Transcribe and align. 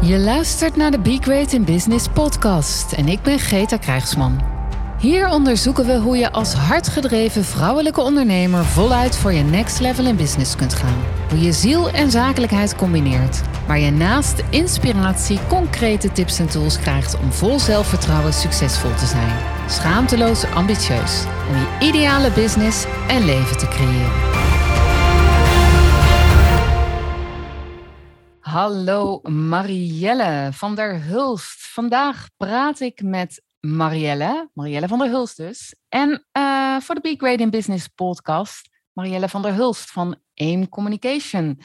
Je 0.00 0.18
luistert 0.18 0.76
naar 0.76 0.90
de 0.90 0.98
Be 0.98 1.18
Great 1.20 1.52
in 1.52 1.64
Business 1.64 2.08
podcast 2.08 2.92
en 2.92 3.08
ik 3.08 3.22
ben 3.22 3.38
Greta 3.38 3.76
Krijgsman. 3.76 4.40
Hier 4.98 5.28
onderzoeken 5.28 5.86
we 5.86 5.96
hoe 5.96 6.16
je 6.16 6.32
als 6.32 6.52
hardgedreven 6.52 7.44
vrouwelijke 7.44 8.00
ondernemer 8.00 8.64
voluit 8.64 9.16
voor 9.16 9.32
je 9.32 9.42
next 9.42 9.80
level 9.80 10.06
in 10.06 10.16
business 10.16 10.56
kunt 10.56 10.74
gaan. 10.74 10.96
Hoe 11.28 11.40
je 11.40 11.52
ziel 11.52 11.90
en 11.90 12.10
zakelijkheid 12.10 12.76
combineert, 12.76 13.40
waar 13.66 13.78
je 13.78 13.90
naast 13.90 14.42
inspiratie 14.50 15.38
concrete 15.48 16.12
tips 16.12 16.38
en 16.38 16.48
tools 16.48 16.78
krijgt 16.78 17.18
om 17.18 17.32
vol 17.32 17.58
zelfvertrouwen 17.58 18.32
succesvol 18.32 18.94
te 18.94 19.06
zijn. 19.06 19.36
Schaamteloos 19.68 20.44
ambitieus 20.44 21.24
om 21.48 21.56
je 21.56 21.86
ideale 21.86 22.30
business 22.30 22.84
en 23.08 23.24
leven 23.24 23.58
te 23.58 23.68
creëren. 23.68 24.27
Hallo 28.58 29.20
Marielle 29.22 30.48
van 30.52 30.74
der 30.74 31.04
Hulst. 31.04 31.72
Vandaag 31.72 32.28
praat 32.36 32.80
ik 32.80 33.02
met 33.02 33.42
Marielle, 33.60 34.50
Marielle 34.54 34.88
van 34.88 34.98
der 34.98 35.08
Hulst 35.08 35.36
dus. 35.36 35.74
En 35.88 36.26
uh, 36.38 36.80
voor 36.80 36.94
de 36.94 37.00
Be 37.00 37.14
Great 37.18 37.40
in 37.40 37.50
Business 37.50 37.88
podcast, 37.88 38.68
Marielle 38.92 39.28
van 39.28 39.42
der 39.42 39.54
Hulst 39.54 39.90
van 39.90 40.20
AIM 40.34 40.68
Communication. 40.68 41.60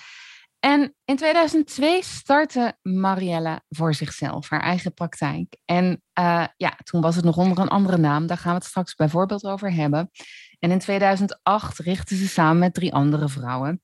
En 0.60 0.96
in 1.06 1.16
2002 1.16 2.04
startte 2.04 2.78
Marielle 2.82 3.62
voor 3.70 3.94
zichzelf, 3.94 4.50
haar 4.50 4.62
eigen 4.62 4.94
praktijk. 4.94 5.58
En 5.66 6.04
uh, 6.20 6.46
ja, 6.58 6.78
toen 6.84 7.02
was 7.02 7.16
het 7.16 7.26
nog 7.26 7.38
onder 7.38 7.60
een 7.60 7.68
andere 7.68 7.98
naam, 7.98 8.28
daar 8.28 8.38
gaan 8.38 8.52
we 8.52 8.58
het 8.58 8.68
straks 8.68 8.96
bijvoorbeeld 8.96 9.44
over 9.44 9.74
hebben. 9.74 10.10
En 10.60 10.72
in 10.72 10.80
2008 10.80 11.78
richtte 11.78 12.16
ze 12.16 12.28
samen 12.28 12.58
met 12.58 12.74
drie 12.74 12.94
andere 12.94 13.30
vrouwen 13.30 13.82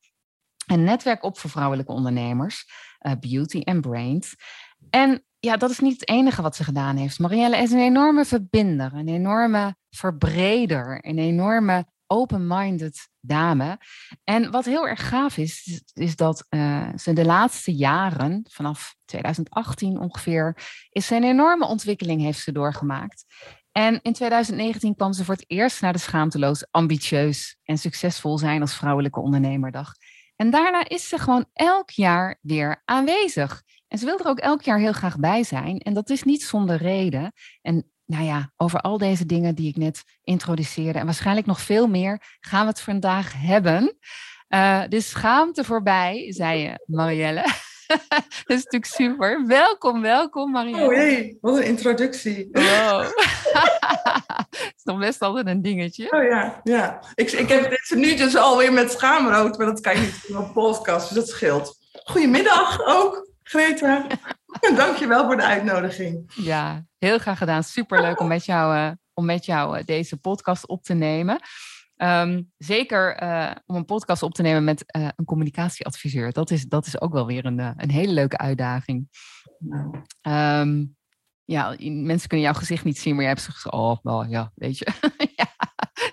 een 0.69 0.83
netwerk 0.83 1.23
op 1.23 1.39
voor 1.39 1.49
vrouwelijke 1.49 1.91
ondernemers, 1.91 2.65
uh, 3.01 3.11
Beauty 3.19 3.61
and 3.63 3.81
Brains. 3.81 4.35
En 4.89 5.23
ja, 5.39 5.57
dat 5.57 5.69
is 5.69 5.79
niet 5.79 5.99
het 5.99 6.09
enige 6.09 6.41
wat 6.41 6.55
ze 6.55 6.63
gedaan 6.63 6.97
heeft. 6.97 7.19
Marielle 7.19 7.57
is 7.57 7.71
een 7.71 7.79
enorme 7.79 8.25
verbinder, 8.25 8.93
een 8.93 9.07
enorme 9.07 9.75
verbreder, 9.89 10.99
een 11.01 11.19
enorme 11.19 11.85
open-minded 12.07 13.09
dame. 13.19 13.77
En 14.23 14.51
wat 14.51 14.65
heel 14.65 14.87
erg 14.87 15.07
gaaf 15.07 15.37
is, 15.37 15.81
is 15.93 16.15
dat 16.15 16.45
uh, 16.49 16.89
ze 16.95 17.13
de 17.13 17.25
laatste 17.25 17.75
jaren, 17.75 18.45
vanaf 18.49 18.95
2018 19.05 19.99
ongeveer, 19.99 20.57
is 20.89 21.09
een 21.09 21.23
enorme 21.23 21.65
ontwikkeling 21.65 22.21
heeft 22.21 22.39
ze 22.39 22.51
doorgemaakt. 22.51 23.25
En 23.71 23.99
in 24.01 24.13
2019 24.13 24.95
kwam 24.95 25.13
ze 25.13 25.25
voor 25.25 25.33
het 25.33 25.43
eerst 25.47 25.81
naar 25.81 25.93
de 25.93 25.99
schaamteloos 25.99 26.67
ambitieus 26.71 27.57
en 27.63 27.77
succesvol 27.77 28.37
zijn 28.37 28.61
als 28.61 28.75
vrouwelijke 28.75 29.19
ondernemerdag. 29.19 29.93
En 30.39 30.49
daarna 30.49 30.89
is 30.89 31.09
ze 31.09 31.17
gewoon 31.17 31.45
elk 31.53 31.89
jaar 31.89 32.37
weer 32.41 32.81
aanwezig. 32.85 33.63
En 33.87 33.97
ze 33.97 34.05
wil 34.05 34.19
er 34.19 34.27
ook 34.27 34.39
elk 34.39 34.61
jaar 34.61 34.79
heel 34.79 34.93
graag 34.93 35.17
bij 35.17 35.43
zijn. 35.43 35.79
En 35.79 35.93
dat 35.93 36.09
is 36.09 36.23
niet 36.23 36.43
zonder 36.43 36.77
reden. 36.77 37.33
En 37.61 37.91
nou 38.05 38.23
ja, 38.23 38.51
over 38.57 38.79
al 38.79 38.97
deze 38.97 39.25
dingen 39.25 39.55
die 39.55 39.67
ik 39.67 39.75
net 39.75 40.03
introduceerde 40.23 40.99
en 40.99 41.05
waarschijnlijk 41.05 41.47
nog 41.47 41.61
veel 41.61 41.87
meer 41.87 42.37
gaan 42.39 42.61
we 42.61 42.69
het 42.69 42.81
vandaag 42.81 43.33
hebben. 43.37 43.97
Uh, 44.49 44.83
dus 44.87 45.09
schaamte 45.09 45.63
voorbij, 45.63 46.33
zei 46.33 46.75
Marielle. 46.85 47.45
dat 48.47 48.57
is 48.57 48.63
natuurlijk 48.63 48.85
super. 48.85 49.47
Welkom, 49.47 50.01
welkom 50.01 50.51
Marielle. 50.51 50.85
Oh 50.85 50.93
jee, 50.93 51.37
wat 51.41 51.57
een 51.57 51.65
introductie. 51.65 52.49
Wow. 52.51 53.01
Het 53.01 53.13
is 54.77 54.83
nog 54.83 54.99
best 54.99 55.21
altijd 55.21 55.47
een 55.47 55.61
dingetje. 55.61 56.11
Oh 56.11 56.23
ja, 56.23 56.61
ja. 56.63 57.03
Ik, 57.15 57.31
ik 57.31 57.49
heb 57.49 57.69
dit 57.69 57.91
nu 57.95 58.15
dus 58.15 58.35
alweer 58.35 58.73
met 58.73 58.91
schaamrood, 58.91 59.57
maar 59.57 59.67
dat 59.67 59.79
kan 59.79 59.95
je 59.95 60.01
niet 60.01 60.23
in 60.27 60.35
een 60.35 60.51
podcast, 60.51 61.07
dus 61.07 61.17
dat 61.17 61.27
scheelt. 61.27 61.77
Goedemiddag 62.03 62.85
ook, 62.85 63.29
Greta. 63.43 64.07
En 64.59 64.75
dankjewel 64.75 65.25
voor 65.25 65.37
de 65.37 65.43
uitnodiging. 65.43 66.31
Ja, 66.35 66.85
heel 66.97 67.19
graag 67.19 67.37
gedaan. 67.37 67.63
Superleuk 67.63 68.19
om 68.19 68.27
met 68.27 68.45
jou, 68.45 68.75
uh, 68.75 68.91
om 69.13 69.25
met 69.25 69.45
jou 69.45 69.77
uh, 69.77 69.83
deze 69.85 70.17
podcast 70.17 70.67
op 70.67 70.83
te 70.83 70.93
nemen. 70.93 71.39
Um, 72.01 72.51
zeker 72.57 73.23
uh, 73.23 73.51
om 73.65 73.75
een 73.75 73.85
podcast 73.85 74.23
op 74.23 74.33
te 74.33 74.41
nemen 74.41 74.63
met 74.63 74.83
een 74.87 75.25
communicatieadviseur. 75.25 76.31
Dat 76.31 76.51
is, 76.51 76.65
dat 76.65 76.85
is 76.85 77.01
ook 77.01 77.13
wel 77.13 77.25
weer 77.25 77.45
een, 77.45 77.59
een 77.59 77.91
hele 77.91 78.13
leuke 78.13 78.37
uitdaging. 78.37 79.07
Um, 80.27 80.97
ja, 81.45 81.75
mensen 81.79 82.27
kunnen 82.27 82.47
jouw 82.47 82.59
gezicht 82.59 82.83
niet 82.83 82.99
zien, 82.99 83.13
maar 83.13 83.23
jij 83.23 83.31
hebt 83.31 83.45
gezegd, 83.45 83.71
oh, 83.71 83.97
wel, 84.01 84.25
ja, 84.25 84.51
weet 84.55 84.77
je. 84.77 84.87
ja, 85.35 85.47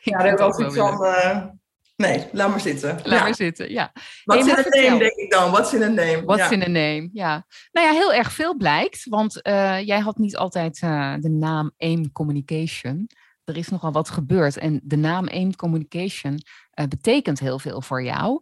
ja 0.01 0.37
dat 0.37 0.39
was 0.39 0.59
iets 0.59 0.77
van, 0.77 1.59
nee, 1.97 2.29
laat 2.33 2.51
maar 2.51 2.61
zitten. 2.61 2.91
Laat 2.91 3.05
ja. 3.05 3.23
maar 3.23 3.35
zitten, 3.35 3.71
ja. 3.71 3.93
Wat 4.25 4.45
hey, 4.45 4.65
in 4.65 4.65
een 4.73 4.85
name, 4.85 4.99
denk 4.99 5.17
ik 5.17 5.31
dan? 5.31 5.51
Wat 5.51 5.73
in 5.73 5.83
een 5.83 5.95
name? 5.95 6.25
Wat 6.25 6.39
ja. 6.39 6.51
in 6.51 6.63
een 6.63 6.73
name, 6.73 7.09
ja. 7.13 7.47
Nou 7.73 7.87
ja, 7.87 7.93
heel 7.93 8.13
erg 8.13 8.33
veel 8.33 8.57
blijkt, 8.57 9.05
want 9.09 9.41
uh, 9.47 9.87
jij 9.87 9.99
had 9.99 10.19
niet 10.19 10.37
altijd 10.37 10.83
uh, 10.83 11.15
de 11.21 11.31
naam 11.31 11.73
AIM 11.77 12.13
Communication. 12.13 13.09
Er 13.47 13.57
is 13.57 13.69
nogal 13.69 13.93
wat 13.93 14.11
gebeurd 14.11 14.57
en 14.57 14.81
de 14.85 14.97
naam 14.97 15.29
AIM 15.29 15.57
Communication 15.57 16.41
betekent 16.89 17.39
heel 17.39 17.59
veel 17.59 17.81
voor 17.81 18.03
jou. 18.03 18.33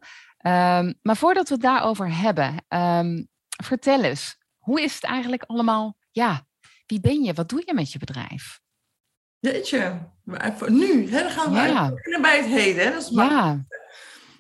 Um, 0.47 0.95
maar 1.03 1.17
voordat 1.17 1.49
we 1.49 1.55
het 1.55 1.63
daarover 1.63 2.17
hebben, 2.17 2.55
um, 2.69 3.29
vertel 3.65 4.03
eens, 4.03 4.37
hoe 4.59 4.83
is 4.83 4.95
het 4.95 5.05
eigenlijk 5.05 5.43
allemaal 5.43 5.97
ja, 6.11 6.47
wie 6.87 7.01
ben 7.01 7.23
je? 7.23 7.35
Wat 7.35 7.49
doe 7.49 7.63
je 7.67 7.75
met 7.75 7.93
je 7.93 7.99
bedrijf? 7.99 8.61
Jeetje, 9.39 9.99
nu, 10.67 11.11
hè, 11.11 11.23
dan 11.23 11.31
gaan 11.31 11.53
we 11.53 11.61
ja. 11.61 11.91
beginnen 11.91 12.23
bij 12.23 12.37
het 12.37 12.47
heden. 12.47 12.85
Hè? 12.85 12.93
Dat 12.93 13.03
is 13.03 13.09
ja. 13.09 13.65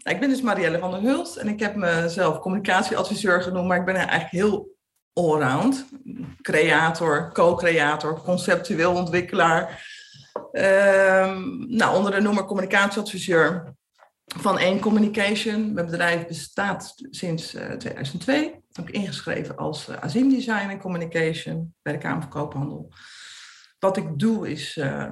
Ik 0.02 0.20
ben 0.20 0.28
dus 0.28 0.40
Marielle 0.40 0.78
van 0.78 0.90
der 0.90 1.00
Hult 1.00 1.36
en 1.36 1.48
ik 1.48 1.60
heb 1.60 1.74
mezelf 1.74 2.38
communicatieadviseur 2.38 3.42
genoemd, 3.42 3.68
maar 3.68 3.78
ik 3.78 3.84
ben 3.84 3.94
eigenlijk 3.94 4.30
heel 4.30 4.76
allround. 5.12 5.86
Creator, 6.42 7.32
co-creator, 7.32 8.22
conceptueel 8.22 8.94
ontwikkelaar. 8.94 9.92
Um, 10.34 11.66
nou, 11.68 11.96
onder 11.96 12.10
de 12.10 12.20
noemer 12.20 12.44
communicatieadviseur 12.44 13.74
van 14.24 14.58
één 14.58 14.80
Communication. 14.80 15.72
Mijn 15.72 15.86
bedrijf 15.86 16.26
bestaat 16.26 16.94
sinds 17.10 17.54
uh, 17.54 17.72
2002 17.72 18.62
ook 18.80 18.90
ingeschreven 18.90 19.56
als 19.56 19.88
uh, 19.88 19.96
Azim 19.96 20.28
Design 20.28 20.68
en 20.68 20.78
Communication 20.78 21.74
bij 21.82 21.92
de 21.92 21.98
Kamer 21.98 22.20
van 22.20 22.30
Koophandel. 22.30 22.92
Wat 23.78 23.96
ik 23.96 24.18
doe 24.18 24.50
is 24.50 24.76
uh, 24.76 25.10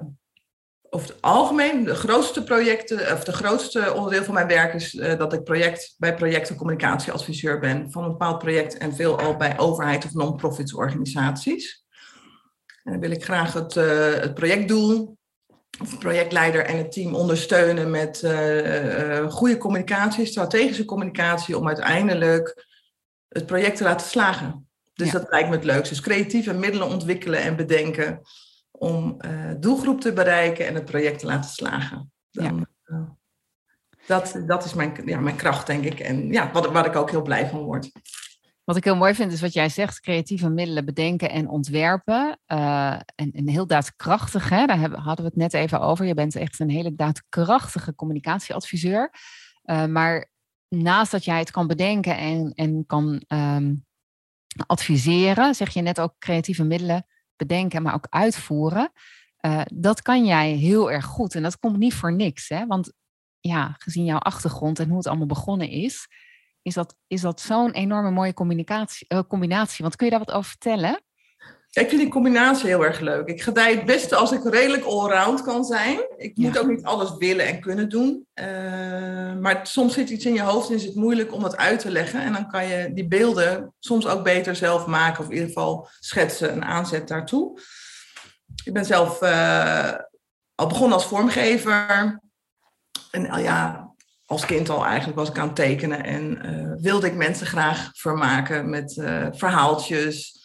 over 0.90 1.08
het 1.08 1.22
algemeen 1.22 1.84
de 1.84 1.94
grootste 1.94 2.44
projecten, 2.44 3.12
of 3.12 3.24
de 3.24 3.32
grootste 3.32 3.94
onderdeel 3.94 4.24
van 4.24 4.34
mijn 4.34 4.46
werk 4.46 4.74
is 4.74 4.90
dat 4.90 5.32
ik 5.32 5.44
project, 5.44 5.94
bij 5.98 6.14
projecten 6.14 6.56
communicatieadviseur 6.56 7.58
ben 7.58 7.90
van 7.90 8.04
een 8.04 8.10
bepaald 8.10 8.38
project 8.38 8.78
en 8.78 8.94
veel 8.94 9.18
al 9.18 9.36
bij 9.36 9.58
overheid 9.58 10.04
of 10.04 10.14
non-profits 10.14 10.74
organisaties. 10.74 11.81
En 12.82 12.92
dan 12.92 13.00
wil 13.00 13.10
ik 13.10 13.24
graag 13.24 13.52
het, 13.52 13.74
het 14.22 14.34
projectdoel 14.34 15.16
of 15.80 15.90
de 15.90 15.98
projectleider 15.98 16.64
en 16.64 16.76
het 16.76 16.92
team 16.92 17.14
ondersteunen 17.14 17.90
met 17.90 18.18
goede 19.28 19.58
communicatie, 19.58 20.26
strategische 20.26 20.84
communicatie, 20.84 21.58
om 21.58 21.66
uiteindelijk 21.66 22.66
het 23.28 23.46
project 23.46 23.76
te 23.76 23.84
laten 23.84 24.06
slagen. 24.06 24.66
Dus 24.94 25.10
dat 25.10 25.30
lijkt 25.30 25.48
me 25.48 25.54
het 25.54 25.64
leukste. 25.64 25.94
Dus 25.94 26.02
creatieve 26.02 26.52
middelen 26.52 26.88
ontwikkelen 26.88 27.40
en 27.40 27.56
bedenken 27.56 28.20
om 28.70 29.16
uh, 29.24 29.50
doelgroep 29.58 30.00
te 30.00 30.12
bereiken 30.12 30.66
en 30.66 30.74
het 30.74 30.84
project 30.84 31.18
te 31.18 31.26
laten 31.26 31.50
slagen. 31.50 32.12
Dan, 32.30 32.56
ja. 32.56 32.96
uh, 32.96 33.08
dat, 34.06 34.42
dat 34.46 34.64
is 34.64 34.74
mijn, 34.74 35.02
ja, 35.04 35.20
mijn 35.20 35.36
kracht, 35.36 35.66
denk 35.66 35.84
ik. 35.84 36.00
En 36.00 36.32
ja, 36.32 36.50
wat, 36.52 36.66
waar 36.70 36.86
ik 36.86 36.96
ook 36.96 37.10
heel 37.10 37.22
blij 37.22 37.48
van 37.48 37.60
word. 37.60 37.90
Wat 38.64 38.76
ik 38.76 38.84
heel 38.84 38.96
mooi 38.96 39.14
vind, 39.14 39.32
is 39.32 39.40
wat 39.40 39.52
jij 39.52 39.68
zegt: 39.68 40.00
creatieve 40.00 40.48
middelen 40.48 40.84
bedenken 40.84 41.30
en 41.30 41.48
ontwerpen. 41.48 42.38
Uh, 42.46 42.92
en, 42.92 43.32
en 43.32 43.48
heel 43.48 43.66
daadkrachtig, 43.66 44.48
hè? 44.48 44.66
daar 44.66 44.78
hebben, 44.78 44.98
hadden 44.98 45.24
we 45.24 45.30
het 45.30 45.40
net 45.40 45.54
even 45.54 45.80
over. 45.80 46.06
Je 46.06 46.14
bent 46.14 46.36
echt 46.36 46.60
een 46.60 46.70
hele 46.70 46.94
daadkrachtige 46.94 47.94
communicatieadviseur. 47.94 49.10
maar 49.88 50.30
naast 50.68 51.10
dat 51.10 51.24
jij 51.24 51.38
het 51.38 51.50
kan 51.50 51.66
bedenken 51.66 52.16
en, 52.16 52.52
en 52.54 52.86
kan 52.86 53.24
um, 53.28 53.84
adviseren, 54.66 55.54
zeg 55.54 55.74
je 55.74 55.82
net 55.82 56.00
ook 56.00 56.14
creatieve 56.18 56.64
middelen 56.64 57.06
bedenken, 57.36 57.82
maar 57.82 57.94
ook 57.94 58.06
uitvoeren. 58.08 58.92
Uh, 59.46 59.60
dat 59.74 60.02
kan 60.02 60.24
jij 60.24 60.50
heel 60.50 60.90
erg 60.90 61.04
goed. 61.04 61.34
En 61.34 61.42
dat 61.42 61.58
komt 61.58 61.78
niet 61.78 61.94
voor 61.94 62.12
niks. 62.12 62.48
Hè? 62.48 62.66
Want 62.66 62.92
ja, 63.40 63.74
gezien 63.78 64.04
jouw 64.04 64.18
achtergrond 64.18 64.78
en 64.78 64.88
hoe 64.88 64.96
het 64.96 65.06
allemaal 65.06 65.26
begonnen 65.26 65.68
is, 65.68 66.08
is 66.62 66.74
dat, 66.74 66.96
is 67.06 67.20
dat 67.20 67.40
zo'n 67.40 67.70
enorme 67.70 68.10
mooie 68.10 68.34
communicatie, 68.34 69.06
uh, 69.08 69.20
combinatie. 69.28 69.82
Want 69.82 69.96
kun 69.96 70.06
je 70.06 70.12
daar 70.12 70.24
wat 70.24 70.34
over 70.34 70.50
vertellen? 70.50 71.02
Ik 71.72 71.88
vind 71.88 72.00
die 72.00 72.10
combinatie 72.10 72.66
heel 72.66 72.84
erg 72.84 73.00
leuk. 73.00 73.28
Ik 73.28 73.42
gedij 73.42 73.74
het 73.74 73.84
beste 73.84 74.16
als 74.16 74.32
ik 74.32 74.44
redelijk 74.44 74.84
allround 74.84 75.42
kan 75.42 75.64
zijn. 75.64 76.06
Ik 76.16 76.36
moet 76.36 76.58
ook 76.58 76.66
niet 76.66 76.84
alles 76.84 77.16
willen 77.16 77.46
en 77.46 77.60
kunnen 77.60 77.88
doen. 77.88 78.26
Uh, 78.34 78.46
maar 79.34 79.60
soms 79.62 79.94
zit 79.94 80.10
iets 80.10 80.26
in 80.26 80.34
je 80.34 80.42
hoofd 80.42 80.68
en 80.68 80.74
is 80.74 80.84
het 80.84 80.94
moeilijk 80.94 81.32
om 81.32 81.42
dat 81.42 81.56
uit 81.56 81.80
te 81.80 81.90
leggen. 81.90 82.20
En 82.22 82.32
dan 82.32 82.48
kan 82.48 82.66
je 82.66 82.92
die 82.92 83.08
beelden 83.08 83.74
soms 83.78 84.06
ook 84.06 84.24
beter 84.24 84.56
zelf 84.56 84.86
maken. 84.86 85.20
Of 85.20 85.26
in 85.26 85.32
ieder 85.32 85.48
geval 85.48 85.88
schetsen 86.00 86.50
en 86.50 86.64
aanzet 86.64 87.08
daartoe. 87.08 87.60
Ik 88.64 88.72
ben 88.72 88.84
zelf 88.84 89.22
uh, 89.22 89.92
al 90.54 90.66
begonnen 90.66 90.92
als 90.92 91.06
vormgever. 91.06 92.20
En 93.10 93.24
uh, 93.24 93.42
ja, 93.42 93.91
als 94.32 94.46
kind 94.46 94.68
al 94.68 94.84
eigenlijk 94.84 95.18
was 95.18 95.28
ik 95.28 95.38
aan 95.38 95.46
het 95.46 95.56
tekenen 95.56 96.04
en 96.04 96.46
uh, 96.46 96.72
wilde 96.82 97.06
ik 97.06 97.14
mensen 97.14 97.46
graag 97.46 97.90
vermaken 97.92 98.70
met 98.70 98.96
uh, 98.96 99.26
verhaaltjes. 99.30 100.40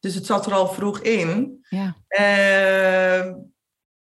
Dus 0.00 0.14
het 0.14 0.26
zat 0.26 0.46
er 0.46 0.52
al 0.52 0.68
vroeg 0.68 1.00
in. 1.00 1.66
Ja, 1.68 1.96
uh, 2.08 3.34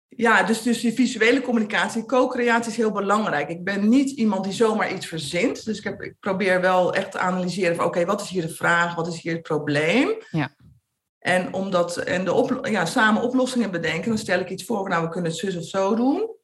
ja 0.09 0.43
dus, 0.43 0.63
dus 0.63 0.81
die 0.81 0.93
visuele 0.93 1.41
communicatie, 1.41 2.07
co-creatie 2.07 2.71
is 2.71 2.77
heel 2.77 2.93
belangrijk. 2.93 3.49
Ik 3.49 3.65
ben 3.65 3.89
niet 3.89 4.11
iemand 4.11 4.45
die 4.45 4.53
zomaar 4.53 4.93
iets 4.93 5.07
verzint. 5.07 5.65
Dus 5.65 5.79
ik, 5.79 5.85
heb, 5.85 6.03
ik 6.03 6.15
probeer 6.21 6.61
wel 6.61 6.95
echt 6.95 7.11
te 7.11 7.19
analyseren 7.19 7.77
van 7.77 7.85
oké, 7.85 8.05
wat 8.05 8.21
is 8.21 8.29
hier 8.29 8.43
de 8.43 8.55
vraag, 8.55 8.95
wat 8.95 9.07
is 9.07 9.23
hier 9.23 9.33
het 9.33 9.43
probleem? 9.43 10.15
Ja. 10.31 10.55
En, 11.19 11.53
omdat, 11.53 11.97
en 11.97 12.25
de 12.25 12.33
op, 12.33 12.67
ja, 12.67 12.85
samen 12.85 13.23
oplossingen 13.23 13.71
bedenken, 13.71 14.09
dan 14.09 14.19
stel 14.19 14.41
ik 14.41 14.51
iets 14.51 14.65
voor, 14.65 14.89
nou 14.89 15.05
we 15.05 15.11
kunnen 15.11 15.31
het 15.31 15.41
zus 15.41 15.57
of 15.57 15.65
zo 15.65 15.95
doen. 15.95 16.41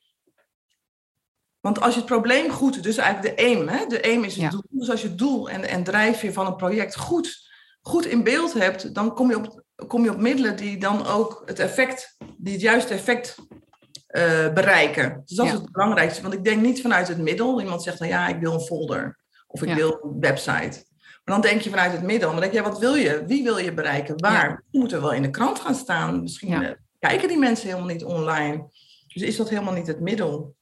Want 1.68 1.80
als 1.80 1.92
je 1.92 2.00
het 2.00 2.08
probleem 2.08 2.50
goed, 2.50 2.82
dus 2.82 2.96
eigenlijk 2.96 3.36
de 3.36 3.42
aim, 3.44 3.68
hè, 3.68 3.86
de 3.86 4.02
aim 4.02 4.24
is 4.24 4.36
het 4.36 4.50
doel. 4.50 4.62
Dus 4.70 4.90
als 4.90 5.02
je 5.02 5.08
het 5.08 5.18
doel 5.18 5.50
en, 5.50 5.68
en 5.68 5.84
drijfveer 5.84 6.32
van 6.32 6.46
een 6.46 6.56
project 6.56 6.96
goed, 6.96 7.48
goed 7.80 8.06
in 8.06 8.24
beeld 8.24 8.52
hebt, 8.52 8.94
dan 8.94 9.14
kom 9.14 9.30
je, 9.30 9.36
op, 9.36 9.62
kom 9.86 10.04
je 10.04 10.10
op 10.10 10.20
middelen 10.20 10.56
die 10.56 10.78
dan 10.78 11.06
ook 11.06 11.42
het 11.46 11.58
effect, 11.58 12.16
die 12.36 12.52
het 12.52 12.62
juiste 12.62 12.94
effect 12.94 13.34
uh, 13.38 14.52
bereiken. 14.52 15.22
Dus 15.24 15.36
dat 15.36 15.46
is 15.46 15.52
het 15.52 15.72
belangrijkste. 15.72 16.22
Want 16.22 16.34
ik 16.34 16.44
denk 16.44 16.62
niet 16.62 16.80
vanuit 16.80 17.08
het 17.08 17.18
middel. 17.18 17.60
Iemand 17.60 17.82
zegt 17.82 17.98
dan 17.98 18.08
ja, 18.08 18.28
ik 18.28 18.40
wil 18.40 18.52
een 18.52 18.60
folder 18.60 19.18
of 19.46 19.62
ik 19.62 19.74
wil 19.74 19.98
een 20.02 20.20
website. 20.20 20.84
Maar 21.24 21.34
dan 21.34 21.40
denk 21.40 21.60
je 21.60 21.70
vanuit 21.70 21.92
het 21.92 22.02
middel. 22.02 22.30
Dan 22.30 22.40
denk 22.40 22.52
je, 22.52 22.58
ja, 22.58 22.64
wat 22.64 22.78
wil 22.78 22.94
je? 22.94 23.24
Wie 23.26 23.42
wil 23.42 23.58
je 23.58 23.74
bereiken? 23.74 24.20
Waar? 24.20 24.64
Je 24.70 24.78
moet 24.78 24.92
er 24.92 25.00
wel 25.00 25.12
in 25.12 25.22
de 25.22 25.30
krant 25.30 25.58
gaan 25.60 25.74
staan. 25.74 26.22
Misschien 26.22 26.62
uh, 26.62 26.70
kijken 26.98 27.28
die 27.28 27.38
mensen 27.38 27.66
helemaal 27.66 27.92
niet 27.92 28.04
online. 28.04 28.68
Dus 29.06 29.22
is 29.22 29.36
dat 29.36 29.48
helemaal 29.48 29.74
niet 29.74 29.86
het 29.86 30.00
middel? 30.00 30.56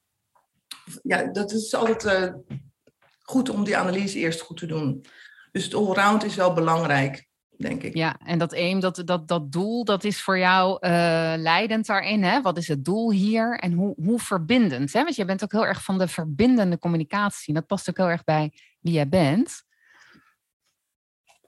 Ja, 1.03 1.23
dat 1.23 1.51
is 1.51 1.75
altijd 1.75 2.03
uh, 2.05 2.33
goed 3.21 3.49
om 3.49 3.63
die 3.63 3.77
analyse 3.77 4.17
eerst 4.17 4.41
goed 4.41 4.57
te 4.57 4.65
doen. 4.65 5.05
Dus 5.51 5.63
het 5.63 5.73
allround 5.73 6.23
is 6.23 6.35
wel 6.35 6.53
belangrijk, 6.53 7.27
denk 7.57 7.83
ik. 7.83 7.95
Ja, 7.95 8.19
en 8.25 8.37
dat 8.37 8.53
aim, 8.53 8.79
dat, 8.79 9.01
dat, 9.05 9.27
dat 9.27 9.51
doel, 9.51 9.83
dat 9.83 10.03
is 10.03 10.21
voor 10.21 10.37
jou 10.37 10.71
uh, 10.71 10.89
leidend 11.37 11.85
daarin. 11.85 12.23
Hè? 12.23 12.41
Wat 12.41 12.57
is 12.57 12.67
het 12.67 12.85
doel 12.85 13.11
hier 13.11 13.59
en 13.59 13.73
hoe, 13.73 13.95
hoe 14.03 14.19
verbindend? 14.19 14.93
Hè? 14.93 15.03
Want 15.03 15.15
jij 15.15 15.25
bent 15.25 15.43
ook 15.43 15.51
heel 15.51 15.65
erg 15.65 15.83
van 15.83 15.97
de 15.97 16.07
verbindende 16.07 16.79
communicatie. 16.79 17.53
Dat 17.53 17.67
past 17.67 17.89
ook 17.89 17.97
heel 17.97 18.09
erg 18.09 18.23
bij 18.23 18.51
wie 18.79 18.93
jij 18.93 19.09
bent. 19.09 19.65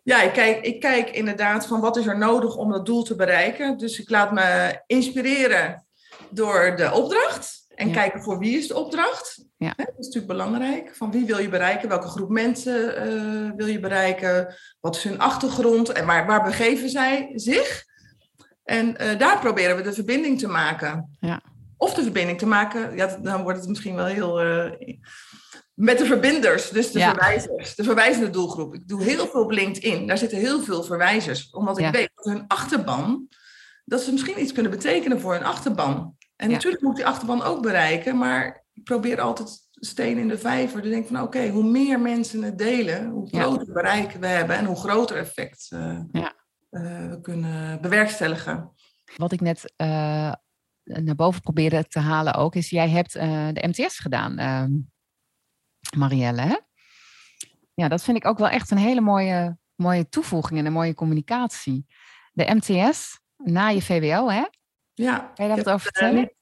Ja, 0.04 0.22
ik 0.22 0.34
kijk, 0.34 0.66
ik 0.66 0.80
kijk 0.80 1.10
inderdaad 1.10 1.68
van 1.68 1.82
wat 1.82 1.98
is 1.98 2.06
er 2.06 2.18
nodig 2.18 2.56
om 2.56 2.72
dat 2.72 2.86
doel 2.86 3.04
te 3.04 3.16
bereiken. 3.16 3.78
Dus 3.78 4.00
ik 4.00 4.10
laat 4.10 4.32
me 4.32 4.82
inspireren 4.86 5.86
door 6.30 6.76
de 6.76 6.92
opdracht. 6.92 7.66
En 7.80 7.92
kijken 7.92 8.22
voor 8.22 8.40
wie 8.40 8.58
is 8.58 8.68
de 8.68 8.76
opdracht. 8.76 9.46
Ja. 9.58 9.74
Dat 9.78 9.88
is 9.88 10.06
natuurlijk 10.06 10.28
belangrijk. 10.28 10.96
Van 10.96 11.12
wie 11.12 11.26
wil 11.26 11.38
je 11.38 11.50
bereiken? 11.50 11.90
Welke 11.90 12.08
groep 12.08 12.30
mensen 12.30 13.08
uh, 13.08 13.52
wil 13.56 13.68
je 13.68 13.80
bereiken? 13.80 14.56
Wat 14.80 14.96
is 14.96 15.04
hun 15.04 15.20
achtergrond? 15.20 15.92
En 15.92 16.06
waar, 16.06 16.26
waar 16.26 16.44
begeven 16.44 16.90
zij 16.90 17.32
zich? 17.36 17.84
En 18.64 18.96
uh, 19.02 19.20
daar 19.20 19.40
proberen 19.40 19.76
we 19.76 19.82
de 19.82 19.94
verbinding 19.94 20.40
te 20.40 20.48
maken. 20.48 21.18
Ja. 21.20 21.42
Of 21.78 21.94
de 21.94 22.04
verbinding 22.04 22.38
te 22.38 22.46
maken, 22.46 22.96
ja, 22.96 23.18
dan 23.22 23.44
wordt 23.44 23.60
het 23.60 23.70
misschien 23.70 23.96
wel 23.96 24.06
heel... 24.06 24.46
Uh, 24.46 24.72
met 25.74 25.98
de 25.98 26.06
verbinders, 26.06 26.70
dus 26.70 26.92
de 26.92 27.00
verwijzers, 27.00 27.76
de 27.76 27.84
verwijzende 27.84 28.30
doelgroep. 28.30 28.74
Ik 28.74 28.88
doe 28.88 29.04
heel 29.04 29.28
veel 29.28 29.42
op 29.42 29.52
LinkedIn. 29.52 30.08
Daar 30.08 30.18
zitten 30.18 30.38
heel 30.38 30.62
veel 30.62 30.84
verwijzers. 30.84 31.50
Omdat 31.50 31.80
ik 31.80 31.92
weet 31.92 32.12
dat 32.16 32.26
hun 32.26 32.48
achterban, 32.48 33.28
dat 33.86 34.02
ze 34.02 34.12
misschien 34.12 34.42
iets 34.42 34.52
kunnen 34.52 34.72
betekenen 34.72 35.20
voor 35.20 35.34
hun 35.34 35.44
achterban. 35.44 36.18
En 36.40 36.52
natuurlijk 36.52 36.84
moet 36.84 36.96
die 36.96 37.06
achterban 37.06 37.44
ook 37.44 37.62
bereiken, 37.62 38.18
maar 38.18 38.66
ik 38.74 38.84
probeer 38.84 39.22
altijd 39.22 39.68
steen 39.72 40.18
in 40.18 40.28
de 40.28 40.38
vijver. 40.38 40.82
Dan 40.82 40.90
denk 40.90 41.04
ik 41.04 41.10
van 41.10 41.22
oké, 41.22 41.50
hoe 41.50 41.64
meer 41.64 42.00
mensen 42.00 42.44
het 42.44 42.58
delen, 42.58 43.10
hoe 43.10 43.28
groter 43.28 43.74
bereik 43.74 44.12
we 44.12 44.28
hebben 44.28 44.56
en 44.56 44.66
hoe 44.66 44.76
groter 44.76 45.18
effect 45.18 45.70
uh, 45.74 46.00
ja. 46.12 46.34
uh, 46.72 47.10
we 47.10 47.20
kunnen 47.22 47.82
bewerkstelligen. 47.82 48.72
Wat 49.16 49.32
ik 49.32 49.42
net 49.42 49.74
uh, 49.78 49.88
naar 50.84 51.16
boven 51.16 51.42
probeerde 51.42 51.88
te 51.88 52.00
halen 52.00 52.34
ook, 52.34 52.56
is 52.56 52.70
jij 52.70 52.90
hebt 52.90 53.14
de 53.14 53.68
MTS 53.68 54.00
gedaan, 54.00 54.38
ehm, 54.38 54.72
Marielle. 55.98 56.42
Hè? 56.42 56.58
Ja, 57.74 57.88
dat 57.88 58.04
vind 58.04 58.18
ik 58.18 58.26
ook 58.26 58.38
wel 58.38 58.50
echt 58.50 58.72
een 58.72 58.78
hele 58.78 59.02
mooie, 59.02 59.58
mooie 59.76 60.10
toevoeging 60.10 60.60
en 60.60 60.66
een 60.66 60.74
mooie 60.74 60.94
communicatie. 60.94 61.86
De 62.32 62.56
MTS 62.56 63.20
na 63.38 63.68
je 63.68 63.82
VWO, 63.82 64.30
hè? 64.30 64.44
Ja. 65.00 65.32
Kan 65.36 65.48
je 65.48 65.56
daar 65.56 65.64
wat 65.64 65.74
over 65.74 65.82
vertellen? 65.82 66.34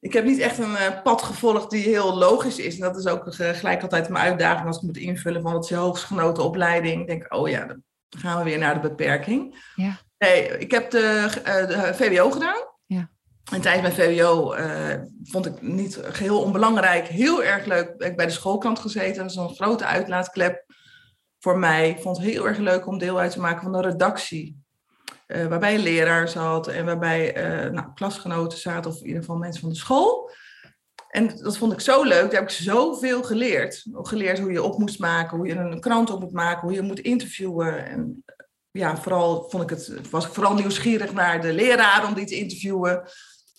ik 0.00 0.12
heb 0.12 0.24
niet 0.24 0.38
echt 0.38 0.58
een 0.58 0.70
uh, 0.70 1.02
pad 1.02 1.22
gevolgd 1.22 1.70
die 1.70 1.82
heel 1.82 2.14
logisch 2.16 2.58
is. 2.58 2.74
En 2.74 2.80
dat 2.80 2.96
is 2.96 3.06
ook 3.06 3.26
uh, 3.26 3.48
gelijk 3.48 3.82
altijd 3.82 4.08
mijn 4.08 4.24
uitdaging 4.24 4.66
als 4.66 4.76
ik 4.76 4.82
moet 4.82 4.96
invullen 4.96 5.42
van 5.42 5.52
wat 5.52 5.62
is 5.62 5.68
je 5.68 5.74
hoogstgenoten 5.74 6.44
opleiding. 6.44 7.00
Ik 7.00 7.06
denk, 7.06 7.34
oh 7.34 7.48
ja, 7.48 7.66
dan 7.66 7.82
gaan 8.08 8.38
we 8.38 8.44
weer 8.44 8.58
naar 8.58 8.74
de 8.74 8.88
beperking. 8.88 9.70
Ja. 9.74 9.98
Nee, 10.18 10.58
ik 10.58 10.70
heb 10.70 10.90
de, 10.90 11.28
de 11.44 11.94
VWO 11.94 12.30
gedaan. 12.30 12.64
Ja. 12.86 13.10
En 13.52 13.60
tijdens 13.60 13.96
mijn 13.96 14.10
VWO 14.10 14.54
vond 15.22 15.46
ik 15.46 15.62
niet 15.62 16.00
geheel 16.02 16.42
onbelangrijk, 16.42 17.06
heel 17.06 17.44
erg 17.44 17.64
leuk. 17.64 17.88
Ik 17.88 18.02
heb 18.02 18.16
bij 18.16 18.26
de 18.26 18.32
schoolkant 18.32 18.78
gezeten. 18.78 19.22
Dat 19.22 19.30
is 19.30 19.36
een 19.36 19.54
grote 19.54 19.84
uitlaatklep 19.84 20.64
voor 21.38 21.58
mij. 21.58 21.88
Ik 21.88 22.00
vond 22.00 22.16
het 22.16 22.26
heel 22.26 22.46
erg 22.46 22.58
leuk 22.58 22.86
om 22.86 22.98
deel 22.98 23.18
uit 23.18 23.32
te 23.32 23.40
maken 23.40 23.62
van 23.62 23.72
de 23.72 23.80
redactie. 23.80 24.64
Uh, 25.26 25.46
waarbij 25.46 25.74
een 25.74 25.80
leraar 25.80 26.28
zat 26.28 26.68
en 26.68 26.84
waarbij 26.84 27.36
uh, 27.36 27.72
nou, 27.72 27.86
klasgenoten 27.94 28.58
zaten, 28.58 28.90
of 28.90 29.00
in 29.00 29.06
ieder 29.06 29.20
geval 29.20 29.36
mensen 29.36 29.60
van 29.60 29.70
de 29.70 29.76
school. 29.76 30.30
En 31.08 31.36
dat 31.36 31.56
vond 31.56 31.72
ik 31.72 31.80
zo 31.80 32.02
leuk, 32.02 32.30
daar 32.30 32.40
heb 32.40 32.50
ik 32.50 32.56
zoveel 32.56 33.22
geleerd. 33.22 33.84
Geleerd 33.92 34.38
hoe 34.38 34.52
je 34.52 34.62
op 34.62 34.78
moest 34.78 34.98
maken, 34.98 35.36
hoe 35.36 35.46
je 35.46 35.54
een 35.54 35.80
krant 35.80 36.10
op 36.10 36.20
moet 36.20 36.32
maken, 36.32 36.60
hoe 36.60 36.72
je 36.72 36.82
moet 36.82 37.00
interviewen. 37.00 37.86
En 37.86 38.24
ja, 38.70 38.96
vooral 38.96 39.50
vond 39.50 39.62
ik 39.62 39.70
het, 39.70 40.10
was 40.10 40.26
ik 40.26 40.32
vooral 40.32 40.54
nieuwsgierig 40.54 41.12
naar 41.12 41.40
de 41.40 41.52
leraar 41.52 42.06
om 42.06 42.14
die 42.14 42.26
te 42.26 42.36
interviewen. 42.36 43.08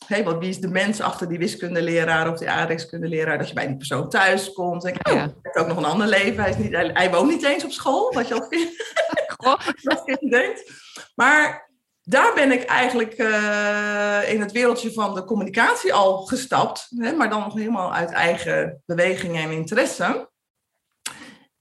Hey, 0.05 0.23
wat, 0.23 0.39
wie 0.39 0.49
is 0.49 0.59
de 0.59 0.67
mens 0.67 1.01
achter 1.01 1.27
die 1.29 1.37
wiskundeleraar 1.37 2.31
of 2.31 2.37
die 2.37 2.49
aardrijkskundeleraar? 2.49 3.37
Dat 3.37 3.47
je 3.47 3.53
bij 3.53 3.67
die 3.67 3.77
persoon 3.77 4.09
thuis 4.09 4.53
komt. 4.53 4.83
En 4.83 4.93
ik, 4.93 5.07
oh, 5.07 5.13
hij 5.13 5.33
heeft 5.41 5.57
ook 5.57 5.67
nog 5.67 5.77
een 5.77 5.85
ander 5.85 6.07
leven. 6.07 6.41
Hij, 6.41 6.49
is 6.49 6.57
niet, 6.57 6.71
hij, 6.71 6.89
hij 6.93 7.11
woont 7.11 7.29
niet 7.29 7.43
eens 7.43 7.63
op 7.63 7.71
school, 7.71 8.13
wat 8.13 8.27
je 8.27 8.33
al 8.33 8.47
kind 8.47 10.31
denkt. 10.31 10.71
Maar 11.15 11.69
daar 12.01 12.33
ben 12.33 12.51
ik 12.51 12.63
eigenlijk 12.63 13.17
uh, 13.17 14.31
in 14.31 14.41
het 14.41 14.51
wereldje 14.51 14.93
van 14.93 15.15
de 15.15 15.23
communicatie 15.23 15.93
al 15.93 16.25
gestapt. 16.25 16.87
Hè, 16.95 17.11
maar 17.11 17.29
dan 17.29 17.41
nog 17.41 17.53
helemaal 17.53 17.93
uit 17.93 18.11
eigen 18.11 18.81
beweging 18.85 19.37
en 19.37 19.51
interesse. 19.51 20.29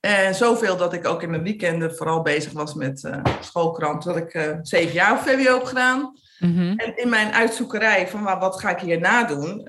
En 0.01 0.35
zoveel 0.35 0.77
dat 0.77 0.93
ik 0.93 1.07
ook 1.07 1.23
in 1.23 1.31
mijn 1.31 1.43
weekenden 1.43 1.97
vooral 1.97 2.23
bezig 2.23 2.53
was 2.53 2.75
met 2.75 3.03
uh, 3.03 3.25
schoolkrant. 3.41 4.03
Dat 4.03 4.17
ik 4.17 4.35
uh, 4.35 4.59
zeven 4.63 4.95
jaar 4.95 5.23
VWO 5.23 5.55
heb 5.55 5.65
gedaan. 5.65 6.13
Mhm. 6.39 6.73
En 6.77 6.97
in 6.97 7.09
mijn 7.09 7.33
uitzoekerij 7.33 8.09
van 8.09 8.23
wat 8.23 8.61
ga 8.61 8.71
ik 8.71 8.79
hierna 8.79 9.25
doen... 9.25 9.69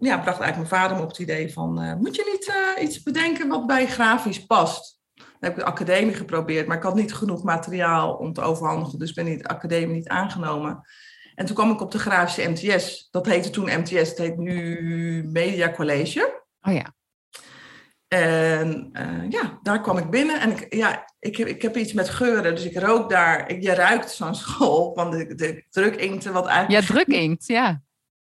ja, 0.00 0.18
bracht 0.18 0.40
eigenlijk 0.40 0.56
mijn 0.56 0.82
vader 0.82 0.96
me 0.96 1.02
op 1.02 1.08
het 1.08 1.18
idee 1.18 1.52
van... 1.52 1.96
moet 2.00 2.16
je 2.16 2.30
niet 2.32 2.84
iets 2.84 3.02
bedenken 3.02 3.48
wat 3.48 3.66
bij 3.66 3.86
grafisch 3.86 4.46
past? 4.46 4.96
heb 5.40 5.52
ik 5.52 5.58
de 5.58 5.64
academie 5.64 6.14
geprobeerd, 6.14 6.66
maar 6.66 6.76
ik 6.76 6.82
had 6.82 6.94
niet 6.94 7.14
genoeg 7.14 7.42
materiaal 7.42 8.14
om 8.14 8.32
te 8.32 8.40
overhandigen, 8.40 8.98
dus 8.98 9.12
ben 9.12 9.26
ik 9.26 9.42
de 9.42 9.48
academie 9.48 9.94
niet 9.94 10.08
aangenomen. 10.08 10.80
En 11.34 11.46
toen 11.46 11.54
kwam 11.54 11.70
ik 11.70 11.80
op 11.80 11.90
de 11.90 11.98
grafische 11.98 12.48
MTS. 12.48 13.08
Dat 13.10 13.26
heette 13.26 13.50
toen 13.50 13.80
MTS, 13.80 14.08
het 14.08 14.18
heet 14.18 14.36
nu 14.36 15.24
Media 15.32 15.70
College. 15.70 16.42
Oh 16.60 16.74
ja. 16.74 16.94
En 18.08 18.90
uh, 18.92 19.30
ja, 19.30 19.58
daar 19.62 19.80
kwam 19.80 19.98
ik 19.98 20.10
binnen 20.10 20.40
en 20.40 20.50
ik, 20.50 20.74
ja, 20.74 21.12
ik, 21.18 21.36
heb, 21.36 21.48
ik 21.48 21.62
heb 21.62 21.76
iets 21.76 21.92
met 21.92 22.08
geuren, 22.08 22.54
dus 22.54 22.64
ik 22.64 22.78
rook 22.78 23.10
daar. 23.10 23.50
Ik, 23.50 23.62
je 23.62 23.74
ruikt 23.74 24.10
zo'n 24.10 24.34
school 24.44 24.94
van 24.94 25.10
de, 25.10 25.34
de 25.34 25.64
drukinkten, 25.70 26.32
wat 26.32 26.46
eigenlijk... 26.46 26.86
Ja, 26.86 26.94
drukinkt, 26.94 27.46
ja. 27.46 27.82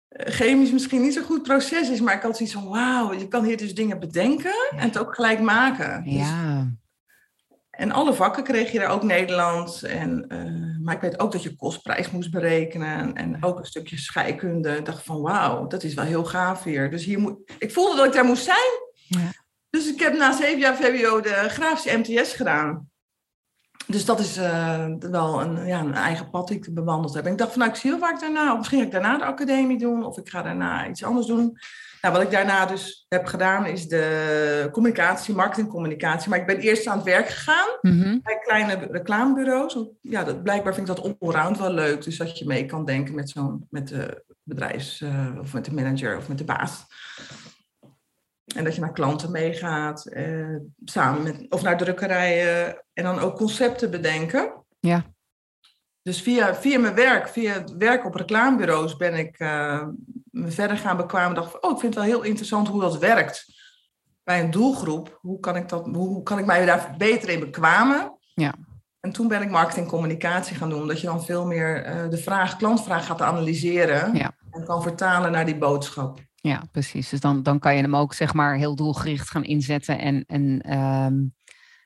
Chemisch 0.09 0.71
misschien 0.71 1.01
niet 1.01 1.13
zo'n 1.13 1.23
goed 1.23 1.43
proces 1.43 1.89
is, 1.89 2.01
maar 2.01 2.15
ik 2.15 2.21
had 2.21 2.37
zoiets 2.37 2.55
van, 2.55 2.67
wauw, 2.67 3.13
je 3.13 3.27
kan 3.27 3.43
hier 3.43 3.57
dus 3.57 3.75
dingen 3.75 3.99
bedenken 3.99 4.53
en 4.69 4.79
het 4.79 4.97
ook 4.97 5.15
gelijk 5.15 5.39
maken. 5.39 6.03
Dus 6.03 6.13
ja. 6.13 6.71
En 7.71 7.91
alle 7.91 8.13
vakken 8.13 8.43
kreeg 8.43 8.71
je 8.71 8.79
daar 8.79 8.89
ook 8.89 9.03
Nederlands. 9.03 9.83
En, 9.83 10.25
uh, 10.27 10.85
maar 10.85 10.95
ik 10.95 11.01
weet 11.01 11.19
ook 11.19 11.31
dat 11.31 11.43
je 11.43 11.55
kostprijs 11.55 12.11
moest 12.11 12.31
berekenen. 12.31 13.13
En 13.13 13.43
ook 13.43 13.59
een 13.59 13.65
stukje 13.65 13.97
scheikunde. 13.97 14.77
Ik 14.77 14.85
dacht 14.85 15.03
van 15.03 15.21
wauw, 15.21 15.67
dat 15.67 15.83
is 15.83 15.93
wel 15.93 16.05
heel 16.05 16.25
gaaf 16.25 16.63
hier. 16.63 16.91
Dus 16.91 17.05
hier 17.05 17.19
moet, 17.19 17.37
ik 17.57 17.71
voelde 17.71 17.95
dat 17.95 18.05
ik 18.05 18.13
daar 18.13 18.25
moest 18.25 18.43
zijn. 18.43 18.89
Ja. 19.07 19.29
Dus 19.71 19.87
ik 19.93 19.99
heb 19.99 20.17
na 20.17 20.31
zeven 20.31 20.59
jaar 20.59 20.75
VWO 20.75 21.21
de 21.21 21.45
grafische 21.47 21.97
MTS 21.97 22.33
gedaan. 22.33 22.89
Dus 23.87 24.05
dat 24.05 24.19
is 24.19 24.37
uh, 24.37 24.85
wel 24.99 25.41
een, 25.41 25.65
ja, 25.65 25.79
een 25.79 25.93
eigen 25.93 26.29
pad 26.29 26.47
die 26.47 26.57
ik 26.57 26.73
bewandeld 26.73 27.13
heb. 27.13 27.25
En 27.25 27.31
ik 27.31 27.37
dacht 27.37 27.51
van 27.51 27.59
nou, 27.59 27.71
ik 27.71 27.77
zie 27.77 27.97
waar 27.97 28.13
ik 28.13 28.19
daarna... 28.19 28.51
Of 28.51 28.57
misschien 28.57 28.79
ga 28.79 28.85
ik 28.85 28.91
daarna 28.91 29.17
de 29.17 29.23
academie 29.23 29.77
doen. 29.77 30.05
Of 30.05 30.17
ik 30.17 30.29
ga 30.29 30.41
daarna 30.41 30.87
iets 30.87 31.03
anders 31.03 31.27
doen. 31.27 31.57
Nou, 32.01 32.13
wat 32.13 32.23
ik 32.23 32.31
daarna 32.31 32.65
dus 32.65 33.05
heb 33.09 33.25
gedaan 33.25 33.65
is 33.65 33.87
de 33.87 34.69
communicatie, 34.71 35.35
marketingcommunicatie. 35.35 36.29
Maar 36.29 36.39
ik 36.39 36.45
ben 36.45 36.59
eerst 36.59 36.87
aan 36.87 36.95
het 36.95 37.05
werk 37.05 37.29
gegaan 37.29 37.77
mhm. 37.81 38.17
bij 38.23 38.39
kleine 38.39 38.87
reclamebureaus. 38.91 39.77
Ja, 40.01 40.23
dat, 40.23 40.43
blijkbaar 40.43 40.73
vind 40.73 40.89
ik 40.89 40.95
dat 40.95 41.17
allround 41.19 41.57
wel 41.57 41.73
leuk. 41.73 42.03
Dus 42.03 42.17
dat 42.17 42.37
je 42.37 42.45
mee 42.45 42.65
kan 42.65 42.85
denken 42.85 43.15
met, 43.15 43.29
zo'n, 43.29 43.67
met 43.69 43.87
de 43.87 44.23
bedrijfs- 44.43 45.01
uh, 45.01 45.39
of 45.39 45.53
met 45.53 45.65
de 45.65 45.73
manager 45.73 46.17
of 46.17 46.27
met 46.27 46.37
de 46.37 46.43
baas. 46.43 46.85
En 48.55 48.63
dat 48.63 48.75
je 48.75 48.81
naar 48.81 48.91
klanten 48.91 49.31
meegaat, 49.31 50.05
eh, 50.05 50.55
samen 50.85 51.23
met, 51.23 51.45
of 51.49 51.61
naar 51.61 51.77
drukkerijen. 51.77 52.83
En 52.93 53.03
dan 53.03 53.19
ook 53.19 53.35
concepten 53.35 53.91
bedenken. 53.91 54.53
Ja. 54.79 55.05
Dus 56.01 56.21
via, 56.21 56.55
via 56.55 56.79
mijn 56.79 56.95
werk, 56.95 57.27
via 57.27 57.53
het 57.53 57.75
werk 57.77 58.05
op 58.05 58.15
reclamebureaus 58.15 58.97
ben 58.97 59.13
ik 59.13 59.39
uh, 59.39 59.83
me 60.31 60.51
verder 60.51 60.77
gaan 60.77 60.97
bekwamen. 60.97 61.35
dacht 61.35 61.51
van, 61.51 61.63
oh, 61.63 61.71
ik 61.71 61.79
vind 61.79 61.95
het 61.95 62.03
wel 62.03 62.13
heel 62.13 62.23
interessant 62.23 62.67
hoe 62.67 62.81
dat 62.81 62.97
werkt 62.97 63.45
bij 64.23 64.39
een 64.39 64.51
doelgroep. 64.51 65.17
Hoe 65.21 65.39
kan 65.39 65.55
ik, 65.55 65.69
dat, 65.69 65.85
hoe 65.85 66.23
kan 66.23 66.39
ik 66.39 66.45
mij 66.45 66.65
daar 66.65 66.95
beter 66.97 67.29
in 67.29 67.39
bekwamen? 67.39 68.17
Ja. 68.33 68.53
En 68.99 69.11
toen 69.11 69.27
ben 69.27 69.41
ik 69.41 69.49
marketing 69.49 69.87
communicatie 69.87 70.55
gaan 70.55 70.69
doen, 70.69 70.81
omdat 70.81 71.01
je 71.01 71.07
dan 71.07 71.23
veel 71.23 71.45
meer 71.45 71.85
uh, 71.85 72.09
de 72.09 72.17
vraag, 72.17 72.57
klantvraag 72.57 73.05
gaat 73.05 73.21
analyseren 73.21 74.15
ja. 74.15 74.31
en 74.51 74.65
kan 74.65 74.81
vertalen 74.81 75.31
naar 75.31 75.45
die 75.45 75.57
boodschap. 75.57 76.19
Ja, 76.41 76.63
precies. 76.71 77.09
Dus 77.09 77.19
dan, 77.19 77.43
dan 77.43 77.59
kan 77.59 77.75
je 77.75 77.81
hem 77.81 77.95
ook 77.95 78.13
zeg 78.13 78.33
maar 78.33 78.55
heel 78.55 78.75
doelgericht 78.75 79.29
gaan 79.29 79.43
inzetten 79.43 79.99
en, 79.99 80.23
en 80.27 80.73
um, 80.79 81.33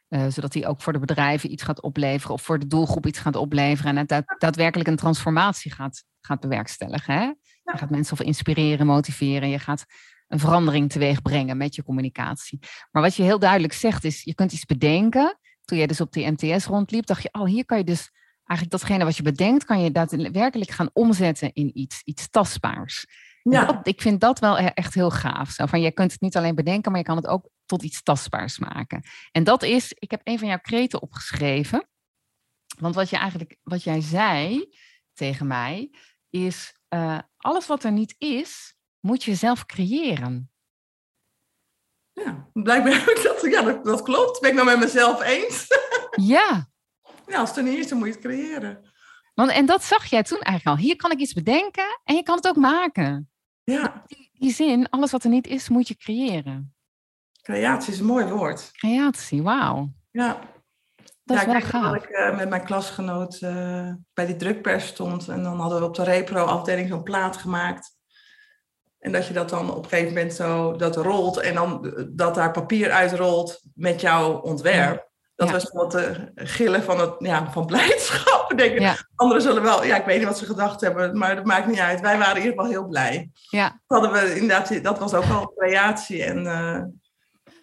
uh, 0.10 0.26
zodat 0.30 0.54
hij 0.54 0.68
ook 0.68 0.82
voor 0.82 0.94
de 0.94 1.00
bedrijven 1.00 1.52
iets 1.52 1.64
gaat 1.64 1.82
opleveren 1.82 2.36
of 2.36 2.42
voor 2.42 2.60
de 2.60 2.68
doelgroep 2.68 3.06
iets 3.06 3.20
gaat 3.20 3.36
opleveren 3.36 3.92
en 3.92 3.98
het 3.98 4.08
daad, 4.08 4.36
daadwerkelijk 4.38 4.90
een 4.90 4.96
transformatie 4.96 5.72
gaat, 5.72 6.04
gaat 6.22 6.40
bewerkstelligen. 6.40 7.14
Hè? 7.14 7.24
Je 7.24 7.78
gaat 7.78 7.90
mensen 7.90 8.14
of 8.14 8.26
inspireren, 8.26 8.86
motiveren. 8.86 9.50
Je 9.50 9.60
gaat 9.60 9.86
een 10.28 10.40
verandering 10.40 10.92
teweeg 10.92 11.22
brengen 11.22 11.58
met 11.58 11.76
je 11.76 11.84
communicatie. 11.84 12.60
Maar 12.92 13.02
wat 13.02 13.16
je 13.16 13.24
heel 13.24 13.40
duidelijk 13.40 13.74
zegt 13.74 14.04
is, 14.04 14.24
je 14.24 14.36
kunt 14.36 14.54
iets 14.54 14.66
bedenken. 14.66 15.38
Toen 15.66 15.78
je 15.78 15.88
dus 15.88 16.02
op 16.02 16.14
die 16.14 16.32
MTS 16.32 16.66
rondliep, 16.66 17.06
dacht 17.06 17.22
je, 17.22 17.30
oh, 17.32 17.46
hier 17.46 17.66
kan 17.66 17.78
je 17.78 17.84
dus 17.84 18.12
eigenlijk 18.46 18.82
datgene 18.82 19.04
wat 19.04 19.18
je 19.18 19.24
bedenkt, 19.24 19.66
kan 19.66 19.82
je 19.82 19.92
daadwerkelijk 19.92 20.72
gaan 20.72 20.90
omzetten 20.94 21.54
in 21.54 21.80
iets, 21.80 22.02
iets 22.04 22.30
tastbaars. 22.30 23.06
Ja. 23.50 23.66
Dat, 23.66 23.88
ik 23.88 24.02
vind 24.02 24.22
dat 24.22 24.40
wel 24.40 24.58
e-, 24.58 24.66
echt 24.66 24.94
heel 24.94 25.12
gaaf. 25.12 25.50
Zo 25.50 25.66
van, 25.66 25.82
je 25.82 25.92
kunt 25.92 26.12
het 26.12 26.22
niet 26.22 26.38
alleen 26.38 26.56
bedenken, 26.56 26.92
maar 26.92 27.00
je 27.00 27.06
kan 27.06 27.16
het 27.16 27.28
ook 27.28 27.50
tot 27.66 27.84
iets 27.84 28.04
tastbaars 28.04 28.60
maken. 28.60 29.04
En 29.32 29.44
dat 29.44 29.64
is, 29.64 29.94
ik 29.94 30.12
heb 30.12 30.22
een 30.24 30.40
van 30.40 30.48
jouw 30.48 30.60
kreten 30.62 31.02
opgeschreven. 31.02 31.90
Want 32.80 32.96
wat 32.96 33.10
je 33.10 33.18
eigenlijk, 33.18 33.58
wat 33.64 33.84
jij 33.84 34.02
zei 34.02 34.70
tegen 35.14 35.48
mij, 35.48 35.92
is 36.30 36.80
uh, 36.90 37.20
alles 37.38 37.68
wat 37.68 37.84
er 37.84 37.92
niet 37.92 38.16
is, 38.18 38.76
moet 39.00 39.24
je 39.24 39.36
zelf 39.36 39.66
creëren. 39.66 40.52
Ja, 42.12 42.50
blijkbaar 42.54 43.06
dat, 43.24 43.42
ja, 43.42 43.62
dat, 43.62 43.86
dat 43.86 44.02
klopt. 44.02 44.40
Ben 44.40 44.50
ik 44.50 44.56
nou 44.56 44.68
met 44.68 44.80
mezelf 44.80 45.22
eens? 45.22 45.68
ja. 46.34 46.70
Ja, 47.26 47.40
als 47.40 47.50
het 47.50 47.58
er 47.58 47.64
niet 47.64 47.78
is, 47.78 47.88
dan 47.88 47.98
moet 47.98 48.08
je 48.08 48.14
het 48.14 48.24
creëren. 48.24 48.94
Want, 49.34 49.52
en 49.52 49.66
dat 49.66 49.84
zag 49.84 50.06
jij 50.06 50.24
toen 50.24 50.40
eigenlijk 50.40 50.78
al. 50.78 50.86
Hier 50.86 50.96
kan 50.96 51.12
ik 51.12 51.20
iets 51.20 51.34
bedenken 51.34 52.00
en 52.04 52.16
je 52.16 52.24
kan 52.24 52.36
het 52.36 52.48
ook 52.48 52.56
maken. 52.56 53.30
Ja. 53.66 54.04
Die, 54.08 54.30
die 54.34 54.52
zin, 54.52 54.90
alles 54.90 55.12
wat 55.12 55.24
er 55.24 55.30
niet 55.30 55.48
is, 55.48 55.70
moet 55.70 55.88
je 55.88 55.96
creëren. 55.96 56.76
Creatie 57.42 57.94
is 57.94 58.00
een 58.00 58.06
mooi 58.06 58.26
woord. 58.26 58.70
Creatie, 58.72 59.44
wauw. 59.44 59.90
Ja. 60.12 60.40
Dat 61.24 61.38
ja, 61.38 61.42
is 61.42 61.46
wel 61.46 61.56
ik 61.56 61.64
gaaf. 61.64 61.94
dat 61.94 62.04
ik 62.04 62.10
uh, 62.10 62.38
met 62.38 62.50
mijn 62.50 62.66
klasgenoot 62.66 63.42
uh, 63.42 63.92
bij 64.14 64.26
die 64.26 64.36
drukpers 64.36 64.88
stond. 64.88 65.28
En 65.28 65.44
dan 65.44 65.60
hadden 65.60 65.80
we 65.80 65.86
op 65.86 65.96
de 65.96 66.04
repro-afdeling 66.04 66.90
zo'n 66.90 67.04
plaat 67.04 67.38
gemaakt. 67.38 67.94
En 69.00 69.12
dat 69.12 69.28
je 69.28 69.34
dat 69.34 69.50
dan 69.50 69.74
op 69.74 69.84
een 69.84 69.90
gegeven 69.90 70.14
moment 70.14 70.34
zo 70.34 70.76
dat 70.76 70.96
rolt. 70.96 71.38
En 71.38 71.54
dan 71.54 71.94
dat 72.10 72.36
daar 72.36 72.52
papier 72.52 72.92
uitrolt 72.92 73.62
met 73.74 74.02
jouw 74.02 74.40
ontwerp. 74.40 75.10
Dat 75.36 75.48
ja. 75.48 75.54
was 75.54 75.72
wat 75.72 75.92
de 75.92 76.32
gillen 76.36 76.84
van, 76.84 77.00
het, 77.00 77.16
ja, 77.18 77.52
van 77.52 77.66
blijdschap. 77.66 78.54
Denk 78.56 78.80
Ja. 78.80 78.96
Anderen 79.16 79.44
zullen 79.44 79.64
wel, 79.64 79.84
ja, 79.84 79.96
ik 79.96 80.06
weet 80.06 80.18
niet 80.18 80.28
wat 80.28 80.38
ze 80.38 80.46
gedacht 80.46 80.82
hebben, 80.82 81.18
maar 81.18 81.36
dat 81.36 81.46
maakt 81.46 81.68
niet 81.68 81.80
uit. 81.80 82.02
Wij 82.02 82.18
waren 82.18 82.36
in 82.36 82.42
ieder 82.42 82.54
geval 82.54 82.72
heel 82.72 82.88
blij. 82.88 83.30
Ja. 83.50 83.82
Dat, 83.88 84.02
hadden 84.02 84.22
we, 84.22 84.36
inderdaad, 84.36 84.84
dat 84.84 85.00
was 85.00 85.14
ook 85.14 85.30
al 85.30 85.54
creatie 85.56 86.24
en 86.24 86.44
uh, 86.44 86.82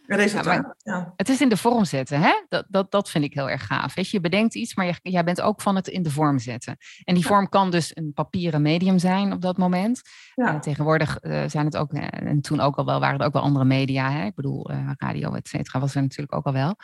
resultaat. 0.07 0.75
Ja, 0.79 0.93
ja, 0.95 1.13
Het 1.17 1.29
is 1.29 1.41
in 1.41 1.49
de 1.49 1.57
vorm 1.57 1.85
zetten, 1.85 2.21
hè? 2.21 2.45
Dat, 2.49 2.65
dat, 2.69 2.91
dat 2.91 3.11
vind 3.11 3.25
ik 3.25 3.35
heel 3.35 3.51
erg 3.51 3.67
gaaf. 3.67 3.95
Weet 3.95 4.11
je, 4.11 4.17
je 4.17 4.23
bedenkt 4.23 4.55
iets, 4.55 4.75
maar 4.75 4.87
je, 4.87 4.95
jij 5.03 5.25
bent 5.25 5.41
ook 5.41 5.61
van 5.61 5.77
het 5.77 5.89
in 5.89 6.03
de 6.03 6.11
vorm 6.11 6.39
zetten. 6.39 6.77
En 7.05 7.15
die 7.15 7.27
vorm 7.27 7.49
kan 7.49 7.71
dus 7.71 7.97
een 7.97 8.13
papieren 8.13 8.63
medium 8.63 8.99
zijn 8.99 9.33
op 9.33 9.41
dat 9.41 9.57
moment. 9.57 10.03
Uh, 10.37 10.59
tegenwoordig 10.59 11.19
uh, 11.23 11.43
zijn 11.47 11.65
het 11.65 11.77
ook, 11.77 11.93
en 11.93 12.41
toen 12.41 12.61
ook 12.61 12.77
al 12.77 12.85
wel, 12.85 13.01
waren 13.01 13.21
er 13.21 13.27
ook 13.27 13.33
wel 13.33 13.43
andere 13.43 13.65
media. 13.65 14.11
Hè? 14.11 14.25
Ik 14.25 14.35
bedoel, 14.35 14.71
radio, 14.97 15.33
et 15.33 15.49
cetera, 15.49 15.81
was 15.81 15.95
er 15.95 16.03
natuurlijk 16.03 16.35
ook 16.35 16.47
al 16.47 16.53
wel. 16.53 16.77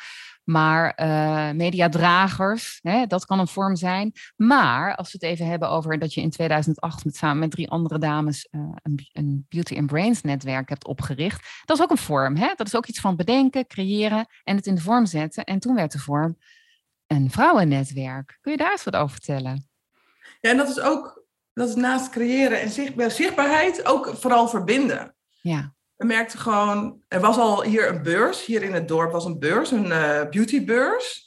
Maar 0.49 0.93
uh, 1.01 1.51
mediadragers, 1.51 2.79
hè, 2.83 3.07
dat 3.07 3.25
kan 3.25 3.39
een 3.39 3.49
vorm 3.49 3.77
zijn. 3.77 4.13
Maar 4.37 4.95
als 4.95 5.13
we 5.13 5.19
het 5.21 5.31
even 5.31 5.47
hebben 5.47 5.69
over 5.69 5.99
dat 5.99 6.15
je 6.15 6.21
in 6.21 6.31
2008 6.31 7.05
met, 7.05 7.17
samen 7.17 7.39
met 7.39 7.51
drie 7.51 7.71
andere 7.71 7.99
dames 7.99 8.49
uh, 8.51 8.61
een, 8.83 9.09
een, 9.13 9.47
Beauty 9.49 9.77
and 9.77 9.87
Brains 9.87 10.23
netwerk 10.23 10.69
hebt 10.69 10.87
opgericht. 10.87 11.63
Dat 11.65 11.77
is 11.77 11.83
ook 11.83 11.91
een 11.91 11.97
vorm. 11.97 12.37
Hè? 12.37 12.53
Dat 12.57 12.67
is 12.67 12.77
ook 12.77 12.87
iets 12.87 13.01
van 13.01 13.17
bedenken, 13.17 13.67
creëren 13.67 14.27
en 14.45 14.57
het 14.57 14.67
in 14.67 14.75
de 14.75 14.81
vorm 14.81 15.07
zetten. 15.07 15.45
En 15.45 15.59
toen 15.59 15.75
werd 15.75 15.93
de 15.93 15.99
vorm 15.99 16.39
een 17.07 17.31
vrouwennetwerk. 17.31 18.39
Kun 18.41 18.53
je 18.53 18.59
daar 18.59 18.71
eens 18.71 18.85
wat 18.85 18.97
over 18.97 19.11
vertellen? 19.11 19.69
Ja, 20.41 20.51
en 20.51 20.57
dat 20.57 20.69
is 20.69 20.81
ook, 20.81 21.25
dat 21.53 21.69
is 21.69 21.75
naast 21.75 22.11
creëren 22.11 22.61
en 22.61 22.71
zichtbaar, 22.71 23.11
zichtbaarheid 23.11 23.85
ook 23.85 24.17
vooral 24.17 24.49
verbinden. 24.49 25.15
Ja. 25.41 25.77
We 25.99 26.07
merkten 26.07 26.39
gewoon, 26.39 27.01
er 27.09 27.21
was 27.21 27.37
al 27.37 27.63
hier 27.63 27.89
een 27.89 28.03
beurs, 28.03 28.45
hier 28.45 28.63
in 28.63 28.75
het 28.75 28.89
dorp 28.89 29.13
was 29.13 29.25
een 29.25 29.39
beurs, 29.39 29.71
een 29.71 29.87
uh, 29.87 30.29
beautybeurs. 30.31 31.27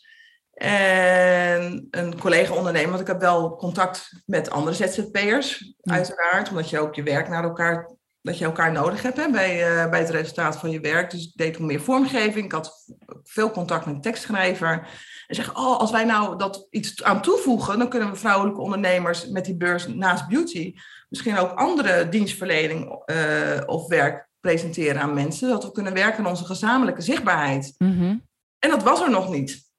En 0.53 1.87
een 1.91 2.19
collega-ondernemer, 2.19 2.89
want 2.89 3.01
ik 3.01 3.07
heb 3.07 3.19
wel 3.19 3.55
contact 3.55 4.23
met 4.25 4.49
andere 4.49 4.75
ZZP'ers, 4.75 5.73
ja. 5.81 5.93
uiteraard, 5.93 6.49
omdat 6.49 6.69
je 6.69 6.79
ook 6.79 6.95
je 6.95 7.03
werk 7.03 7.29
naar 7.29 7.43
elkaar, 7.43 7.91
dat 8.21 8.37
je 8.37 8.45
elkaar 8.45 8.71
nodig 8.71 9.01
hebt 9.01 9.17
hè, 9.17 9.29
bij, 9.29 9.83
uh, 9.83 9.89
bij 9.89 9.99
het 9.99 10.09
resultaat 10.09 10.55
van 10.55 10.69
je 10.69 10.79
werk. 10.79 11.11
Dus 11.11 11.25
ik 11.25 11.31
deed 11.35 11.53
toen 11.53 11.65
meer 11.65 11.81
vormgeving, 11.81 12.45
ik 12.45 12.51
had 12.51 12.85
veel 13.23 13.51
contact 13.51 13.85
met 13.85 13.95
een 13.95 14.01
tekstschrijver. 14.01 14.87
En 15.27 15.35
zeg, 15.35 15.55
oh, 15.55 15.79
als 15.79 15.91
wij 15.91 16.03
nou 16.03 16.37
dat 16.37 16.67
iets 16.69 17.03
aan 17.03 17.21
toevoegen, 17.21 17.79
dan 17.79 17.89
kunnen 17.89 18.11
we 18.11 18.15
vrouwelijke 18.15 18.61
ondernemers 18.61 19.27
met 19.27 19.45
die 19.45 19.57
beurs 19.57 19.87
naast 19.87 20.27
beauty 20.27 20.73
misschien 21.11 21.37
ook 21.37 21.51
andere 21.51 22.09
dienstverlening 22.09 23.03
uh, 23.05 23.61
of 23.65 23.87
werk 23.87 24.29
presenteren 24.41 25.01
aan 25.01 25.13
mensen, 25.13 25.49
dat 25.49 25.63
we 25.63 25.71
kunnen 25.71 25.93
werken 25.93 26.19
aan 26.19 26.29
onze 26.29 26.45
gezamenlijke 26.45 27.01
zichtbaarheid. 27.01 27.75
Mm-hmm. 27.77 28.27
En 28.59 28.69
dat 28.69 28.83
was 28.83 29.01
er 29.01 29.09
nog 29.09 29.29
niet. 29.29 29.69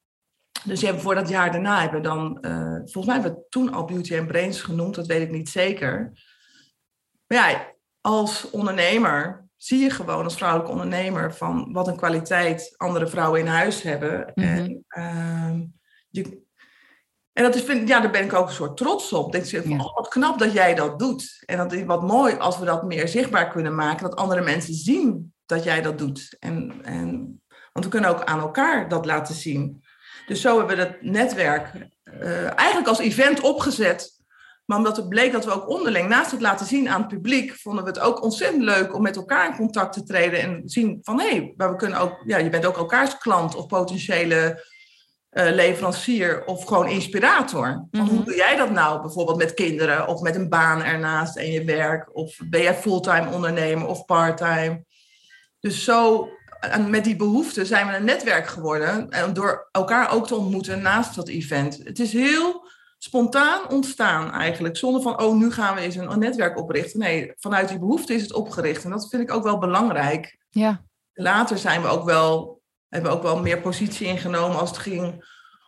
Dus 0.64 0.81
je 0.81 0.87
hebt 0.87 1.00
voor 1.00 1.14
dat 1.14 1.28
jaar 1.28 1.52
daarna 1.52 1.81
hebben 1.81 2.02
dan, 2.02 2.38
uh, 2.40 2.75
volgens 2.75 3.07
mij 3.07 3.14
hebben 3.14 3.33
we 3.33 3.47
toen 3.49 3.73
al 3.73 3.85
Beauty 3.85 4.19
and 4.19 4.26
Brains 4.26 4.61
genoemd, 4.61 4.95
dat 4.95 5.07
weet 5.07 5.23
ik 5.23 5.31
niet 5.31 5.49
zeker. 5.49 6.12
Maar 7.26 7.50
ja, 7.50 7.75
als 8.00 8.50
ondernemer 8.50 9.49
zie 9.57 9.78
je 9.78 9.90
gewoon 9.90 10.25
als 10.25 10.37
vrouwelijke 10.37 10.73
ondernemer 10.73 11.35
van 11.35 11.73
wat 11.73 11.88
een 11.88 11.97
kwaliteit 11.97 12.75
andere 12.76 13.07
vrouwen 13.07 13.40
in 13.40 13.47
huis 13.47 13.83
hebben. 13.83 14.33
Mm-hmm. 14.35 14.57
En, 14.57 14.85
uh, 14.88 15.61
je, 16.09 16.41
en 17.33 17.43
dat 17.43 17.55
is, 17.55 17.62
vind, 17.62 17.89
ja, 17.89 18.01
daar 18.01 18.11
ben 18.11 18.25
ik 18.25 18.33
ook 18.33 18.47
een 18.47 18.55
soort 18.55 18.77
trots 18.77 19.12
op. 19.12 19.33
Denk 19.33 19.45
je 19.45 19.62
van, 19.62 19.71
ja. 19.71 19.85
oh, 19.85 19.95
wat 19.95 20.09
knap 20.09 20.39
dat 20.39 20.53
jij 20.53 20.75
dat 20.75 20.99
doet. 20.99 21.43
En 21.47 21.57
dat 21.57 21.73
is 21.73 21.85
wat 21.85 22.03
mooi 22.03 22.37
als 22.37 22.59
we 22.59 22.65
dat 22.65 22.83
meer 22.83 23.09
zichtbaar 23.09 23.49
kunnen 23.49 23.75
maken. 23.75 24.09
Dat 24.09 24.19
andere 24.19 24.41
mensen 24.43 24.75
zien 24.75 25.35
dat 25.47 25.65
jij 25.65 25.83
dat 25.83 25.99
doet. 25.99 26.37
En, 26.39 26.73
en, 26.83 27.41
want 27.73 27.85
we 27.85 27.91
kunnen 27.91 28.11
ook 28.11 28.25
aan 28.25 28.41
elkaar 28.41 28.89
dat 28.89 29.07
laten 29.07 29.35
zien. 29.35 29.85
Dus 30.27 30.41
zo 30.41 30.59
hebben 30.59 30.77
we 30.77 30.83
dat 30.83 31.03
netwerk 31.03 31.89
uh, 32.05 32.59
eigenlijk 32.59 32.89
als 32.89 32.99
event 32.99 33.41
opgezet. 33.41 34.21
Maar 34.65 34.79
omdat 34.79 34.97
het 34.97 35.09
bleek 35.09 35.33
dat 35.33 35.45
we 35.45 35.51
ook 35.51 35.69
onderling, 35.69 36.09
naast 36.09 36.31
het 36.31 36.41
laten 36.41 36.67
zien 36.67 36.89
aan 36.89 37.01
het 37.01 37.09
publiek, 37.09 37.55
vonden 37.55 37.85
we 37.85 37.91
het 37.91 37.99
ook 37.99 38.23
ontzettend 38.23 38.62
leuk 38.62 38.95
om 38.95 39.03
met 39.03 39.17
elkaar 39.17 39.51
in 39.51 39.57
contact 39.57 39.93
te 39.93 40.03
treden. 40.03 40.41
En 40.41 40.62
zien 40.65 40.99
van, 41.03 41.21
hé, 41.21 41.29
hey, 41.29 41.55
maar 41.57 41.71
we 41.71 41.77
kunnen 41.77 41.99
ook, 41.99 42.23
ja, 42.25 42.37
je 42.37 42.49
bent 42.49 42.67
ook 42.67 42.77
elkaars 42.77 43.19
klant 43.19 43.55
of 43.55 43.67
potentiële 43.67 44.65
uh, 45.33 45.51
leverancier 45.51 46.45
of 46.45 46.65
gewoon 46.65 46.89
inspirator. 46.89 47.87
Mhm. 47.91 48.07
Hoe 48.07 48.25
doe 48.25 48.35
jij 48.35 48.57
dat 48.57 48.71
nou 48.71 49.01
bijvoorbeeld 49.01 49.39
met 49.39 49.55
kinderen 49.55 50.07
of 50.07 50.21
met 50.21 50.37
een 50.37 50.49
baan 50.49 50.83
ernaast 50.83 51.37
en 51.37 51.51
je 51.51 51.65
werk? 51.65 52.17
Of 52.17 52.39
ben 52.45 52.62
jij 52.62 52.75
fulltime 52.75 53.31
ondernemer 53.31 53.87
of 53.87 54.05
parttime? 54.05 54.85
Dus 55.61 55.85
zo, 55.85 56.29
en 56.61 56.91
met 56.91 57.05
die 57.05 57.17
behoeften 57.17 57.67
zijn 57.67 57.87
we 57.87 57.97
een 57.97 58.05
netwerk 58.05 58.47
geworden. 58.47 59.11
En 59.11 59.33
door 59.33 59.69
elkaar 59.71 60.12
ook 60.12 60.27
te 60.27 60.35
ontmoeten 60.35 60.83
naast 60.83 61.15
dat 61.15 61.29
event. 61.29 61.81
Het 61.85 61.99
is 61.99 62.12
heel 62.12 62.71
spontaan 62.99 63.69
ontstaan 63.69 64.33
eigenlijk. 64.33 64.77
Zonder 64.77 65.03
van, 65.03 65.21
oh, 65.21 65.37
nu 65.37 65.53
gaan 65.53 65.75
we 65.75 65.81
eens 65.81 65.95
een, 65.95 66.11
een 66.11 66.19
netwerk 66.19 66.59
oprichten. 66.59 67.01
Nee, 67.01 67.33
vanuit 67.37 67.69
die 67.69 67.79
behoefte 67.79 68.15
is 68.15 68.23
het 68.23 68.33
opgericht. 68.33 68.85
En 68.85 68.91
dat 68.91 69.09
vind 69.09 69.23
ik 69.23 69.35
ook 69.35 69.43
wel 69.43 69.59
belangrijk. 69.59 70.39
Ja. 70.51 70.85
Later 71.12 71.59
zijn 71.59 71.83
we 71.83 71.89
ook 71.89 72.05
wel 72.05 72.62
hebben 72.92 73.11
we 73.11 73.16
ook 73.16 73.22
wel 73.22 73.40
meer 73.40 73.61
positie 73.61 74.06
ingenomen 74.06 74.58
als 74.58 74.70
het 74.70 74.78
ging 74.78 75.25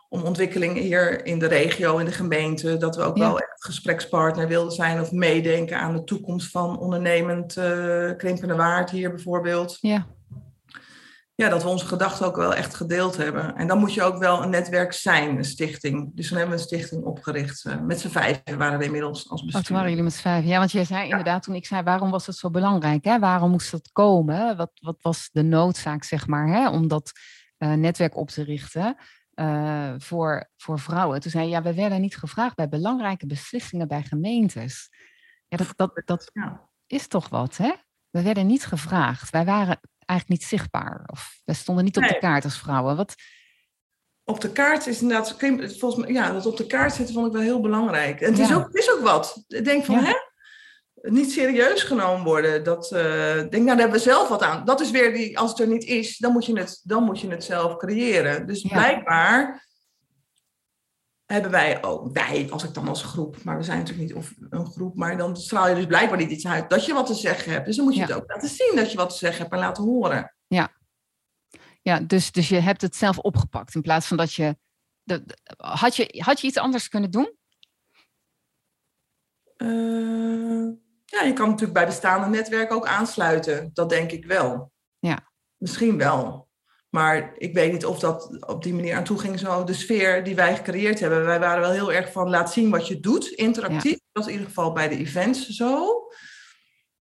om 0.09 0.21
ontwikkeling 0.21 0.77
hier 0.77 1.25
in 1.25 1.39
de 1.39 1.47
regio, 1.47 1.97
in 1.97 2.05
de 2.05 2.11
gemeente. 2.11 2.77
Dat 2.77 2.95
we 2.95 3.01
ook 3.01 3.17
ja. 3.17 3.27
wel 3.27 3.39
echt 3.39 3.63
gesprekspartner 3.63 4.47
wilden 4.47 4.71
zijn 4.71 5.01
of 5.01 5.11
meedenken 5.11 5.79
aan 5.79 5.93
de 5.93 6.03
toekomst 6.03 6.51
van 6.51 6.79
ondernemend 6.79 7.57
uh, 7.57 8.11
krimpende 8.17 8.55
waard 8.55 8.89
hier 8.89 9.09
bijvoorbeeld. 9.09 9.77
Ja. 9.81 10.07
Ja, 11.35 11.49
dat 11.49 11.63
we 11.63 11.69
onze 11.69 11.85
gedachten 11.85 12.25
ook 12.25 12.35
wel 12.35 12.53
echt 12.53 12.75
gedeeld 12.75 13.17
hebben. 13.17 13.55
En 13.55 13.67
dan 13.67 13.79
moet 13.79 13.93
je 13.93 14.03
ook 14.03 14.17
wel 14.17 14.43
een 14.43 14.49
netwerk 14.49 14.93
zijn, 14.93 15.37
een 15.37 15.43
stichting. 15.43 16.11
Dus 16.15 16.29
dan 16.29 16.37
hebben 16.37 16.55
we 16.55 16.61
een 16.61 16.67
stichting 16.67 17.03
opgericht. 17.03 17.65
Uh, 17.65 17.81
met 17.81 17.99
z'n 17.99 18.07
vijf 18.07 18.41
waren 18.57 18.79
we 18.79 18.85
inmiddels 18.85 19.29
als 19.29 19.41
bestuur. 19.41 19.61
Wat 19.61 19.71
waren 19.71 19.89
jullie 19.89 20.03
met 20.03 20.13
z'n 20.13 20.21
vijf? 20.21 20.45
Ja, 20.45 20.57
want 20.57 20.71
jij 20.71 20.85
zei 20.85 21.09
inderdaad 21.09 21.43
toen 21.43 21.55
ik 21.55 21.65
zei, 21.65 21.83
waarom 21.83 22.11
was 22.11 22.25
het 22.25 22.35
zo 22.35 22.49
belangrijk? 22.49 23.03
Hè? 23.03 23.19
Waarom 23.19 23.51
moest 23.51 23.71
dat 23.71 23.89
komen? 23.91 24.57
Wat, 24.57 24.71
wat 24.73 24.97
was 25.01 25.29
de 25.31 25.43
noodzaak, 25.43 26.03
zeg 26.03 26.27
maar, 26.27 26.47
hè? 26.47 26.69
om 26.69 26.87
dat 26.87 27.11
uh, 27.57 27.73
netwerk 27.73 28.15
op 28.15 28.29
te 28.29 28.43
richten 28.43 28.95
uh, 29.35 29.93
voor, 29.97 30.49
voor 30.57 30.79
vrouwen? 30.79 31.19
Toen 31.19 31.31
zei 31.31 31.43
je, 31.43 31.49
ja, 31.49 31.61
we 31.61 31.73
werden 31.73 32.01
niet 32.01 32.17
gevraagd 32.17 32.55
bij 32.55 32.69
belangrijke 32.69 33.25
beslissingen 33.25 33.87
bij 33.87 34.03
gemeentes. 34.03 34.89
Ja, 35.47 35.57
dat, 35.57 35.73
dat, 35.75 36.01
dat 36.05 36.29
ja. 36.33 36.69
is 36.87 37.07
toch 37.07 37.29
wat, 37.29 37.57
hè? 37.57 37.73
We 38.09 38.21
werden 38.21 38.47
niet 38.47 38.65
gevraagd. 38.65 39.29
Wij 39.29 39.45
waren 39.45 39.79
eigenlijk 40.05 40.39
niet 40.39 40.49
zichtbaar. 40.49 41.03
Of 41.05 41.41
we 41.45 41.53
stonden 41.53 41.83
niet 41.83 41.97
op 41.97 42.03
de 42.03 42.17
kaart 42.17 42.43
als 42.43 42.59
vrouwen. 42.59 42.95
Wat... 42.95 43.15
Op 44.23 44.41
de 44.41 44.51
kaart 44.51 44.87
is 44.87 45.01
inderdaad, 45.01 45.35
volgens 45.79 45.95
mij, 45.95 46.13
ja, 46.13 46.31
dat 46.31 46.45
op 46.45 46.57
de 46.57 46.67
kaart 46.67 46.93
zitten 46.93 47.15
vond 47.15 47.27
ik 47.27 47.33
wel 47.33 47.41
heel 47.41 47.61
belangrijk. 47.61 48.21
En 48.21 48.31
het, 48.31 48.39
is, 48.39 48.53
ook, 48.53 48.69
is 48.71 48.91
ook 48.91 49.01
wat. 49.01 49.43
Ik 49.47 49.65
denk 49.65 49.85
van, 49.85 49.95
hè? 49.95 50.13
Niet 51.01 51.31
serieus 51.31 51.83
genomen 51.83 52.23
worden. 52.23 52.63
Dat, 52.63 52.91
uh, 52.91 52.99
denk, 52.99 53.51
nou, 53.51 53.65
daar 53.65 53.77
hebben 53.77 53.97
we 53.97 53.99
zelf 53.99 54.27
wat 54.27 54.41
aan. 54.41 54.65
Dat 54.65 54.81
is 54.81 54.91
weer 54.91 55.13
die, 55.13 55.39
als 55.39 55.49
het 55.49 55.59
er 55.59 55.67
niet 55.67 55.83
is, 55.83 56.17
dan 56.17 56.31
moet 56.31 56.45
je 56.45 56.59
het, 56.59 56.81
dan 56.83 57.03
moet 57.03 57.19
je 57.19 57.29
het 57.29 57.43
zelf 57.43 57.77
creëren. 57.77 58.47
Dus 58.47 58.61
blijkbaar 58.61 59.67
hebben 61.25 61.51
wij 61.51 61.83
ook, 61.83 62.13
wij, 62.13 62.47
als 62.51 62.63
ik 62.63 62.73
dan 62.73 62.87
als 62.87 63.03
groep, 63.03 63.43
maar 63.43 63.57
we 63.57 63.63
zijn 63.63 63.77
natuurlijk 63.77 64.07
niet 64.07 64.17
of 64.17 64.33
een 64.49 64.65
groep, 64.65 64.95
maar 64.95 65.17
dan 65.17 65.37
straal 65.37 65.69
je 65.69 65.75
dus 65.75 65.85
blijkbaar 65.85 66.17
niet 66.17 66.31
iets 66.31 66.47
uit 66.47 66.69
dat 66.69 66.85
je 66.85 66.93
wat 66.93 67.05
te 67.05 67.13
zeggen 67.13 67.51
hebt. 67.51 67.65
Dus 67.65 67.75
dan 67.75 67.85
moet 67.85 67.95
je 67.95 68.01
het 68.01 68.13
ook 68.13 68.27
laten 68.27 68.49
zien 68.49 68.71
dat 68.75 68.91
je 68.91 68.97
wat 68.97 69.09
te 69.09 69.17
zeggen 69.17 69.41
hebt 69.41 69.53
en 69.53 69.59
laten 69.59 69.83
horen. 69.83 70.35
Ja, 70.47 70.73
ja 71.81 71.99
dus, 71.99 72.31
dus 72.31 72.49
je 72.49 72.59
hebt 72.59 72.81
het 72.81 72.95
zelf 72.95 73.17
opgepakt 73.17 73.75
in 73.75 73.81
plaats 73.81 74.07
van 74.07 74.17
dat 74.17 74.33
je. 74.33 74.57
Had, 75.57 75.95
je 75.95 76.21
had 76.25 76.41
je 76.41 76.47
iets 76.47 76.57
anders 76.57 76.89
kunnen 76.89 77.11
doen? 77.11 77.37
Uh, 79.57 80.73
ja, 81.05 81.21
je 81.21 81.33
kan 81.33 81.47
natuurlijk 81.47 81.73
bij 81.73 81.85
bestaande 81.85 82.37
netwerken 82.37 82.75
ook 82.75 82.85
aansluiten. 82.85 83.69
Dat 83.73 83.89
denk 83.89 84.11
ik 84.11 84.25
wel. 84.25 84.71
Ja. 84.99 85.31
Misschien 85.57 85.97
wel. 85.97 86.44
Maar 86.95 87.33
ik 87.37 87.53
weet 87.53 87.71
niet 87.71 87.85
of 87.85 87.99
dat 87.99 88.45
op 88.47 88.63
die 88.63 88.73
manier 88.73 88.95
aan 88.95 89.03
toe 89.03 89.19
ging. 89.19 89.39
Zo 89.39 89.63
de 89.63 89.73
sfeer 89.73 90.23
die 90.23 90.35
wij 90.35 90.55
gecreëerd 90.55 90.99
hebben. 90.99 91.25
Wij 91.25 91.39
waren 91.39 91.61
wel 91.61 91.71
heel 91.71 91.93
erg 91.93 92.11
van 92.11 92.29
laat 92.29 92.51
zien 92.51 92.69
wat 92.69 92.87
je 92.87 92.99
doet, 92.99 93.27
interactief. 93.27 93.91
Dat 93.91 94.01
was 94.11 94.25
in 94.25 94.31
ieder 94.31 94.47
geval 94.47 94.71
bij 94.71 94.87
de 94.87 94.97
events 94.97 95.47
zo. 95.47 96.03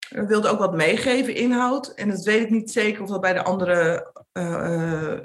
We 0.09 0.25
wilden 0.25 0.51
ook 0.51 0.59
wat 0.59 0.75
meegeven, 0.75 1.35
inhoud. 1.35 1.87
En 1.87 2.09
dat 2.09 2.23
weet 2.23 2.41
ik 2.41 2.49
niet 2.49 2.71
zeker 2.71 3.01
of 3.01 3.09
dat 3.09 3.21
bij 3.21 3.33
de 3.33 3.43
andere 3.43 4.13
uh, 4.33 5.19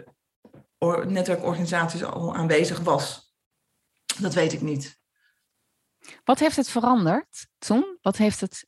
netwerkorganisaties 1.04 2.04
al 2.04 2.34
aanwezig 2.34 2.80
was. 2.80 3.34
Dat 4.20 4.34
weet 4.34 4.52
ik 4.52 4.60
niet. 4.60 5.00
Wat 6.24 6.38
heeft 6.38 6.56
het 6.56 6.68
veranderd 6.68 7.46
toen? 7.58 7.98
Wat 8.00 8.16
heeft 8.16 8.40
het 8.40 8.66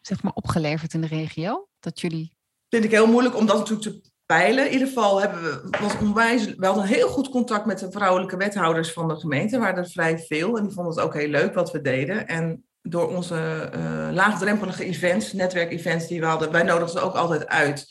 zeg 0.00 0.22
maar, 0.22 0.32
opgeleverd 0.32 0.94
in 0.94 1.00
de 1.00 1.06
regio? 1.06 1.68
Dat 1.80 2.00
jullie. 2.00 2.36
Vind 2.68 2.84
ik 2.84 2.90
heel 2.90 3.06
moeilijk 3.06 3.36
om 3.36 3.46
dat 3.46 3.58
natuurlijk 3.58 4.02
te 4.02 4.16
peilen. 4.28 4.66
In 4.66 4.72
ieder 4.72 4.88
geval 4.88 5.20
hebben 5.20 5.42
we, 5.42 5.78
was 5.80 5.98
onwijs, 5.98 6.54
we 6.54 6.66
hadden 6.66 6.84
heel 6.84 7.08
goed 7.08 7.28
contact 7.28 7.66
met 7.66 7.78
de 7.78 7.90
vrouwelijke 7.90 8.36
wethouders 8.36 8.92
van 8.92 9.08
de 9.08 9.16
gemeente. 9.16 9.54
Er 9.54 9.60
waren 9.60 9.84
er 9.84 9.90
vrij 9.90 10.18
veel 10.18 10.56
en 10.56 10.62
die 10.62 10.72
vonden 10.72 10.94
het 10.94 11.04
ook 11.04 11.14
heel 11.14 11.28
leuk 11.28 11.54
wat 11.54 11.70
we 11.70 11.80
deden. 11.80 12.26
En 12.26 12.64
door 12.82 13.08
onze 13.08 13.70
uh, 13.74 14.08
laagdrempelige 14.12 14.84
events, 14.84 15.32
netwerkevents 15.32 16.06
die 16.06 16.20
we 16.20 16.26
hadden, 16.26 16.52
wij 16.52 16.62
nodigden 16.62 17.00
ze 17.00 17.00
ook 17.00 17.14
altijd 17.14 17.46
uit, 17.46 17.86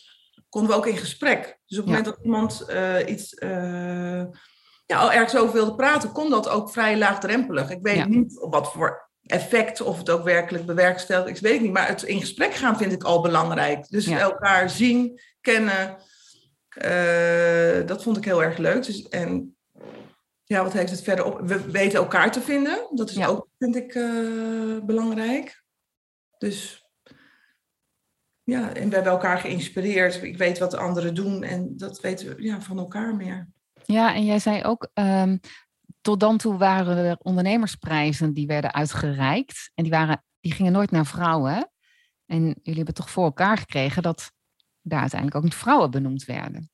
konden 0.50 0.72
we 0.72 0.78
ook 0.78 0.88
in 0.88 0.98
gesprek. 0.98 1.60
Dus 1.66 1.78
op 1.78 1.86
het 1.86 1.94
moment 1.94 2.06
dat 2.06 2.20
iemand 2.24 2.66
uh, 2.70 3.08
iets, 3.08 3.34
uh, 3.40 4.24
ja, 4.86 5.14
ergens 5.14 5.38
over 5.38 5.54
wilde 5.54 5.76
praten, 5.76 6.12
kon 6.12 6.30
dat 6.30 6.50
ook 6.50 6.72
vrij 6.72 6.98
laagdrempelig. 6.98 7.70
Ik 7.70 7.82
weet 7.82 8.08
niet 8.08 8.40
op 8.40 8.54
wat 8.54 8.72
voor 8.72 9.10
effect, 9.22 9.82
of 9.82 9.98
het 9.98 10.10
ook 10.10 10.24
werkelijk 10.24 10.66
bewerkstelligt, 10.66 11.28
ik 11.28 11.38
weet 11.38 11.54
het 11.54 11.62
niet. 11.62 11.72
Maar 11.72 11.88
het 11.88 12.04
in 12.04 12.20
gesprek 12.20 12.54
gaan 12.54 12.78
vind 12.78 12.92
ik 12.92 13.04
al 13.04 13.22
belangrijk. 13.22 13.90
Dus 13.90 14.08
elkaar 14.08 14.70
zien, 14.70 15.22
kennen, 15.42 15.98
uh, 16.86 17.88
dat 17.88 18.04
vond 18.04 18.18
ik 18.18 18.26
heel 18.26 18.44
erg 18.44 18.58
leuk. 18.58 18.86
Dus, 18.86 19.08
en 19.08 19.58
ja, 20.44 20.64
wat 20.64 20.74
heeft 20.74 20.92
het 20.92 21.04
verder 21.04 21.26
op? 21.26 21.40
We 21.40 21.72
weten 21.72 22.00
elkaar 22.00 22.32
te 22.32 22.42
vinden. 22.42 22.88
Dat 22.94 23.10
is 23.10 23.26
ook, 23.26 23.48
vind 23.58 23.76
ik, 23.76 23.96
uh, 23.96 24.80
belangrijk. 24.84 25.64
Dus 26.38 26.86
ja, 28.44 28.74
en 28.74 28.90
we 28.90 28.96
hebben 28.96 29.12
elkaar 29.12 29.38
geïnspireerd. 29.38 30.24
Ik 30.24 30.38
weet 30.38 30.58
wat 30.58 30.72
de 30.72 30.78
anderen 30.78 31.16
doen 31.16 31.44
en 31.44 31.78
dat 31.78 32.00
weten 32.00 32.28
we 32.28 32.44
ja, 32.44 32.62
van 32.62 32.78
elkaar 32.78 33.16
meer. 33.16 33.50
Ja, 33.86 34.14
en 34.14 34.26
jij 34.26 34.40
zei 34.40 34.64
ook, 34.64 34.90
um, 34.94 35.40
tot 36.02 36.20
dan 36.20 36.38
toe 36.38 36.58
waren 36.58 36.98
er 36.98 37.18
ondernemersprijzen 37.18 38.34
die 38.34 38.48
werden 38.48 38.74
uitgereikt. 38.74 39.72
En 39.76 39.84
die, 39.84 39.92
waren, 39.92 40.24
die 40.40 40.52
gingen 40.54 40.72
nooit 40.72 40.92
naar 40.92 41.06
vrouwen. 41.06 41.72
En 42.26 42.44
jullie 42.44 42.76
hebben 42.76 42.94
toch 42.94 43.10
voor 43.10 43.24
elkaar 43.24 43.58
gekregen 43.58 44.02
dat 44.02 44.32
daar 44.90 45.00
uiteindelijk 45.00 45.40
ook 45.40 45.44
niet 45.44 45.56
vrouwen 45.56 45.92
benoemd 45.92 46.26
werden. 46.26 46.72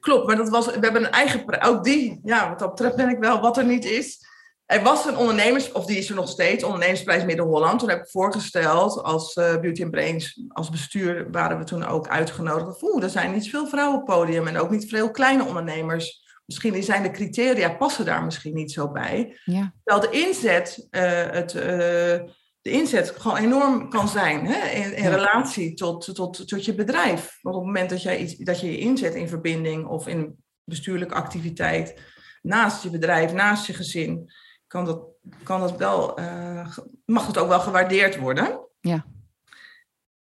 Klopt, 0.00 0.26
maar 0.26 0.36
dat 0.36 0.48
was, 0.48 0.66
we 0.66 0.78
hebben 0.80 1.04
een 1.04 1.10
eigen 1.10 1.62
Ook 1.62 1.84
die, 1.84 2.20
ja, 2.24 2.48
wat 2.48 2.58
dat 2.58 2.70
betreft 2.70 2.96
ben 2.96 3.08
ik 3.08 3.18
wel 3.18 3.40
wat 3.40 3.56
er 3.56 3.64
niet 3.64 3.84
is. 3.84 4.30
Er 4.66 4.82
was 4.82 5.06
een 5.06 5.16
ondernemers, 5.16 5.72
of 5.72 5.86
die 5.86 5.98
is 5.98 6.08
er 6.08 6.14
nog 6.14 6.28
steeds, 6.28 6.64
ondernemersprijs 6.64 7.24
Midden-Holland. 7.24 7.78
Toen 7.78 7.88
heb 7.88 8.02
ik 8.02 8.10
voorgesteld 8.10 9.02
als 9.02 9.36
uh, 9.36 9.60
Beauty 9.60 9.82
and 9.82 9.90
Brains, 9.90 10.42
als 10.48 10.70
bestuur 10.70 11.30
waren 11.30 11.58
we 11.58 11.64
toen 11.64 11.84
ook 11.84 12.08
uitgenodigd. 12.08 12.82
Oeh, 12.82 13.02
er 13.02 13.10
zijn 13.10 13.32
niet 13.32 13.50
veel 13.50 13.66
vrouwenpodium 13.66 14.46
en 14.46 14.58
ook 14.58 14.70
niet 14.70 14.88
veel 14.88 15.10
kleine 15.10 15.44
ondernemers. 15.44 16.20
Misschien 16.46 16.82
zijn 16.82 17.02
de 17.02 17.10
criteria, 17.10 17.74
passen 17.74 18.04
daar 18.04 18.24
misschien 18.24 18.54
niet 18.54 18.72
zo 18.72 18.90
bij. 18.90 19.40
Ja. 19.44 19.74
Terwijl 19.84 20.10
de 20.10 20.18
inzet, 20.18 20.86
uh, 20.90 21.02
het... 21.30 21.54
Uh, 21.54 22.30
de 22.62 22.70
inzet 22.70 23.10
gewoon 23.16 23.36
enorm 23.36 23.90
kan 23.90 24.08
zijn 24.08 24.46
hè? 24.46 24.68
In, 24.68 24.96
in 24.96 25.10
relatie 25.10 25.74
tot, 25.74 26.14
tot, 26.14 26.48
tot 26.48 26.64
je 26.64 26.74
bedrijf. 26.74 27.38
Want 27.40 27.56
op 27.56 27.62
het 27.62 27.72
moment 27.72 27.90
dat, 27.90 28.02
jij 28.02 28.18
iets, 28.18 28.36
dat 28.36 28.60
je 28.60 28.70
je 28.70 28.78
inzet 28.78 29.14
in 29.14 29.28
verbinding 29.28 29.86
of 29.86 30.06
in 30.06 30.36
bestuurlijke 30.64 31.14
activiteit 31.14 32.00
naast 32.42 32.82
je 32.82 32.90
bedrijf, 32.90 33.32
naast 33.32 33.66
je 33.66 33.72
gezin, 33.72 34.32
kan 34.66 34.84
dat, 34.84 35.04
kan 35.42 35.60
dat 35.60 35.76
wel, 35.76 36.20
uh, 36.20 36.76
mag 37.04 37.26
het 37.26 37.38
ook 37.38 37.48
wel 37.48 37.60
gewaardeerd 37.60 38.16
worden. 38.16 38.60
Ja. 38.80 39.04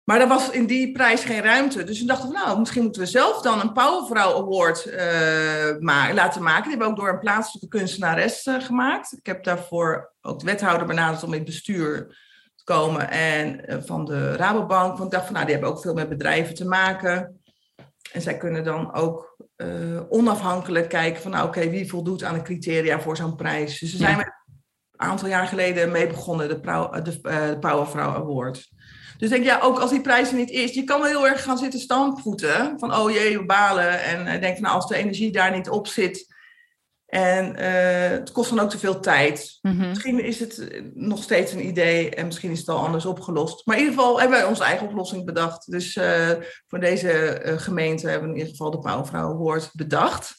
Maar 0.05 0.21
er 0.21 0.29
was 0.29 0.51
in 0.51 0.67
die 0.67 0.93
prijs 0.93 1.25
geen 1.25 1.43
ruimte. 1.43 1.85
Dus 1.85 2.01
we 2.01 2.07
dachten 2.07 2.33
nou, 2.33 2.59
misschien 2.59 2.83
moeten 2.83 3.03
we 3.03 3.09
zelf 3.09 3.41
dan 3.41 3.61
een 3.61 3.73
Powervrouw 3.73 4.35
Award 4.35 4.87
uh, 4.87 5.79
ma 5.79 6.15
laten 6.15 6.43
maken. 6.43 6.63
Die 6.63 6.71
hebben 6.71 6.87
we 6.87 6.93
ook 6.93 6.99
door 6.99 7.09
een 7.09 7.19
plaatselijke 7.19 7.69
kunstenares 7.69 8.47
uh, 8.47 8.61
gemaakt. 8.61 9.13
Ik 9.13 9.27
heb 9.27 9.45
daarvoor 9.45 10.13
ook 10.21 10.39
de 10.39 10.45
wethouder 10.45 10.87
benaderd 10.87 11.23
om 11.23 11.33
in 11.33 11.39
het 11.39 11.49
bestuur 11.49 12.21
komen. 12.65 13.11
En 13.11 13.61
uh, 13.69 13.77
van 13.81 14.05
de 14.05 14.37
Rabobank. 14.37 14.99
Want 14.99 15.05
ik 15.05 15.11
dacht 15.11 15.25
van, 15.25 15.35
nou, 15.35 15.45
die 15.45 15.55
hebben 15.55 15.73
ook 15.73 15.81
veel 15.81 15.95
met 15.95 16.09
bedrijven 16.09 16.55
te 16.55 16.67
maken. 16.67 17.41
En 18.13 18.23
zij 18.23 18.37
kunnen 18.37 18.65
dan 18.65 18.95
ook 18.95 19.37
onafhankelijk 20.09 20.89
kijken 20.89 21.23
van, 21.23 21.31
nou, 21.31 21.49
oké, 21.49 21.59
okay, 21.59 21.71
wie 21.71 21.89
voldoet 21.89 22.25
aan 22.25 22.35
de 22.35 22.43
criteria 22.43 23.01
voor 23.01 23.17
zo'n 23.17 23.37
prijs. 23.37 23.79
Dus 23.79 23.91
ze 23.91 23.97
zijn 23.97 24.17
ja. 24.17 24.25
een 24.25 25.09
aantal 25.09 25.29
jaar 25.29 25.47
geleden 25.47 25.91
mee 25.91 26.07
begonnen, 26.07 26.49
de, 26.49 26.61
de, 27.03 27.21
de 27.21 27.57
Powervrouw 27.61 28.15
Award. 28.15 28.71
Dus 29.19 29.31
denk 29.31 29.45
ja, 29.45 29.59
ook 29.61 29.79
als 29.79 29.91
die 29.91 30.01
prijs 30.01 30.29
er 30.31 30.37
niet 30.37 30.51
is, 30.51 30.75
je 30.75 30.85
kan 30.85 31.01
wel 31.01 31.09
heel 31.09 31.27
erg 31.27 31.43
gaan 31.43 31.59
zitten 31.59 31.81
stampvoeten. 31.81 32.79
Van 32.79 32.95
oh 32.95 33.11
jee, 33.11 33.39
we 33.39 33.45
balen. 33.45 34.03
En 34.03 34.27
uh, 34.27 34.41
denk 34.41 34.55
van 34.55 34.63
nou, 34.63 34.75
als 34.75 34.87
de 34.87 34.97
energie 34.97 35.33
daar 35.33 35.57
niet 35.57 35.69
op 35.69 35.87
zit. 35.87 36.32
En 37.13 37.61
uh, 37.61 38.09
het 38.09 38.33
kost 38.33 38.51
dan 38.51 38.61
ook 38.61 38.71
te 38.71 38.79
veel 38.79 39.01
tijd. 39.01 39.59
Mm 39.63 39.79
-hmm. 39.79 39.89
Misschien 39.89 40.25
is 40.25 40.41
het 40.41 40.83
nog 40.95 41.23
steeds 41.23 41.53
een 41.53 41.67
idee 41.67 42.11
en 42.11 42.27
misschien 42.27 42.51
is 42.51 42.59
het 42.59 42.69
al 42.69 42.85
anders 42.85 43.07
opgelost. 43.07 43.67
Maar 43.67 43.77
in 43.77 43.83
ieder 43.83 43.99
geval 43.99 44.21
hebben 44.21 44.39
wij 44.39 44.49
onze 44.49 44.65
eigen 44.65 44.87
oplossing 44.87 45.25
bedacht. 45.25 45.71
Dus 45.71 45.97
uh, 45.97 46.31
voor 46.67 46.81
deze 46.81 47.41
gemeente 47.57 48.09
hebben 48.09 48.29
we 48.29 48.35
in 48.35 48.41
ieder 48.41 48.57
geval 48.57 48.71
de 48.71 48.79
Pauwvrouw 48.79 49.33
Award 49.33 49.71
bedacht. 49.73 50.35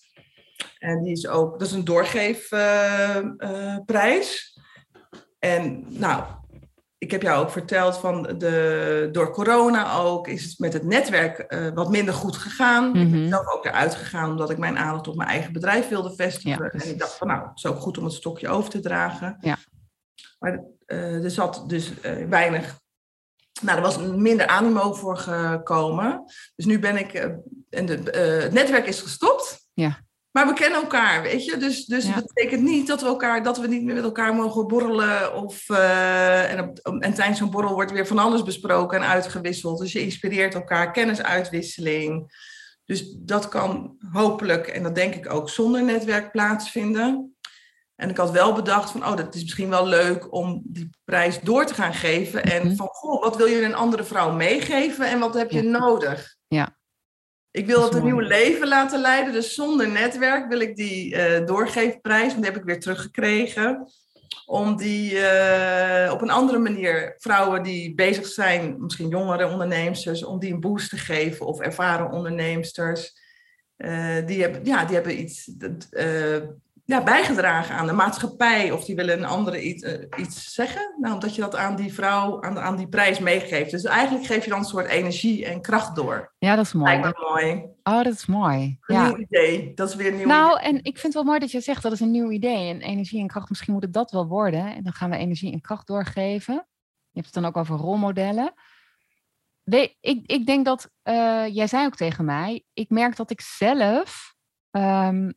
En 0.77 1.03
die 1.03 1.13
is 1.13 1.27
ook, 1.27 1.59
dat 1.59 1.67
is 1.67 1.73
een 1.73 1.83
doorgeefprijs. 1.83 4.59
en 5.39 5.85
nou, 5.89 6.23
ik 7.03 7.11
heb 7.11 7.21
jou 7.21 7.43
ook 7.43 7.51
verteld 7.51 7.97
van 7.97 8.23
de, 8.37 9.09
door 9.11 9.31
corona 9.31 9.95
ook 9.95 10.27
is 10.27 10.43
het 10.43 10.59
met 10.59 10.73
het 10.73 10.83
netwerk 10.83 11.45
uh, 11.47 11.69
wat 11.73 11.89
minder 11.89 12.13
goed 12.13 12.37
gegaan. 12.37 12.87
Mm 12.87 12.93
-hmm. 12.93 13.01
Ik 13.01 13.11
ben 13.11 13.19
mhm. 13.19 13.29
zelf 13.29 13.53
ook 13.53 13.65
eruit 13.65 13.95
gegaan 13.95 14.29
omdat 14.29 14.49
ik 14.49 14.57
mijn 14.57 14.77
aandacht 14.77 15.07
op 15.07 15.15
mijn 15.15 15.29
eigen 15.29 15.53
bedrijf 15.53 15.87
wilde 15.87 16.15
vestigen. 16.15 16.63
Ja, 16.63 16.69
en 16.69 16.89
ik 16.89 16.99
dacht 16.99 17.13
van 17.13 17.27
nou, 17.27 17.47
het 17.47 17.57
is 17.57 17.65
ook 17.65 17.79
goed 17.79 17.97
om 17.97 18.03
het 18.03 18.13
stokje 18.13 18.47
over 18.47 18.69
te 18.69 18.79
dragen. 18.79 19.37
Ja. 19.41 19.57
Maar 20.39 20.63
uh, 20.87 21.23
er 21.23 21.31
zat 21.31 21.63
dus 21.67 21.91
uh, 22.05 22.25
weinig, 22.29 22.79
nou 23.61 23.77
er 23.77 23.83
was 23.83 23.97
minder 23.97 24.47
animo 24.47 24.93
voor 24.93 25.17
gekomen. 25.17 26.23
Dus 26.55 26.65
nu 26.65 26.79
ben 26.79 26.97
ik, 26.97 27.13
en 27.69 27.85
de, 27.85 27.93
het 28.41 28.53
netwerk 28.53 28.87
is 28.87 29.01
gestopt. 29.01 29.67
Ja. 29.73 30.02
Maar 30.33 30.47
we 30.47 30.53
kennen 30.53 30.81
elkaar, 30.81 31.21
weet 31.21 31.45
je. 31.45 31.57
Dus, 31.57 31.85
dus 31.85 32.05
ja. 32.05 32.13
dat 32.13 32.25
betekent 32.33 32.61
niet 32.61 32.87
dat 32.87 33.01
we, 33.01 33.07
elkaar, 33.07 33.43
dat 33.43 33.57
we 33.57 33.67
niet 33.67 33.83
meer 33.83 33.95
met 33.95 34.03
elkaar 34.03 34.35
mogen 34.35 34.67
borrelen. 34.67 35.35
Of, 35.35 35.69
uh, 35.69 36.51
en, 36.51 36.73
en 36.99 37.13
tijdens 37.13 37.37
zo'n 37.37 37.51
borrel 37.51 37.73
wordt 37.73 37.91
weer 37.91 38.07
van 38.07 38.19
alles 38.19 38.43
besproken 38.43 39.01
en 39.01 39.07
uitgewisseld. 39.07 39.79
Dus 39.79 39.91
je 39.91 40.01
inspireert 40.01 40.53
elkaar, 40.53 40.91
kennisuitwisseling. 40.91 42.31
Dus 42.85 43.15
dat 43.19 43.49
kan 43.49 43.97
hopelijk, 44.11 44.67
en 44.67 44.83
dat 44.83 44.95
denk 44.95 45.15
ik 45.15 45.33
ook, 45.33 45.49
zonder 45.49 45.83
netwerk 45.83 46.31
plaatsvinden. 46.31 47.35
En 47.95 48.09
ik 48.09 48.17
had 48.17 48.31
wel 48.31 48.53
bedacht 48.53 48.91
van, 48.91 49.05
oh, 49.05 49.15
dat 49.15 49.35
is 49.35 49.41
misschien 49.41 49.69
wel 49.69 49.87
leuk 49.87 50.33
om 50.33 50.61
die 50.65 50.89
prijs 51.03 51.39
door 51.41 51.65
te 51.65 51.73
gaan 51.73 51.93
geven. 51.93 52.43
En 52.43 52.67
mhm. 52.67 52.75
van, 52.75 52.87
goh, 52.87 53.21
wat 53.21 53.37
wil 53.37 53.45
je 53.45 53.63
een 53.63 53.75
andere 53.75 54.03
vrouw 54.03 54.31
meegeven 54.31 55.07
en 55.09 55.19
wat 55.19 55.33
heb 55.33 55.51
je 55.51 55.61
nodig? 55.61 56.35
Ja. 56.47 56.81
Ik 57.53 57.65
wil 57.65 57.83
het 57.83 57.93
een 57.93 58.03
nieuw 58.03 58.19
leven 58.19 58.67
laten 58.67 59.01
leiden, 59.01 59.33
dus 59.33 59.53
zonder 59.53 59.89
netwerk 59.89 60.49
wil 60.49 60.59
ik 60.59 60.75
die 60.75 61.15
uh, 61.15 61.45
doorgeefprijs, 61.45 62.27
want 62.27 62.43
die 62.43 62.51
heb 62.51 62.59
ik 62.59 62.63
weer 62.63 62.79
teruggekregen 62.79 63.87
om 64.45 64.77
die 64.77 65.11
uh, 65.11 66.09
op 66.11 66.21
een 66.21 66.29
andere 66.29 66.57
manier 66.59 67.15
vrouwen 67.17 67.63
die 67.63 67.95
bezig 67.95 68.25
zijn, 68.25 68.75
misschien 68.79 69.07
jongere 69.07 69.47
onderneemsters, 69.47 70.23
om 70.23 70.39
die 70.39 70.53
een 70.53 70.59
boost 70.59 70.89
te 70.89 70.97
geven 70.97 71.45
of 71.45 71.59
ervaren 71.59 72.11
onderneemsters. 72.11 73.21
Uh, 73.77 74.25
die, 74.25 74.41
hebben, 74.41 74.65
ja, 74.65 74.85
die 74.85 74.95
hebben 74.95 75.19
iets 75.19 75.45
ja, 76.85 77.03
bijgedragen 77.03 77.75
aan 77.75 77.87
de 77.87 77.93
maatschappij 77.93 78.71
of 78.71 78.85
die 78.85 78.95
willen 78.95 79.17
een 79.17 79.25
andere 79.25 79.61
iets, 79.61 79.83
uh, 79.83 79.93
iets 80.17 80.53
zeggen. 80.53 80.95
Nou, 80.99 81.13
omdat 81.13 81.35
je 81.35 81.41
dat 81.41 81.55
aan 81.55 81.75
die 81.75 81.93
vrouw, 81.93 82.41
aan, 82.41 82.59
aan 82.59 82.75
die 82.75 82.87
prijs 82.87 83.19
meegeeft. 83.19 83.71
Dus 83.71 83.83
eigenlijk 83.83 84.25
geef 84.25 84.43
je 84.43 84.49
dan 84.49 84.59
een 84.59 84.65
soort 84.65 84.87
energie 84.87 85.45
en 85.45 85.61
kracht 85.61 85.95
door. 85.95 86.33
Ja, 86.37 86.55
dat 86.55 86.65
is 86.65 86.73
mooi. 86.73 86.99
Lijkt 86.99 87.19
mooi. 87.19 87.65
Oh, 87.83 88.03
dat 88.03 88.13
is 88.13 88.25
mooi. 88.25 88.77
Een 88.81 88.95
ja. 88.95 89.07
nieuw 89.07 89.17
idee. 89.17 89.73
Dat 89.73 89.89
is 89.89 89.95
weer 89.95 90.07
een 90.07 90.17
nieuw 90.17 90.27
Nou, 90.27 90.59
en 90.59 90.75
ik 90.75 90.97
vind 90.97 91.01
het 91.01 91.13
wel 91.13 91.23
mooi 91.23 91.39
dat 91.39 91.51
je 91.51 91.61
zegt 91.61 91.83
dat 91.83 91.91
is 91.91 91.99
een 91.99 92.11
nieuw 92.11 92.31
idee. 92.31 92.69
En 92.69 92.81
energie 92.81 93.19
en 93.19 93.27
kracht, 93.27 93.49
misschien 93.49 93.73
moet 93.73 93.83
het 93.83 93.93
dat 93.93 94.11
wel 94.11 94.27
worden. 94.27 94.75
En 94.75 94.83
dan 94.83 94.93
gaan 94.93 95.09
we 95.09 95.17
energie 95.17 95.51
en 95.51 95.61
kracht 95.61 95.87
doorgeven. 95.87 96.53
Je 97.09 97.19
hebt 97.19 97.25
het 97.25 97.43
dan 97.43 97.45
ook 97.45 97.57
over 97.57 97.75
rolmodellen. 97.75 98.53
ik, 99.99 100.23
ik 100.25 100.45
denk 100.45 100.65
dat, 100.65 100.89
uh, 101.03 101.47
jij 101.47 101.67
zei 101.67 101.85
ook 101.85 101.95
tegen 101.95 102.25
mij, 102.25 102.63
ik 102.73 102.89
merk 102.89 103.15
dat 103.15 103.31
ik 103.31 103.41
zelf 103.41 104.35
um, 104.71 105.33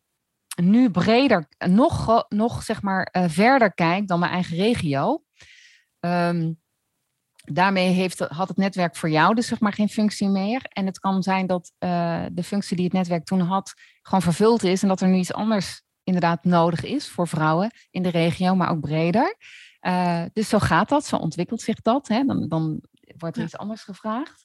nu 0.63 0.91
breder, 0.91 1.49
nog, 1.59 2.25
nog 2.29 2.63
zeg 2.63 2.83
maar 2.83 3.09
uh, 3.13 3.25
verder 3.29 3.75
kijk 3.75 4.09
dan 4.09 4.19
mijn 4.19 4.33
eigen 4.33 4.57
regio. 4.57 5.25
Um, 6.01 6.61
daarmee 7.45 7.89
heeft, 7.89 8.19
had 8.19 8.49
het 8.49 8.57
netwerk 8.57 8.97
voor 8.97 9.11
jou 9.11 9.35
dus 9.35 9.47
zeg 9.47 9.61
maar 9.61 9.73
geen 9.73 9.89
functie 9.89 10.29
meer. 10.29 10.61
En 10.69 10.87
het 10.87 10.99
kan 10.99 11.23
zijn 11.23 11.47
dat 11.47 11.73
uh, 11.79 12.25
de 12.33 12.43
functie 12.43 12.77
die 12.77 12.85
het 12.85 12.95
netwerk 12.95 13.25
toen 13.25 13.41
had 13.41 13.75
gewoon 14.03 14.23
vervuld 14.23 14.63
is 14.63 14.83
en 14.83 14.89
dat 14.89 15.01
er 15.01 15.09
nu 15.09 15.17
iets 15.17 15.33
anders 15.33 15.83
inderdaad 16.03 16.45
nodig 16.45 16.85
is 16.85 17.09
voor 17.09 17.29
vrouwen 17.29 17.71
in 17.91 18.03
de 18.03 18.09
regio, 18.09 18.55
maar 18.55 18.71
ook 18.71 18.81
breder. 18.81 19.37
Uh, 19.81 20.25
dus 20.33 20.49
zo 20.49 20.59
gaat 20.59 20.89
dat, 20.89 21.07
zo 21.07 21.17
ontwikkelt 21.17 21.61
zich 21.61 21.81
dat. 21.81 22.09
Hè? 22.09 22.25
Dan, 22.25 22.49
dan 22.49 22.81
wordt 23.19 23.37
er 23.37 23.43
iets 23.43 23.57
anders 23.57 23.83
gevraagd. 23.83 24.45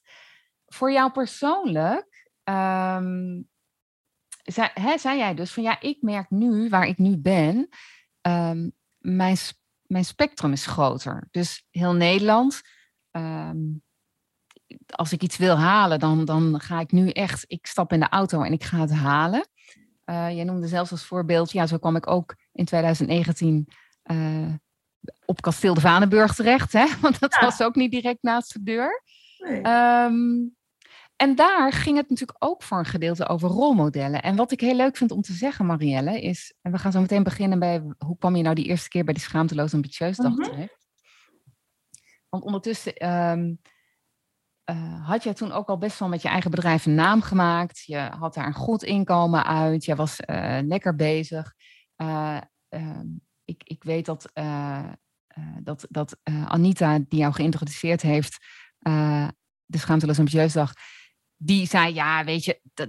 Voor 0.66 0.92
jou 0.92 1.10
persoonlijk, 1.10 2.30
um, 2.44 3.48
zei, 4.42 4.68
hè, 4.74 4.98
zei 4.98 5.18
jij 5.18 5.34
dus 5.34 5.52
van 5.52 5.62
ja, 5.62 5.80
ik 5.80 5.98
merk 6.00 6.30
nu 6.30 6.68
waar 6.68 6.86
ik 6.86 6.98
nu 6.98 7.16
ben, 7.16 7.68
um, 8.22 8.72
mijn, 8.98 9.36
mijn 9.86 10.04
spectrum 10.04 10.52
is 10.52 10.66
groter. 10.66 11.28
Dus 11.30 11.66
heel 11.70 11.92
Nederland, 11.92 12.60
um, 13.10 13.82
als 14.86 15.12
ik 15.12 15.22
iets 15.22 15.36
wil 15.36 15.58
halen, 15.58 15.98
dan, 15.98 16.24
dan 16.24 16.60
ga 16.60 16.80
ik 16.80 16.92
nu 16.92 17.10
echt, 17.10 17.44
ik 17.46 17.66
stap 17.66 17.92
in 17.92 18.00
de 18.00 18.08
auto 18.08 18.42
en 18.42 18.52
ik 18.52 18.64
ga 18.64 18.80
het 18.80 18.92
halen. 18.92 19.48
Uh, 20.04 20.34
jij 20.34 20.44
noemde 20.44 20.66
zelfs 20.66 20.90
als 20.90 21.04
voorbeeld, 21.04 21.52
ja, 21.52 21.66
zo 21.66 21.78
kwam 21.78 21.96
ik 21.96 22.06
ook 22.06 22.36
in 22.52 22.64
2019 22.64 23.68
uh, 24.04 24.42
eh, 24.42 24.54
op 25.24 25.40
Kasteel 25.40 25.74
de 25.74 25.80
Vanenburg 25.80 26.34
terecht, 26.34 26.72
hè? 26.72 26.86
want 27.00 27.20
dat 27.20 27.36
ja. 27.40 27.46
was 27.46 27.62
ook 27.62 27.74
niet 27.74 27.90
direct 27.90 28.22
naast 28.22 28.52
de 28.52 28.62
deur. 28.62 29.02
Nee. 29.38 29.66
Um, 30.04 30.56
en 31.22 31.34
daar 31.34 31.72
ging 31.72 31.96
het 31.96 32.10
natuurlijk 32.10 32.44
ook 32.44 32.62
voor 32.62 32.78
een 32.78 32.84
gedeelte 32.84 33.28
over 33.28 33.48
rolmodellen. 33.48 34.22
En 34.22 34.36
wat 34.36 34.52
ik 34.52 34.60
heel 34.60 34.76
leuk 34.76 34.96
vind 34.96 35.10
om 35.10 35.22
te 35.22 35.32
zeggen, 35.32 35.66
Marielle, 35.66 36.20
is, 36.20 36.54
en 36.60 36.72
we 36.72 36.78
gaan 36.78 36.92
zo 36.92 37.00
meteen 37.00 37.22
beginnen 37.22 37.58
bij, 37.58 37.82
hoe 37.98 38.18
kwam 38.18 38.36
je 38.36 38.42
nou 38.42 38.54
die 38.54 38.64
eerste 38.64 38.88
keer 38.88 39.04
bij 39.04 39.14
die 39.14 39.22
schaamteloos 39.22 39.74
ambitieus 39.74 40.16
dag 40.16 40.32
mhm. 40.32 40.42
terecht? 40.42 40.86
Want 42.28 42.44
ondertussen 42.44 43.08
um, 43.10 43.60
uh, 44.70 45.08
had 45.08 45.22
jij 45.22 45.34
toen 45.34 45.52
ook 45.52 45.68
al 45.68 45.78
best 45.78 45.98
wel 45.98 46.08
met 46.08 46.22
je 46.22 46.28
eigen 46.28 46.50
bedrijf 46.50 46.86
een 46.86 46.94
naam 46.94 47.22
gemaakt. 47.22 47.84
Je 47.84 47.98
had 47.98 48.34
daar 48.34 48.46
een 48.46 48.54
goed 48.54 48.82
inkomen 48.82 49.44
uit. 49.44 49.84
Je 49.84 49.94
was 49.94 50.20
uh, 50.20 50.58
lekker 50.62 50.96
bezig. 50.96 51.54
Uh, 51.96 52.40
ik, 53.44 53.62
ik 53.64 53.84
weet 53.84 54.04
dat, 54.06 54.32
dat, 55.62 55.86
dat 55.88 56.16
Anita, 56.44 56.98
die 56.98 57.18
jou 57.18 57.32
geïntroduceerd 57.32 58.02
heeft, 58.02 58.38
de 59.64 59.78
Schaamteloos 59.78 60.18
Ambitieus 60.18 60.52
Dag, 60.52 60.72
die 61.44 61.66
zei, 61.66 61.94
ja, 61.94 62.24
weet 62.24 62.44
je, 62.44 62.60
dat, 62.74 62.88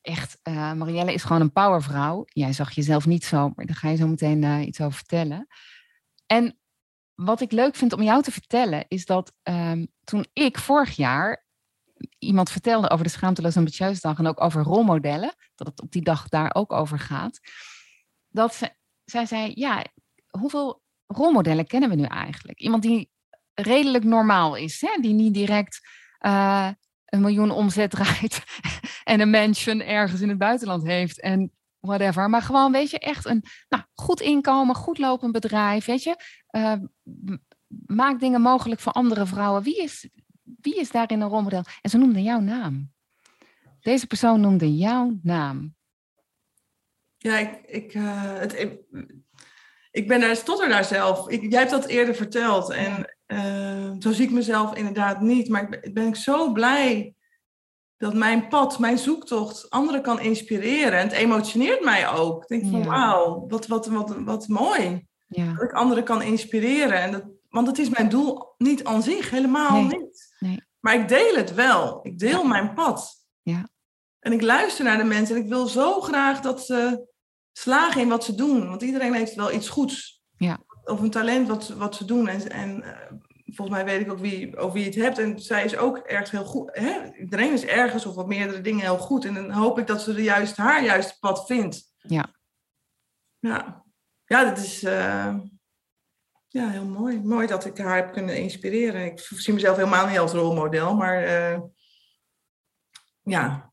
echt, 0.00 0.38
uh, 0.42 0.72
Marielle 0.72 1.12
is 1.12 1.22
gewoon 1.22 1.40
een 1.40 1.52
powervrouw. 1.52 2.24
Jij 2.26 2.52
zag 2.52 2.72
jezelf 2.72 3.06
niet 3.06 3.24
zo, 3.24 3.52
maar 3.54 3.66
daar 3.66 3.76
ga 3.76 3.88
je 3.88 3.96
zo 3.96 4.06
meteen 4.06 4.42
uh, 4.42 4.66
iets 4.66 4.80
over 4.80 4.92
vertellen. 4.92 5.46
En 6.26 6.58
wat 7.14 7.40
ik 7.40 7.52
leuk 7.52 7.74
vind 7.74 7.92
om 7.92 8.02
jou 8.02 8.22
te 8.22 8.30
vertellen, 8.30 8.84
is 8.88 9.06
dat 9.06 9.32
um, 9.42 9.86
toen 10.04 10.26
ik 10.32 10.58
vorig 10.58 10.96
jaar 10.96 11.46
iemand 12.18 12.50
vertelde 12.50 12.90
over 12.90 13.04
de 13.04 13.10
Schaamteloos 13.10 13.56
Ambitieus 13.56 14.00
Dag 14.00 14.18
en 14.18 14.26
ook 14.26 14.40
over 14.40 14.62
rolmodellen, 14.62 15.34
dat 15.54 15.66
het 15.66 15.82
op 15.82 15.92
die 15.92 16.02
dag 16.02 16.28
daar 16.28 16.54
ook 16.54 16.72
over 16.72 16.98
gaat, 16.98 17.40
dat 18.28 18.54
ze, 18.54 18.74
zij 19.04 19.26
zei, 19.26 19.52
ja, 19.54 19.84
hoeveel 20.30 20.82
rolmodellen 21.06 21.66
kennen 21.66 21.88
we 21.88 21.94
nu 21.94 22.04
eigenlijk? 22.04 22.60
Iemand 22.60 22.82
die 22.82 23.10
redelijk 23.54 24.04
normaal 24.04 24.56
is, 24.56 24.80
hè? 24.80 25.00
die 25.00 25.14
niet 25.14 25.34
direct 25.34 25.80
uh, 26.20 26.68
een 27.04 27.20
miljoen 27.20 27.50
omzet 27.50 27.90
draait 27.90 28.42
en 29.04 29.20
een 29.20 29.30
mansion 29.30 29.80
ergens 29.80 30.20
in 30.20 30.28
het 30.28 30.38
buitenland 30.38 30.82
heeft 30.82 31.20
en 31.20 31.52
whatever. 31.80 32.30
Maar 32.30 32.42
gewoon, 32.42 32.72
weet 32.72 32.90
je, 32.90 32.98
echt 32.98 33.26
een 33.26 33.44
nou, 33.68 33.82
goed 33.94 34.20
inkomen, 34.20 34.74
goed 34.74 34.98
lopend 34.98 35.32
bedrijf, 35.32 35.84
weet 35.84 36.02
je. 36.02 36.16
Uh, 36.50 36.74
maak 37.86 38.20
dingen 38.20 38.40
mogelijk 38.40 38.80
voor 38.80 38.92
andere 38.92 39.26
vrouwen. 39.26 39.62
Wie 39.62 39.82
is, 39.82 40.08
wie 40.60 40.80
is 40.80 40.90
daarin 40.90 41.20
een 41.20 41.28
rolmodel? 41.28 41.64
En 41.80 41.90
ze 41.90 41.98
noemden 41.98 42.22
jouw 42.22 42.40
naam. 42.40 42.92
Deze 43.80 44.06
persoon 44.06 44.40
noemde 44.40 44.76
jouw 44.76 45.18
naam. 45.22 45.74
Ja, 47.16 47.38
ik, 47.38 47.60
ik, 47.66 47.94
uh, 47.94 48.38
het, 48.38 48.78
ik 49.90 50.08
ben 50.08 50.20
daar 50.20 50.36
stotter 50.36 50.68
daar 50.68 50.84
zelf. 50.84 51.28
Ik, 51.28 51.50
jij 51.50 51.58
hebt 51.58 51.70
dat 51.70 51.86
eerder 51.86 52.14
verteld. 52.14 52.70
En 52.70 53.16
uh, 53.34 53.90
zo 53.98 54.12
zie 54.12 54.24
ik 54.24 54.32
mezelf 54.32 54.74
inderdaad 54.74 55.20
niet. 55.20 55.48
Maar 55.48 55.62
ik 55.62 55.70
ben, 55.70 55.92
ben 55.92 56.06
ik 56.06 56.16
zo 56.16 56.52
blij 56.52 57.14
dat 57.96 58.14
mijn 58.14 58.48
pad, 58.48 58.78
mijn 58.78 58.98
zoektocht 58.98 59.70
anderen 59.70 60.02
kan 60.02 60.20
inspireren. 60.20 60.98
En 60.98 61.06
het 61.06 61.16
emotioneert 61.16 61.84
mij 61.84 62.08
ook. 62.08 62.42
Ik 62.42 62.48
denk 62.48 62.70
van 62.70 62.78
ja. 62.78 62.86
wauw, 62.86 63.44
wat, 63.48 63.66
wat, 63.66 63.86
wat, 63.86 64.16
wat 64.16 64.48
mooi. 64.48 65.06
Ja. 65.26 65.52
Dat 65.52 65.62
ik 65.62 65.72
anderen 65.72 66.04
kan 66.04 66.22
inspireren. 66.22 67.00
En 67.00 67.12
dat, 67.12 67.24
want 67.48 67.66
het 67.66 67.78
is 67.78 67.88
mijn 67.88 68.08
doel 68.08 68.54
niet 68.58 68.84
aan 68.84 69.02
zich, 69.02 69.30
helemaal 69.30 69.82
nee. 69.82 69.98
niet. 69.98 70.34
Nee. 70.38 70.62
Maar 70.80 70.94
ik 70.94 71.08
deel 71.08 71.34
het 71.34 71.54
wel. 71.54 72.00
Ik 72.02 72.18
deel 72.18 72.42
ja. 72.42 72.48
mijn 72.48 72.74
pad. 72.74 73.26
Ja. 73.42 73.68
En 74.20 74.32
ik 74.32 74.42
luister 74.42 74.84
naar 74.84 74.98
de 74.98 75.04
mensen. 75.04 75.36
En 75.36 75.42
ik 75.42 75.48
wil 75.48 75.66
zo 75.66 76.00
graag 76.00 76.40
dat 76.40 76.64
ze 76.64 77.06
slagen 77.52 78.00
in 78.00 78.08
wat 78.08 78.24
ze 78.24 78.34
doen. 78.34 78.68
Want 78.68 78.82
iedereen 78.82 79.14
heeft 79.14 79.34
wel 79.34 79.52
iets 79.52 79.68
goeds. 79.68 80.22
Ja 80.36 80.58
of 80.84 81.00
een 81.00 81.10
talent 81.10 81.48
wat, 81.48 81.68
wat 81.68 81.94
ze 81.94 82.04
doen. 82.04 82.28
En, 82.28 82.50
en 82.50 82.82
uh, 82.84 82.90
volgens 83.54 83.76
mij 83.76 83.84
weet 83.84 84.00
ik 84.00 84.12
ook 84.12 84.18
wie, 84.18 84.56
over 84.56 84.72
wie 84.72 84.82
je 84.82 84.90
het 84.90 84.98
hebt. 84.98 85.18
En 85.18 85.38
zij 85.38 85.64
is 85.64 85.76
ook 85.76 85.96
ergens 85.96 86.30
heel 86.30 86.44
goed. 86.44 86.70
Hè? 86.72 87.14
Iedereen 87.18 87.52
is 87.52 87.64
ergens 87.64 88.06
of 88.06 88.16
op 88.16 88.26
meerdere 88.26 88.60
dingen 88.60 88.80
heel 88.80 88.98
goed. 88.98 89.24
En 89.24 89.34
dan 89.34 89.50
hoop 89.50 89.78
ik 89.78 89.86
dat 89.86 90.02
ze 90.02 90.14
de 90.14 90.22
juist, 90.22 90.56
haar 90.56 90.84
juiste 90.84 91.18
pad 91.18 91.46
vindt. 91.46 91.94
Ja. 91.98 92.34
Ja, 93.38 93.84
ja 94.24 94.44
dat 94.44 94.58
is 94.58 94.82
uh, 94.82 95.36
ja, 96.48 96.68
heel 96.68 96.84
mooi. 96.84 97.20
Mooi 97.20 97.46
dat 97.46 97.64
ik 97.64 97.78
haar 97.78 97.96
heb 97.96 98.12
kunnen 98.12 98.36
inspireren. 98.36 99.04
Ik 99.04 99.20
zie 99.20 99.54
mezelf 99.54 99.76
helemaal 99.76 100.06
niet 100.06 100.18
als 100.18 100.32
rolmodel. 100.32 100.94
Maar 100.94 101.22
uh, 101.22 101.60
ja, 103.22 103.72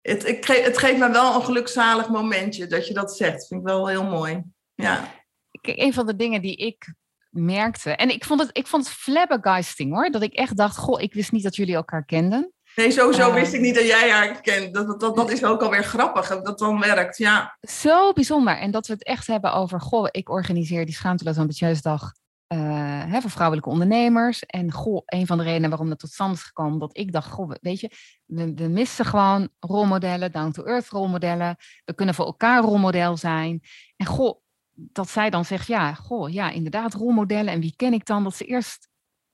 het, 0.00 0.26
ik, 0.26 0.44
het 0.44 0.78
geeft 0.78 0.98
me 0.98 1.10
wel 1.10 1.34
een 1.34 1.44
gelukzalig 1.44 2.08
momentje 2.08 2.66
dat 2.66 2.86
je 2.86 2.94
dat 2.94 3.16
zegt. 3.16 3.46
Vind 3.46 3.60
ik 3.60 3.66
wel 3.66 3.88
heel 3.88 4.04
mooi. 4.04 4.42
Ja 4.74 5.20
een 5.62 5.92
van 5.92 6.06
de 6.06 6.16
dingen 6.16 6.42
die 6.42 6.56
ik 6.56 6.94
merkte. 7.32 7.90
En 7.90 8.10
ik 8.10 8.24
vond 8.24 8.40
het, 8.40 8.50
ik 8.52 8.66
vond 8.66 8.84
het 8.84 8.94
flabbergasting 8.94 9.92
hoor. 9.92 10.10
Dat 10.10 10.22
ik 10.22 10.32
echt 10.32 10.56
dacht, 10.56 10.76
goh, 10.76 11.00
ik 11.00 11.14
wist 11.14 11.32
niet 11.32 11.42
dat 11.42 11.56
jullie 11.56 11.74
elkaar 11.74 12.04
kenden. 12.04 12.52
Nee, 12.74 12.90
sowieso 12.90 13.28
uh, 13.28 13.34
wist 13.34 13.52
ik 13.52 13.60
niet 13.60 13.74
dat 13.74 13.86
jij 13.86 14.10
haar 14.10 14.40
kent. 14.40 14.74
Dat, 14.74 15.00
dat, 15.00 15.16
dat 15.16 15.30
is 15.30 15.44
ook 15.44 15.62
alweer 15.62 15.84
grappig, 15.84 16.28
dat 16.28 16.44
dat 16.44 16.58
dan 16.58 16.80
werkt, 16.80 17.16
ja. 17.16 17.58
Zo 17.60 18.12
bijzonder. 18.12 18.58
En 18.58 18.70
dat 18.70 18.86
we 18.86 18.92
het 18.92 19.04
echt 19.04 19.26
hebben 19.26 19.52
over, 19.52 19.80
goh, 19.80 20.08
ik 20.10 20.30
organiseer 20.30 20.84
die 20.84 20.94
Schaamteloos 20.94 21.38
Ambitieus 21.38 21.82
Dag 21.82 22.12
uh, 22.52 23.02
hè, 23.12 23.20
voor 23.20 23.30
vrouwelijke 23.30 23.70
ondernemers. 23.70 24.44
En 24.46 24.72
goh, 24.72 25.02
een 25.04 25.26
van 25.26 25.38
de 25.38 25.44
redenen 25.44 25.68
waarom 25.68 25.88
dat 25.88 25.98
tot 25.98 26.12
stand 26.12 26.36
is 26.36 26.42
gekomen, 26.42 26.78
dat 26.78 26.96
ik 26.96 27.12
dacht, 27.12 27.30
goh, 27.30 27.50
weet 27.60 27.80
je, 27.80 27.90
we, 28.24 28.54
we 28.54 28.68
missen 28.68 29.04
gewoon 29.04 29.48
rolmodellen, 29.60 30.32
down-to-earth 30.32 30.88
rolmodellen. 30.88 31.56
We 31.84 31.94
kunnen 31.94 32.14
voor 32.14 32.26
elkaar 32.26 32.62
rolmodel 32.62 33.16
zijn. 33.16 33.60
En 33.96 34.06
goh, 34.06 34.41
dat 34.74 35.10
zij 35.10 35.30
dan 35.30 35.44
zegt, 35.44 35.66
ja, 35.66 35.94
goh, 35.94 36.32
ja, 36.32 36.50
inderdaad, 36.50 36.94
rolmodellen. 36.94 37.52
En 37.52 37.60
wie 37.60 37.74
ken 37.76 37.92
ik 37.92 38.06
dan? 38.06 38.24
Dat 38.24 38.36
ze 38.36 38.44
eerst 38.44 38.90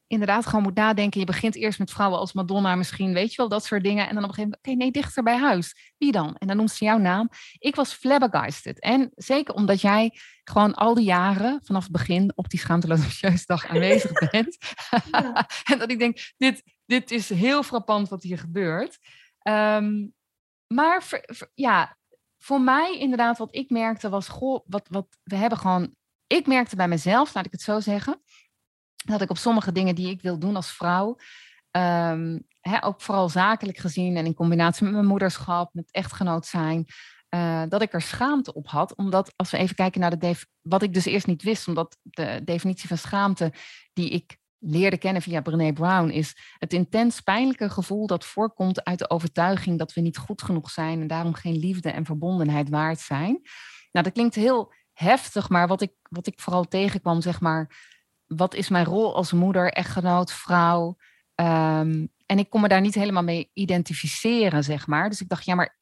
inderdaad 0.09 0.47
gewoon 0.47 0.63
moet 0.63 0.75
nadenken. 0.75 1.21
Je 1.21 1.27
begint 1.27 1.55
eerst 1.55 1.79
met 1.79 1.91
vrouwen 1.91 2.19
als 2.19 2.33
Madonna 2.33 2.75
misschien, 2.75 3.13
weet 3.13 3.31
je 3.31 3.37
wel, 3.37 3.49
dat 3.49 3.65
soort 3.65 3.83
dingen. 3.83 4.09
En 4.09 4.15
dan 4.15 4.25
op 4.25 4.29
een 4.29 4.35
gegeven 4.35 4.59
moment, 4.63 4.67
oké, 4.67 4.77
nee, 4.77 5.03
dichter 5.03 5.23
bij 5.23 5.37
huis. 5.37 5.95
Wie 5.99 6.13
dan? 6.13 6.37
En 6.37 6.47
dan 6.47 6.57
noemt 6.57 6.71
ze 6.71 6.85
jouw 6.85 6.99
naam. 6.99 7.29
Ik 7.59 7.75
was 7.75 7.93
flabbergasted. 7.93 8.81
En 8.81 9.11
zeker 9.15 9.55
omdat 9.55 9.81
jij 9.81 10.13
gewoon 10.45 10.75
al 10.75 10.95
die 10.95 11.05
jaren, 11.05 11.61
vanaf 11.65 11.83
het 11.83 11.93
begin, 11.93 12.33
op 12.35 12.49
die 12.49 12.61
schaamteloze 12.61 13.43
dag 13.47 13.67
aanwezig 13.71 14.31
bent. 14.31 14.59
en 15.71 15.79
dat 15.79 15.91
ik 15.91 15.99
denk, 15.99 16.33
dit, 16.37 16.63
dit 16.87 17.11
is 17.11 17.29
heel 17.29 17.63
frappant 17.63 18.09
wat 18.09 18.23
hier 18.23 18.39
gebeurt. 18.39 18.99
Ehm, 19.39 20.07
maar 20.67 21.23
ja, 21.55 21.97
voor 22.39 22.61
mij 22.61 22.99
inderdaad, 22.99 23.39
wat 23.39 23.55
ik 23.55 23.71
merkte 23.71 24.09
was, 24.09 24.29
goh, 24.29 24.65
wat, 24.67 24.89
wat 24.91 25.07
we 25.23 25.37
hebben 25.37 25.59
gewoon, 25.59 25.95
ik 26.27 26.47
merkte 26.47 26.77
bij 26.77 26.89
mezelf, 26.89 27.35
laat 27.35 27.47
ik 27.47 27.53
het 27.53 27.63
zo 27.63 27.81
zeggen, 27.81 28.21
dat 29.05 29.21
ik 29.21 29.31
op 29.31 29.39
sommige 29.39 29.73
dingen 29.73 29.95
die 29.95 30.11
ik 30.11 30.23
wil 30.23 30.39
doen 30.39 30.57
als 30.57 30.73
vrouw, 30.73 31.17
um, 31.71 32.47
ook 32.81 33.01
vooral 33.01 33.29
zakelijk 33.29 33.79
gezien 33.79 34.17
en 34.17 34.27
in 34.27 34.35
combinatie 34.35 34.85
met 34.85 34.93
mijn 34.93 35.07
moederschap, 35.07 35.75
met 35.75 35.91
echtgenoot 35.91 36.47
zijn, 36.47 36.87
uh, 37.35 37.63
dat 37.69 37.83
ik 37.83 37.93
er 37.93 38.03
schaamte 38.03 38.55
op 38.55 38.69
had. 38.69 38.95
Omdat 38.95 39.33
als 39.37 39.51
we 39.51 39.57
even 39.57 39.75
kijken 39.75 40.01
naar 40.01 40.19
de 40.19 40.37
wat 40.61 40.83
ik 40.83 40.95
dus 40.95 41.05
eerst 41.05 41.27
niet 41.27 41.43
wist, 41.43 41.69
omdat 41.69 41.99
de 42.03 42.41
definitie 42.45 42.89
van 42.89 42.99
schaamte 42.99 43.53
die 43.93 44.11
ik 44.11 44.37
leerde 44.59 44.99
kennen 44.99 45.23
via 45.23 45.41
Brené 45.41 45.73
Brown, 45.73 46.09
is 46.09 46.37
het 46.59 46.73
intens 46.73 47.21
pijnlijke 47.21 47.71
gevoel 47.71 48.07
dat 48.07 48.25
voorkomt 48.25 48.85
uit 48.85 48.99
de 48.99 49.11
overtuiging 49.11 49.79
dat 49.79 49.93
we 49.93 50.01
niet 50.01 50.19
goed 50.19 50.43
genoeg 50.43 50.71
zijn 50.71 51.01
en 51.01 51.07
daarom 51.07 51.35
geen 51.35 51.57
liefde 51.57 51.91
en 51.91 52.05
verbondenheid 52.05 52.69
waard 52.69 53.01
zijn. 53.01 53.41
Nou, 53.93 54.05
dat 54.05 54.13
klinkt 54.13 54.35
heel 54.35 54.73
heftig, 54.93 55.49
maar 55.49 55.69
wat 55.69 55.81
ik, 55.81 55.93
wat 56.03 56.27
ik 56.27 56.41
vooral 56.41 56.65
tegenkwam, 56.65 57.21
zeg 57.21 57.41
maar, 57.41 57.71
wat 58.27 58.55
is 58.55 58.69
mijn 58.69 58.85
rol 58.85 59.15
als 59.15 59.33
moeder, 59.33 59.73
echtgenoot, 59.73 60.33
vrouw? 60.33 60.97
Ehm, 61.35 62.07
en 62.27 62.39
ik 62.39 62.51
kon 62.51 62.61
me 62.61 62.69
daar 62.69 62.81
niet 62.81 62.95
helemaal 62.95 63.23
mee 63.23 63.51
identificeren, 63.53 64.65
zeg 64.65 64.87
maar. 64.87 65.09
Dus 65.09 65.21
ik 65.21 65.29
dacht, 65.29 65.45
ja, 65.45 65.55
maar 65.55 65.77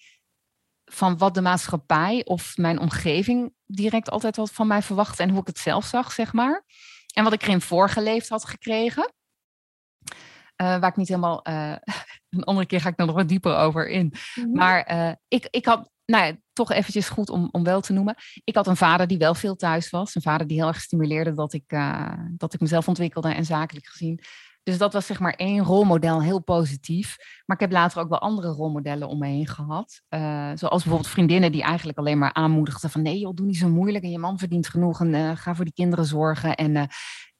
van 0.84 1.18
wat 1.18 1.34
de 1.34 1.40
maatschappij 1.40 2.24
of 2.24 2.56
mijn 2.56 2.78
omgeving 2.78 3.54
direct 3.66 4.10
altijd 4.10 4.36
wat 4.36 4.52
van 4.52 4.66
mij 4.66 4.82
verwachtte 4.82 5.22
en 5.22 5.30
hoe 5.30 5.40
ik 5.40 5.46
het 5.46 5.58
zelf 5.58 5.84
zag, 5.84 6.12
zeg 6.12 6.32
maar. 6.32 6.64
En 7.16 7.24
wat 7.24 7.32
ik 7.32 7.42
erin 7.42 7.60
voorgeleefd 7.60 8.28
had 8.28 8.44
gekregen. 8.44 9.12
Uh, 10.62 10.78
waar 10.78 10.90
ik 10.90 10.96
niet 10.96 11.08
helemaal. 11.08 11.48
Uh, 11.48 11.76
een 12.30 12.44
andere 12.44 12.66
keer 12.66 12.80
ga 12.80 12.88
ik 12.88 12.98
er 12.98 13.06
nog 13.06 13.14
wat 13.14 13.28
dieper 13.28 13.56
over 13.56 13.88
in. 13.88 14.14
Mhm. 14.34 14.52
Maar 14.52 14.92
uh, 14.92 15.12
ik, 15.28 15.48
ik 15.50 15.66
had. 15.66 15.90
Nou 16.04 16.26
ja, 16.26 16.36
toch 16.52 16.72
eventjes 16.72 17.08
goed 17.08 17.30
om, 17.30 17.48
om 17.52 17.64
wel 17.64 17.80
te 17.80 17.92
noemen. 17.92 18.14
Ik 18.44 18.54
had 18.54 18.66
een 18.66 18.76
vader 18.76 19.06
die 19.06 19.18
wel 19.18 19.34
veel 19.34 19.56
thuis 19.56 19.90
was. 19.90 20.14
Een 20.14 20.22
vader 20.22 20.46
die 20.46 20.56
heel 20.56 20.68
erg 20.68 20.80
stimuleerde 20.80 21.32
dat 21.32 21.52
ik, 21.52 21.76
dat 22.36 22.54
ik 22.54 22.60
mezelf 22.60 22.88
ontwikkelde 22.88 23.32
en 23.32 23.44
zakelijk 23.44 23.86
gezien. 23.86 24.20
Dus 24.66 24.78
dat 24.78 24.92
was 24.92 25.06
zeg 25.06 25.20
maar 25.20 25.32
één 25.32 25.64
rolmodel, 25.64 26.22
heel 26.22 26.42
positief. 26.42 27.16
Maar 27.44 27.56
ik 27.56 27.62
heb 27.62 27.72
later 27.72 28.00
ook 28.00 28.08
wel 28.08 28.20
andere 28.20 28.48
rolmodellen 28.48 29.08
om 29.08 29.18
me 29.18 29.26
heen 29.26 29.46
gehad. 29.46 30.02
Uh, 30.08 30.50
zoals 30.54 30.82
bijvoorbeeld 30.82 31.12
vriendinnen 31.12 31.52
die 31.52 31.62
eigenlijk 31.62 31.98
alleen 31.98 32.18
maar 32.18 32.32
aanmoedigden 32.32 32.90
van... 32.90 33.02
nee 33.02 33.18
joh, 33.18 33.34
doe 33.34 33.46
niet 33.46 33.56
zo 33.56 33.68
moeilijk 33.68 34.04
en 34.04 34.10
je 34.10 34.18
man 34.18 34.38
verdient 34.38 34.68
genoeg 34.68 35.00
en 35.00 35.14
uh, 35.14 35.30
ga 35.34 35.54
voor 35.54 35.64
die 35.64 35.74
kinderen 35.74 36.04
zorgen. 36.04 36.54
En 36.54 36.74
uh, 36.74 36.82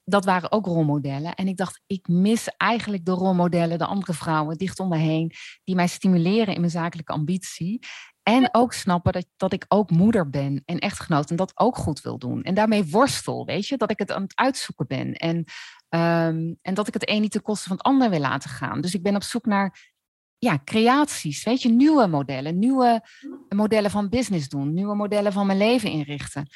dat 0.04 0.24
waren 0.24 0.52
ook 0.52 0.66
rolmodellen. 0.66 1.34
En 1.34 1.48
ik 1.48 1.56
dacht, 1.56 1.80
ik 1.86 2.08
mis 2.08 2.48
eigenlijk 2.56 3.04
de 3.04 3.12
rolmodellen, 3.12 3.78
de 3.78 3.86
andere 3.86 4.14
vrouwen 4.14 4.56
dicht 4.56 4.80
om 4.80 4.88
me 4.88 4.96
heen... 4.96 5.32
die 5.64 5.74
mij 5.74 5.86
stimuleren 5.86 6.54
in 6.54 6.60
mijn 6.60 6.72
zakelijke 6.72 7.12
ambitie. 7.12 7.86
En 8.22 8.48
ook 8.52 8.72
snappen 8.72 9.12
dat, 9.12 9.26
dat 9.36 9.52
ik 9.52 9.64
ook 9.68 9.90
moeder 9.90 10.30
ben 10.30 10.62
en 10.64 10.78
echtgenoot 10.78 11.30
en 11.30 11.36
dat 11.36 11.52
ook 11.54 11.76
goed 11.76 12.00
wil 12.00 12.18
doen. 12.18 12.42
En 12.42 12.54
daarmee 12.54 12.84
worstel, 12.84 13.44
weet 13.44 13.66
je, 13.66 13.76
dat 13.76 13.90
ik 13.90 13.98
het 13.98 14.12
aan 14.12 14.22
het 14.22 14.36
uitzoeken 14.36 14.86
ben. 14.86 15.12
En 15.12 15.44
Ehm, 15.88 16.54
en 16.62 16.74
dat 16.74 16.88
ik 16.88 16.94
het 16.94 17.08
een 17.08 17.20
niet 17.20 17.30
ten 17.30 17.42
koste 17.42 17.68
van 17.68 17.76
het 17.76 17.86
ander 17.86 18.10
wil 18.10 18.20
laten 18.20 18.50
gaan. 18.50 18.80
Dus 18.80 18.94
ik 18.94 19.02
ben 19.02 19.14
op 19.14 19.22
zoek 19.22 19.46
naar 19.46 19.94
ja, 20.38 20.60
creaties, 20.64 21.44
weet 21.44 21.62
je, 21.62 21.68
nieuwe 21.68 22.06
modellen, 22.06 22.58
nieuwe 22.58 23.02
modellen 23.48 23.90
van 23.90 24.08
business 24.08 24.48
doen, 24.48 24.74
nieuwe 24.74 24.94
modellen 24.94 25.32
van 25.32 25.46
mijn 25.46 25.58
leven 25.58 25.90
inrichten. 25.90 26.48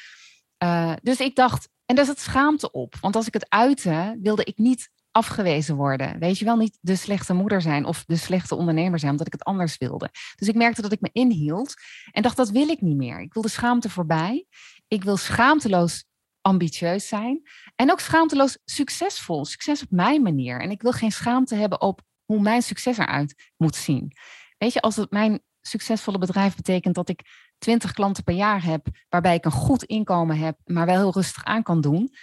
Uh, 0.63 0.93
dus 1.01 1.19
ik 1.19 1.35
dacht, 1.35 1.69
en 1.85 1.95
daar 1.95 2.05
zat 2.05 2.19
schaamte 2.19 2.71
op, 2.71 2.95
want 3.01 3.15
als 3.15 3.27
ik 3.27 3.33
het 3.33 3.49
uitte, 3.49 4.17
wilde 4.21 4.43
ik 4.43 4.57
niet 4.57 4.89
afgewezen 5.11 5.75
worden. 5.75 6.19
Weet 6.19 6.37
je 6.37 6.45
wel, 6.45 6.55
niet 6.55 6.77
de 6.81 6.95
slechte 6.95 7.33
moeder 7.33 7.61
zijn 7.61 7.85
of 7.85 8.03
de 8.05 8.15
slechte 8.15 8.55
ondernemer 8.55 8.99
zijn, 8.99 9.11
omdat 9.11 9.27
ik 9.27 9.33
het 9.33 9.43
anders 9.43 9.77
wilde. 9.77 10.09
Dus 10.35 10.47
ik 10.47 10.55
merkte 10.55 10.81
dat 10.81 10.91
ik 10.91 11.01
me 11.01 11.09
inhield 11.11 11.73
en 12.11 12.21
dacht, 12.21 12.37
dat 12.37 12.49
wil 12.49 12.69
ik 12.69 12.81
niet 12.81 12.95
meer. 12.95 13.21
Ik 13.21 13.33
wil 13.33 13.41
de 13.41 13.49
schaamte 13.49 13.89
voorbij. 13.89 14.45
Ik 14.87 15.03
wil 15.03 15.17
schaamteloos 15.17 16.05
ambitieus 16.41 17.07
zijn. 17.07 17.41
En 17.81 17.91
ook 17.91 17.99
schaamteloos 17.99 18.57
succesvol. 18.65 19.45
Succes 19.45 19.81
op 19.81 19.91
mijn 19.91 20.21
manier. 20.21 20.61
En 20.61 20.71
ik 20.71 20.81
wil 20.81 20.91
geen 20.91 21.11
schaamte 21.11 21.55
hebben 21.55 21.81
op 21.81 22.01
hoe 22.25 22.41
mijn 22.41 22.61
succes 22.61 22.97
eruit 22.97 23.51
moet 23.57 23.75
zien. 23.75 24.11
Weet 24.57 24.73
je, 24.73 24.81
als 24.81 24.95
het 24.95 25.11
mijn 25.11 25.41
succesvolle 25.61 26.17
bedrijf 26.17 26.55
betekent 26.55 26.95
dat 26.95 27.09
ik 27.09 27.21
20 27.57 27.93
klanten 27.93 28.23
per 28.23 28.33
jaar 28.33 28.63
heb, 28.63 28.87
waarbij 29.09 29.35
ik 29.35 29.45
een 29.45 29.51
goed 29.51 29.83
inkomen 29.83 30.37
heb, 30.37 30.57
maar 30.63 30.85
wel 30.85 30.95
heel 30.95 31.13
rustig 31.13 31.43
aan 31.43 31.63
kan 31.63 31.81
doen. 31.81 32.13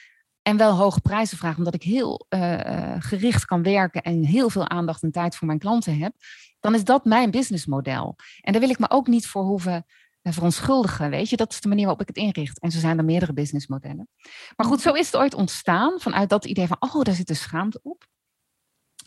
En 0.42 0.56
wel 0.56 0.76
hoge 0.76 1.00
prijzen 1.00 1.38
vraag, 1.38 1.56
omdat 1.56 1.74
ik 1.74 1.82
heel 1.82 2.26
uh, 2.28 2.94
gericht 2.98 3.44
kan 3.44 3.62
werken 3.62 4.02
en 4.02 4.24
heel 4.24 4.50
veel 4.50 4.68
aandacht 4.68 5.02
en 5.02 5.12
tijd 5.12 5.36
voor 5.36 5.46
mijn 5.46 5.58
klanten 5.58 5.98
heb. 5.98 6.12
Dan 6.60 6.74
is 6.74 6.84
dat 6.84 7.04
mijn 7.04 7.30
businessmodel. 7.30 8.16
En 8.40 8.52
daar 8.52 8.60
wil 8.60 8.70
ik 8.70 8.78
me 8.78 8.90
ook 8.90 9.06
niet 9.06 9.26
voor 9.26 9.42
hoeven 9.42 9.86
verontschuldigen, 10.32 11.10
weet 11.10 11.28
je. 11.30 11.36
Dat 11.36 11.52
is 11.52 11.60
de 11.60 11.68
manier 11.68 11.84
waarop 11.86 12.08
ik 12.08 12.16
het 12.16 12.24
inricht. 12.24 12.60
En 12.60 12.70
zo 12.70 12.78
zijn 12.78 12.98
er 12.98 13.04
meerdere 13.04 13.32
businessmodellen. 13.32 14.08
Maar 14.56 14.66
goed, 14.66 14.80
zo 14.80 14.92
is 14.92 15.06
het 15.06 15.16
ooit 15.16 15.34
ontstaan 15.34 16.00
vanuit 16.00 16.28
dat 16.28 16.44
idee 16.44 16.66
van, 16.66 16.76
oh, 16.80 17.02
daar 17.02 17.14
zit 17.14 17.26
de 17.26 17.34
schaamte 17.34 17.80
op. 17.82 18.06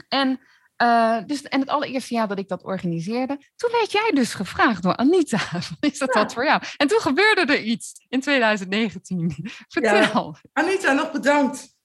En, 0.08 0.40
uh, 0.82 1.18
dus, 1.26 1.42
en 1.42 1.60
het 1.60 1.70
allereerste 1.70 2.14
jaar 2.14 2.28
dat 2.28 2.40
ik 2.40 2.48
dat 2.48 2.64
organiseerde, 2.64 3.40
toen 3.56 3.72
werd 3.72 3.92
jij 3.92 4.12
dus 4.14 4.34
gevraagd 4.34 4.84
door 4.84 4.96
Anita, 4.96 5.40
is 5.80 6.00
dat 6.00 6.14
wat 6.14 6.34
voor 6.34 6.46
jou? 6.46 6.62
En 6.78 6.88
toen 6.88 7.00
gebeurde 7.00 7.42
er 7.42 7.62
iets 7.62 8.06
in 8.10 8.20
2019. 8.20 9.36
Vertel. 9.68 10.36
Anita, 10.54 10.92
nog 10.92 11.12
bedankt. 11.12 11.76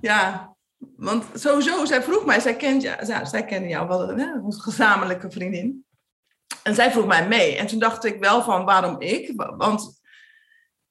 Ja, 0.00 0.54
want 0.96 1.24
sowieso, 1.34 1.84
zij 1.84 2.02
vroeg 2.02 2.24
mij, 2.24 2.40
zij, 2.40 2.56
kent, 2.56 2.82
ja, 2.82 3.24
zij 3.24 3.44
kende 3.44 3.68
jou 3.68 3.88
wel, 3.88 4.08
hè, 4.08 4.38
onze 4.40 4.60
gezamenlijke 4.60 5.30
vriendin. 5.30 5.84
En 6.62 6.74
zij 6.74 6.90
vroeg 6.90 7.06
mij 7.06 7.28
mee. 7.28 7.56
En 7.56 7.66
toen 7.66 7.78
dacht 7.78 8.04
ik 8.04 8.18
wel 8.20 8.42
van 8.42 8.64
waarom 8.64 9.00
ik? 9.00 9.32
Want 9.56 10.00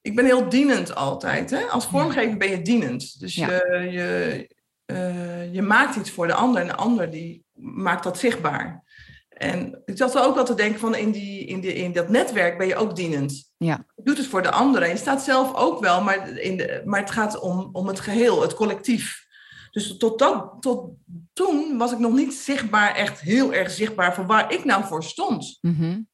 ik 0.00 0.14
ben 0.14 0.24
heel 0.24 0.48
dienend 0.48 0.94
altijd. 0.94 1.50
Hè? 1.50 1.62
Als 1.62 1.86
vormgever 1.86 2.36
ben 2.36 2.50
je 2.50 2.62
dienend. 2.62 3.20
Dus 3.20 3.34
je, 3.34 3.88
je, 3.90 4.48
uh, 4.86 5.54
je 5.54 5.62
maakt 5.62 5.96
iets 5.96 6.10
voor 6.10 6.26
de 6.26 6.34
ander 6.34 6.60
en 6.60 6.66
de 6.66 6.76
ander 6.76 7.10
die 7.10 7.44
maakt 7.54 8.04
dat 8.04 8.18
zichtbaar. 8.18 8.84
En 9.28 9.82
ik 9.84 9.96
zat 9.96 10.18
ook 10.18 10.34
wel 10.34 10.44
te 10.44 10.54
denken 10.54 10.80
van 10.80 10.94
in, 10.94 11.10
die, 11.10 11.44
in, 11.44 11.60
die, 11.60 11.72
in 11.72 11.92
dat 11.92 12.08
netwerk 12.08 12.58
ben 12.58 12.66
je 12.66 12.76
ook 12.76 12.96
dienend. 12.96 13.52
Ja. 13.56 13.84
Je 13.94 14.02
doet 14.02 14.16
het 14.16 14.26
voor 14.26 14.42
de 14.42 14.50
anderen. 14.50 14.88
Je 14.88 14.96
staat 14.96 15.22
zelf 15.22 15.54
ook 15.54 15.80
wel, 15.80 16.02
maar, 16.02 16.28
in 16.28 16.56
de, 16.56 16.82
maar 16.84 17.00
het 17.00 17.10
gaat 17.10 17.38
om, 17.38 17.68
om 17.72 17.86
het 17.86 18.00
geheel, 18.00 18.42
het 18.42 18.54
collectief. 18.54 19.28
Dus 19.70 19.96
tot, 19.96 20.18
dat, 20.18 20.56
tot 20.60 20.90
toen 21.32 21.78
was 21.78 21.92
ik 21.92 21.98
nog 21.98 22.12
niet 22.12 22.34
zichtbaar, 22.34 22.94
echt 22.94 23.20
heel 23.20 23.52
erg 23.52 23.70
zichtbaar 23.70 24.14
voor 24.14 24.26
waar 24.26 24.52
ik 24.52 24.64
nou 24.64 24.84
voor 24.84 25.04
stond. 25.04 25.58
Mm 25.60 26.08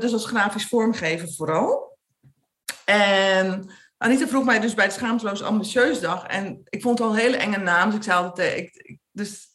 dus 0.00 0.12
als 0.12 0.26
grafisch 0.26 0.66
vormgever 0.66 1.34
vooral. 1.34 1.98
En 2.84 3.70
Anita 3.96 4.26
vroeg 4.26 4.44
mij 4.44 4.60
dus 4.60 4.74
bij 4.74 4.84
het 4.84 4.94
Schaamteloos 4.94 5.42
Ambitieus 5.42 6.00
Dag. 6.00 6.26
En 6.26 6.60
ik 6.64 6.82
vond 6.82 6.98
het 6.98 7.08
al 7.08 7.14
een 7.14 7.20
hele 7.20 7.36
enge 7.36 7.58
naam. 7.58 7.86
Dus 7.86 7.96
ik 7.98 8.02
zei 8.02 8.24
altijd, 8.24 8.58
ik, 8.58 8.98
dus 9.10 9.47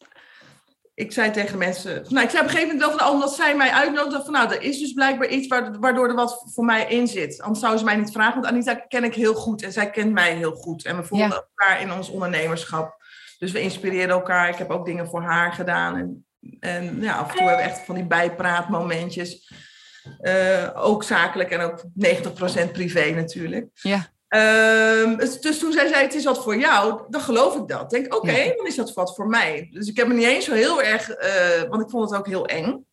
ik 0.95 1.11
zei 1.11 1.31
tegen 1.31 1.57
mensen, 1.57 2.05
nou, 2.09 2.25
ik 2.25 2.29
zei 2.29 2.43
op 2.43 2.49
een 2.49 2.55
gegeven 2.55 2.75
moment 2.75 2.79
wel 2.79 2.99
van, 2.99 3.13
omdat 3.13 3.35
zij 3.35 3.55
mij 3.55 3.71
uitnodigden, 3.71 4.23
van 4.23 4.33
nou, 4.33 4.53
er 4.53 4.61
is 4.61 4.79
dus 4.79 4.93
blijkbaar 4.93 5.27
iets 5.27 5.47
waardoor 5.79 6.07
er 6.07 6.15
wat 6.15 6.43
voor 6.53 6.65
mij 6.65 6.85
in 6.85 7.07
zit. 7.07 7.41
Anders 7.41 7.59
zouden 7.59 7.79
ze 7.79 7.85
mij 7.85 7.95
niet 7.95 8.11
vragen, 8.11 8.41
want 8.41 8.53
Anita 8.53 8.75
ken 8.75 9.03
ik 9.03 9.15
heel 9.15 9.33
goed 9.33 9.63
en 9.63 9.71
zij 9.71 9.89
kent 9.89 10.11
mij 10.11 10.35
heel 10.35 10.55
goed. 10.55 10.85
En 10.85 10.97
we 10.97 11.03
voelden 11.03 11.31
elkaar 11.31 11.81
in 11.81 11.91
ons 11.91 12.09
ondernemerschap. 12.09 13.01
Dus 13.37 13.51
we 13.51 13.61
inspireerden 13.61 14.15
elkaar. 14.15 14.49
Ik 14.49 14.55
heb 14.55 14.69
ook 14.69 14.85
dingen 14.85 15.07
voor 15.07 15.21
haar 15.21 15.53
gedaan. 15.53 15.97
En, 15.97 16.25
en 16.59 17.01
ja, 17.01 17.17
af 17.17 17.29
en 17.29 17.37
toe 17.37 17.47
hebben 17.47 17.65
we 17.65 17.71
echt 17.71 17.85
van 17.85 17.95
die 17.95 18.05
bijpraatmomentjes. 18.07 19.51
Uh, 20.21 20.69
ook 20.73 21.03
zakelijk 21.03 21.49
en 21.49 21.59
ook 21.59 21.83
90% 22.67 22.71
privé 22.71 23.09
natuurlijk. 23.09 23.69
Ja. 23.73 24.11
Um, 24.35 25.17
dus 25.17 25.59
toen 25.59 25.71
zij 25.71 25.87
zei, 25.87 26.03
het 26.03 26.13
is 26.13 26.23
wat 26.23 26.43
voor 26.43 26.57
jou, 26.57 27.01
dan 27.09 27.21
geloof 27.21 27.55
ik 27.55 27.67
dat. 27.67 27.89
Denk, 27.89 28.15
oké, 28.15 28.53
dan 28.57 28.65
is 28.65 28.75
dat 28.75 28.93
wat 28.93 29.15
voor 29.15 29.27
mij. 29.27 29.67
Dus 29.71 29.87
ik 29.87 29.97
heb 29.97 30.07
me 30.07 30.13
niet 30.13 30.25
eens 30.25 30.45
zo 30.45 30.53
heel 30.53 30.81
erg, 30.81 31.09
uh, 31.09 31.69
want 31.69 31.81
ik 31.81 31.89
vond 31.89 32.09
het 32.09 32.19
ook 32.19 32.27
heel 32.27 32.45
eng. 32.45 32.85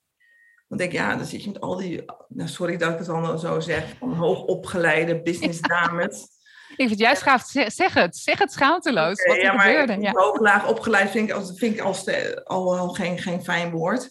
Dan 0.68 0.79
denk 0.79 0.92
ik, 0.92 0.98
ja, 0.98 1.16
dan 1.16 1.26
zit 1.26 1.44
je 1.44 1.50
met 1.50 1.61
al 1.61 1.76
die, 1.76 2.05
nou, 2.29 2.48
sorry 2.48 2.76
dat 2.76 2.90
ik 2.90 2.98
het 2.98 3.07
dan 3.07 3.38
zo 3.38 3.61
zeg, 3.61 3.85
van 3.98 4.14
hoogopgeleide 4.14 5.22
businessdames. 5.22 6.16
ik 6.70 6.74
vind 6.76 6.90
het 6.90 6.98
juist 6.98 7.22
gaaf, 7.22 7.42
zeg 7.66 7.94
het, 7.94 8.16
zeg 8.16 8.38
het 8.38 8.53
schaamteloos, 8.53 9.22
okay, 9.22 9.37
wat 9.37 9.44
ja, 9.44 9.59
gebeurde. 9.59 10.00
Ja. 10.00 10.12
Hooglaag 10.12 10.68
opgeleid 10.68 11.11
vind 11.11 11.29
ik, 11.29 11.35
als, 11.35 11.53
vind 11.55 11.74
ik 11.74 11.81
als 11.81 12.05
de, 12.05 12.40
al, 12.44 12.79
al 12.79 12.88
geen, 12.88 13.18
geen 13.18 13.42
fijn 13.42 13.70
woord. 13.70 14.11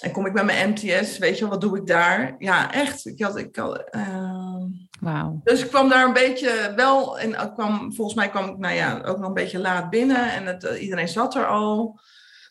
En 0.00 0.12
kom 0.12 0.26
ik 0.26 0.32
met 0.32 0.44
mijn 0.44 0.70
MTS, 0.70 1.18
weet 1.18 1.38
je 1.38 1.48
wat 1.48 1.60
doe 1.60 1.76
ik 1.76 1.86
daar? 1.86 2.34
Ja, 2.38 2.72
echt. 2.72 3.06
Ik 3.06 3.22
had, 3.22 3.36
ik 3.36 3.56
had, 3.56 3.84
uh, 3.90 4.64
Wauw. 5.00 5.40
Dus 5.44 5.62
ik 5.62 5.68
kwam 5.68 5.88
daar 5.88 6.06
een 6.06 6.12
beetje 6.12 6.72
wel, 6.76 7.18
en 7.18 7.52
kwam, 7.54 7.94
volgens 7.94 8.16
mij 8.16 8.28
kwam 8.28 8.48
ik 8.48 8.58
nou 8.58 8.74
ja, 8.74 9.00
ook 9.04 9.18
nog 9.18 9.28
een 9.28 9.34
beetje 9.34 9.58
laat 9.58 9.90
binnen 9.90 10.32
en 10.32 10.46
het, 10.46 10.64
eh, 10.64 10.82
iedereen 10.82 11.08
zat 11.08 11.34
er 11.34 11.46
al. 11.46 12.00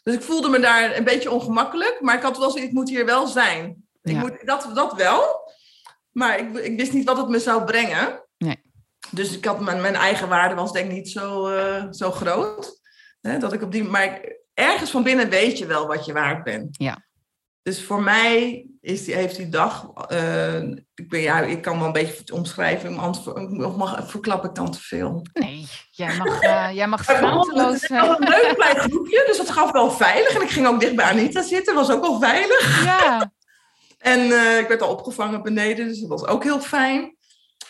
Dus 0.03 0.13
ik 0.13 0.21
voelde 0.21 0.49
me 0.49 0.59
daar 0.59 0.97
een 0.97 1.03
beetje 1.03 1.31
ongemakkelijk, 1.31 1.97
maar 2.01 2.15
ik 2.15 2.21
had 2.21 2.37
wel 2.37 2.49
zoiets, 2.49 2.67
ik 2.67 2.73
moet 2.73 2.89
hier 2.89 3.05
wel 3.05 3.27
zijn. 3.27 3.87
Ik 4.01 4.15
moet, 4.15 4.45
dat, 4.45 4.69
dat 4.73 4.93
wel, 4.93 5.51
maar 6.11 6.39
ik, 6.39 6.57
ik 6.57 6.77
wist 6.77 6.93
niet 6.93 7.05
wat 7.05 7.17
het 7.17 7.29
me 7.29 7.39
zou 7.39 7.63
brengen. 7.63 8.25
Nee. 8.37 8.61
Dus 9.11 9.37
ik 9.37 9.45
had 9.45 9.59
mijn, 9.59 9.81
mijn 9.81 9.95
eigen 9.95 10.29
waarde 10.29 10.55
was 10.55 10.71
denk 10.71 10.85
ik 10.85 10.95
niet 10.95 11.09
zo, 11.09 11.49
uh, 11.49 11.83
zo 11.91 12.11
groot. 12.11 12.81
Hè, 13.21 13.37
dat 13.37 13.53
ik 13.53 13.61
op 13.61 13.71
die, 13.71 13.83
maar 13.83 14.03
ik, 14.03 14.39
ergens 14.53 14.91
van 14.91 15.03
binnen 15.03 15.29
weet 15.29 15.57
je 15.57 15.65
wel 15.65 15.87
wat 15.87 16.05
je 16.05 16.13
waard 16.13 16.43
bent. 16.43 16.67
Ja. 16.71 17.07
Dus 17.69 17.83
voor 17.83 18.03
mij 18.03 18.65
is 18.81 19.05
die, 19.05 19.15
heeft 19.15 19.35
die 19.35 19.49
dag, 19.49 19.91
uh, 20.11 20.61
ik, 20.95 21.09
ben, 21.09 21.19
ja, 21.19 21.39
ik 21.39 21.61
kan 21.61 21.77
wel 21.77 21.87
een 21.87 21.93
beetje 21.93 22.33
omschrijven, 22.33 22.99
of 22.99 23.75
mag, 23.75 24.09
verklap 24.09 24.45
ik 24.45 24.55
dan 24.55 24.71
te 24.71 24.79
veel? 24.81 25.25
Nee, 25.33 25.67
jij 25.91 26.17
mag, 26.17 26.43
uh, 26.43 26.69
jij 26.73 26.87
mag 26.87 27.03
schaamteloos... 27.09 27.81
Het 27.81 27.89
was 27.89 28.19
een 28.19 28.29
leuk 28.29 28.53
klein 28.55 28.77
groepje, 28.77 29.23
dus 29.27 29.37
dat 29.37 29.49
gaf 29.49 29.71
wel 29.71 29.91
veilig. 29.91 30.35
En 30.35 30.41
ik 30.41 30.49
ging 30.49 30.67
ook 30.67 30.79
dicht 30.79 30.95
bij 30.95 31.05
Anita 31.05 31.41
zitten, 31.41 31.75
was 31.75 31.89
ook 31.89 32.01
wel 32.01 32.19
veilig. 32.19 32.83
Ja. 32.83 33.31
en 34.13 34.19
uh, 34.19 34.59
ik 34.59 34.67
werd 34.67 34.81
al 34.81 34.91
opgevangen 34.91 35.43
beneden, 35.43 35.87
dus 35.87 35.99
dat 35.99 36.09
was 36.09 36.25
ook 36.25 36.43
heel 36.43 36.59
fijn. 36.59 37.17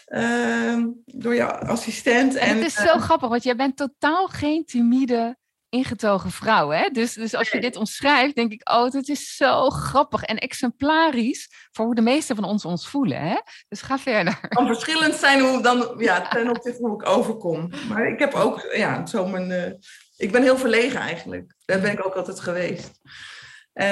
Ehm, 0.06 0.88
door 1.06 1.36
jouw 1.36 1.50
assistent. 1.50 2.36
En, 2.36 2.48
en 2.48 2.58
het 2.58 2.66
is 2.66 2.74
zo 2.74 2.98
grappig, 2.98 3.30
want 3.30 3.44
jij 3.44 3.56
bent 3.56 3.78
totaal 3.78 4.28
geen 4.28 4.66
timide 4.66 5.38
ingetogen 5.70 6.32
vrouw. 6.32 6.70
Hè? 6.70 6.90
Dus, 6.90 7.14
dus 7.14 7.36
als 7.36 7.50
je 7.50 7.60
dit 7.60 7.76
omschrijft, 7.76 8.36
denk 8.36 8.52
ik, 8.52 8.70
oh, 8.70 8.92
het 8.92 9.10
is 9.10 9.36
zo 9.36 9.70
grappig 9.70 10.24
en 10.24 10.38
exemplarisch 10.38 11.50
voor 11.72 11.86
hoe 11.86 11.96
de 11.96 12.02
meeste 12.02 12.36
van 12.36 12.44
ons 12.44 12.66
ons 12.66 12.88
voelen. 12.88 13.22
Hè? 13.22 13.36
Dus 13.68 13.82
ga 13.82 14.00
verder. 14.00 14.38
Het 14.42 14.54
kan 14.54 14.68
verschillend 14.68 15.16
zijn 15.16 15.40
hoe 15.40 15.62
dan, 15.62 15.94
ja, 15.98 16.22
ten 16.28 16.50
opzichte 16.50 16.82
hoe 16.82 17.02
ik 17.02 17.10
overkom. 17.10 17.72
Maar 17.90 18.08
ik 18.08 18.20
heb 18.20 18.34
ook, 18.34 18.70
ja, 18.74 19.06
zo 19.06 19.28
mijn, 19.28 19.50
uh, 19.50 19.72
ik 20.18 20.32
ben 20.32 20.42
heel 20.42 20.58
verlegen 20.58 21.00
eigenlijk. 21.00 21.54
Daar 21.66 21.80
ben 21.80 21.92
ik 21.92 22.06
ook 22.06 22.16
altijd 22.16 22.40
geweest. 22.40 23.00
Uh, 23.74 23.86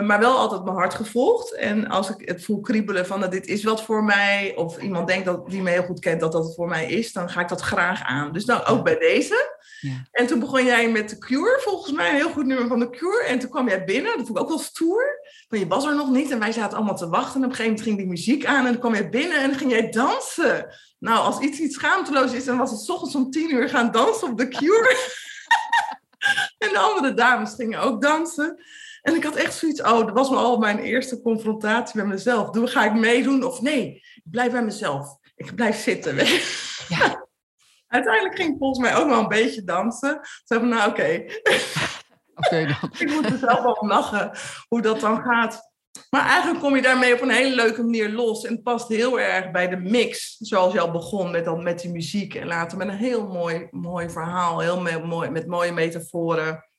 maar 0.00 0.18
wel 0.18 0.38
altijd 0.38 0.64
mijn 0.64 0.76
hart 0.76 0.94
gevolgd. 0.94 1.54
En 1.54 1.88
als 1.88 2.10
ik 2.10 2.28
het 2.28 2.44
voel 2.44 2.60
kriebelen 2.60 3.06
van 3.06 3.20
dat 3.20 3.30
dit 3.30 3.46
is 3.46 3.64
wat 3.64 3.82
voor 3.82 4.04
mij, 4.04 4.52
of 4.56 4.78
iemand 4.78 5.08
denkt 5.08 5.24
dat 5.24 5.50
die 5.50 5.62
me 5.62 5.70
heel 5.70 5.82
goed 5.82 6.00
kent 6.00 6.20
dat 6.20 6.32
dat 6.32 6.44
het 6.44 6.54
voor 6.54 6.68
mij 6.68 6.86
is, 6.86 7.12
dan 7.12 7.30
ga 7.30 7.40
ik 7.40 7.48
dat 7.48 7.60
graag 7.60 8.02
aan. 8.02 8.32
Dus 8.32 8.44
dan 8.44 8.64
ook 8.64 8.84
bij 8.84 8.98
deze. 8.98 9.58
Ja. 9.80 10.06
En 10.10 10.26
toen 10.26 10.38
begon 10.38 10.64
jij 10.64 10.90
met 10.90 11.08
de 11.08 11.18
Cure, 11.18 11.60
volgens 11.60 11.92
mij 11.92 12.08
een 12.08 12.14
heel 12.14 12.30
goed 12.30 12.46
nummer 12.46 12.66
van 12.66 12.78
de 12.78 12.90
Cure. 12.90 13.24
En 13.24 13.38
toen 13.38 13.50
kwam 13.50 13.68
jij 13.68 13.84
binnen, 13.84 14.16
dat 14.16 14.26
vond 14.26 14.38
ik 14.38 14.42
ook 14.42 14.48
wel 14.48 14.58
stoer. 14.58 15.20
Maar 15.48 15.58
je 15.58 15.66
was 15.66 15.84
er 15.84 15.94
nog 15.94 16.10
niet 16.10 16.30
en 16.30 16.38
wij 16.38 16.52
zaten 16.52 16.76
allemaal 16.76 16.96
te 16.96 17.08
wachten. 17.08 17.40
En 17.40 17.44
op 17.46 17.50
een 17.50 17.56
gegeven 17.56 17.64
moment 17.64 17.82
ging 17.82 17.96
die 17.96 18.06
muziek 18.06 18.44
aan 18.44 18.66
en 18.66 18.72
dan 18.72 18.80
kwam 18.80 18.94
jij 18.94 19.08
binnen 19.08 19.38
en 19.38 19.48
dan 19.48 19.58
ging 19.58 19.70
jij 19.70 19.90
dansen. 19.90 20.74
Nou, 20.98 21.18
als 21.18 21.40
iets 21.40 21.58
iets 21.58 21.74
schaamteloos 21.74 22.32
is, 22.32 22.44
dan 22.44 22.58
was 22.58 22.70
het 22.70 22.80
s 22.80 22.88
ochtends 22.88 23.14
om 23.14 23.30
tien 23.30 23.54
uur 23.54 23.68
gaan 23.68 23.90
dansen 23.90 24.28
op 24.28 24.38
de 24.38 24.48
Cure. 24.48 24.96
en 26.64 26.68
de 26.68 26.78
andere 26.78 27.14
dames 27.14 27.54
gingen 27.54 27.80
ook 27.80 28.02
dansen. 28.02 28.62
En 29.02 29.14
ik 29.14 29.24
had 29.24 29.36
echt 29.36 29.54
zoiets, 29.54 29.82
oh, 29.82 29.98
dat 29.98 30.10
was 30.10 30.28
al 30.28 30.58
mijn 30.58 30.78
eerste 30.78 31.20
confrontatie 31.20 31.96
met 31.96 32.06
mezelf. 32.06 32.50
Doe, 32.50 32.66
ga 32.66 32.84
ik 32.84 32.94
meedoen 32.94 33.44
of 33.44 33.60
nee? 33.60 33.94
Ik 33.94 34.30
blijf 34.30 34.52
bij 34.52 34.64
mezelf. 34.64 35.16
Ik 35.36 35.54
blijf 35.54 35.82
zitten. 35.82 36.16
Ja. 36.88 37.24
Uiteindelijk 37.90 38.36
ging 38.36 38.52
ik 38.52 38.58
volgens 38.58 38.78
mij 38.78 38.96
ook 38.96 39.08
wel 39.08 39.20
een 39.20 39.28
beetje 39.28 39.64
dansen. 39.64 40.20
Zo 40.44 40.58
van, 40.58 40.68
nou 40.68 40.90
oké. 40.90 41.24
Okay. 42.46 42.62
ik 42.98 43.10
moet 43.10 43.26
er 43.26 43.38
zelf 43.38 43.62
wel 43.62 43.78
lachen 43.80 44.30
hoe 44.68 44.82
dat 44.82 45.00
dan 45.00 45.22
gaat. 45.22 45.70
Maar 46.10 46.26
eigenlijk 46.26 46.60
kom 46.60 46.76
je 46.76 46.82
daarmee 46.82 47.14
op 47.14 47.20
een 47.20 47.30
hele 47.30 47.54
leuke 47.54 47.82
manier 47.82 48.10
los. 48.10 48.44
En 48.44 48.52
het 48.52 48.62
past 48.62 48.88
heel 48.88 49.20
erg 49.20 49.50
bij 49.50 49.68
de 49.68 49.76
mix, 49.76 50.36
zoals 50.38 50.72
je 50.72 50.80
al 50.80 50.90
begon 50.90 51.30
met, 51.30 51.44
dan, 51.44 51.62
met 51.62 51.80
die 51.80 51.90
muziek. 51.90 52.34
En 52.34 52.46
later 52.46 52.78
met 52.78 52.88
een 52.88 52.94
heel 52.94 53.26
mooi, 53.26 53.68
mooi 53.70 54.10
verhaal, 54.10 54.60
heel 54.60 54.80
mooi, 55.04 55.30
met 55.30 55.46
mooie 55.46 55.72
metaforen. 55.72 56.69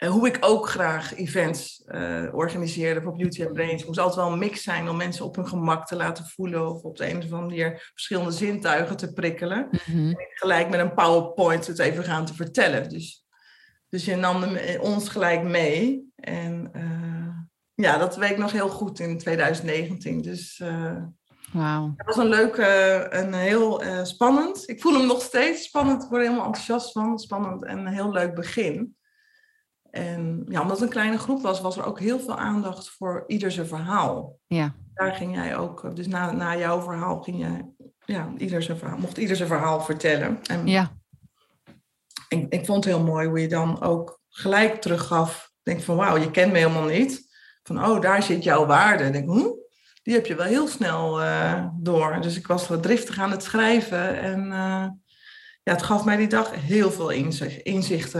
En 0.00 0.10
hoe 0.10 0.26
ik 0.26 0.38
ook 0.40 0.68
graag 0.68 1.14
events 1.14 1.82
uh, 1.86 2.28
organiseerde 2.32 3.02
voor 3.02 3.16
Beauty 3.16 3.44
and 3.44 3.52
Brains. 3.52 3.76
Het 3.76 3.86
moest 3.86 3.98
altijd 3.98 4.16
wel 4.16 4.32
een 4.32 4.38
mix 4.38 4.62
zijn 4.62 4.88
om 4.88 4.96
mensen 4.96 5.24
op 5.24 5.36
hun 5.36 5.48
gemak 5.48 5.86
te 5.86 5.96
laten 5.96 6.26
voelen. 6.26 6.68
Of 6.68 6.82
op 6.82 6.96
de 6.96 7.10
een 7.10 7.16
of 7.16 7.22
andere 7.22 7.40
manier 7.40 7.90
verschillende 7.92 8.30
zintuigen 8.30 8.96
te 8.96 9.12
prikkelen. 9.12 9.68
Mm 9.86 10.08
en 10.08 10.26
gelijk 10.28 10.68
met 10.68 10.80
een 10.80 10.94
PowerPoint 10.94 11.66
het 11.66 11.78
even 11.78 12.04
gaan 12.04 12.24
te 12.24 12.34
vertellen. 12.34 12.88
Dus, 12.88 13.24
dus 13.88 14.04
je 14.04 14.16
nam 14.16 14.58
ons 14.80 15.08
gelijk 15.08 15.42
mee. 15.42 16.10
En 16.14 16.70
uh, 16.76 17.38
ja, 17.74 17.98
dat 17.98 18.16
weet 18.16 18.30
ik 18.30 18.38
nog 18.38 18.52
heel 18.52 18.68
goed 18.68 19.00
in 19.00 19.18
2019. 19.18 20.22
Dus 20.22 20.62
wow. 21.52 21.92
het 21.96 22.06
was 22.06 22.16
een 22.16 22.28
leuke, 22.28 23.06
een 23.10 23.34
heel 23.34 23.82
spannend. 24.02 24.68
Ik 24.68 24.80
voel 24.80 24.92
hem 24.92 25.06
nog 25.06 25.22
steeds 25.22 25.62
spannend. 25.62 26.02
Ik 26.02 26.08
word 26.08 26.20
er 26.20 26.26
helemaal 26.28 26.46
enthousiast 26.46 26.92
van. 26.92 27.18
Spannend 27.18 27.64
en 27.64 27.78
een 27.78 27.92
heel 27.92 28.12
leuk 28.12 28.34
begin. 28.34 28.98
En 29.90 30.44
ja, 30.48 30.60
omdat 30.60 30.76
het 30.76 30.86
een 30.86 30.94
kleine 30.94 31.18
groep 31.18 31.42
was, 31.42 31.60
was 31.60 31.76
er 31.76 31.84
ook 31.84 32.00
heel 32.00 32.20
veel 32.20 32.36
aandacht 32.36 32.90
voor 32.90 33.24
ieder 33.26 33.50
zijn 33.50 33.66
verhaal. 33.66 34.38
Ja. 34.46 34.74
Daar 34.94 35.14
ging 35.14 35.34
jij 35.34 35.56
ook, 35.56 35.96
dus 35.96 36.06
na, 36.06 36.30
na 36.32 36.56
jouw 36.56 36.82
verhaal 36.82 37.22
ging 37.22 37.38
je, 37.38 37.64
ja, 38.04 38.32
ieder 38.36 38.62
zijn 38.62 38.78
verhaal, 38.78 38.98
mocht 38.98 39.18
ieder 39.18 39.36
zijn 39.36 39.48
verhaal 39.48 39.80
vertellen. 39.80 40.38
En 40.42 40.66
ja. 40.66 40.98
Ik, 42.28 42.46
ik 42.48 42.66
vond 42.66 42.84
het 42.84 42.94
heel 42.94 43.04
mooi 43.04 43.28
hoe 43.28 43.40
je 43.40 43.48
dan 43.48 43.82
ook 43.82 44.20
gelijk 44.28 44.80
teruggaf. 44.80 45.52
Denk 45.62 45.80
van, 45.80 45.96
wauw, 45.96 46.16
je 46.16 46.30
kent 46.30 46.52
me 46.52 46.58
helemaal 46.58 46.88
niet. 46.88 47.28
Van, 47.62 47.84
oh, 47.84 48.00
daar 48.00 48.22
zit 48.22 48.44
jouw 48.44 48.66
waarde. 48.66 49.10
Denk, 49.10 49.30
hm, 49.30 49.48
die 50.02 50.14
heb 50.14 50.26
je 50.26 50.34
wel 50.34 50.46
heel 50.46 50.68
snel 50.68 51.22
uh, 51.22 51.66
door. 51.72 52.20
Dus 52.20 52.36
ik 52.36 52.46
was 52.46 52.68
wat 52.68 52.82
driftig 52.82 53.18
aan 53.18 53.30
het 53.30 53.42
schrijven. 53.42 54.20
En 54.20 54.44
uh, 54.46 54.86
ja, 55.62 55.72
het 55.72 55.82
gaf 55.82 56.04
mij 56.04 56.16
die 56.16 56.28
dag 56.28 56.54
heel 56.54 56.90
veel 56.90 57.10
inzicht, 57.62 58.14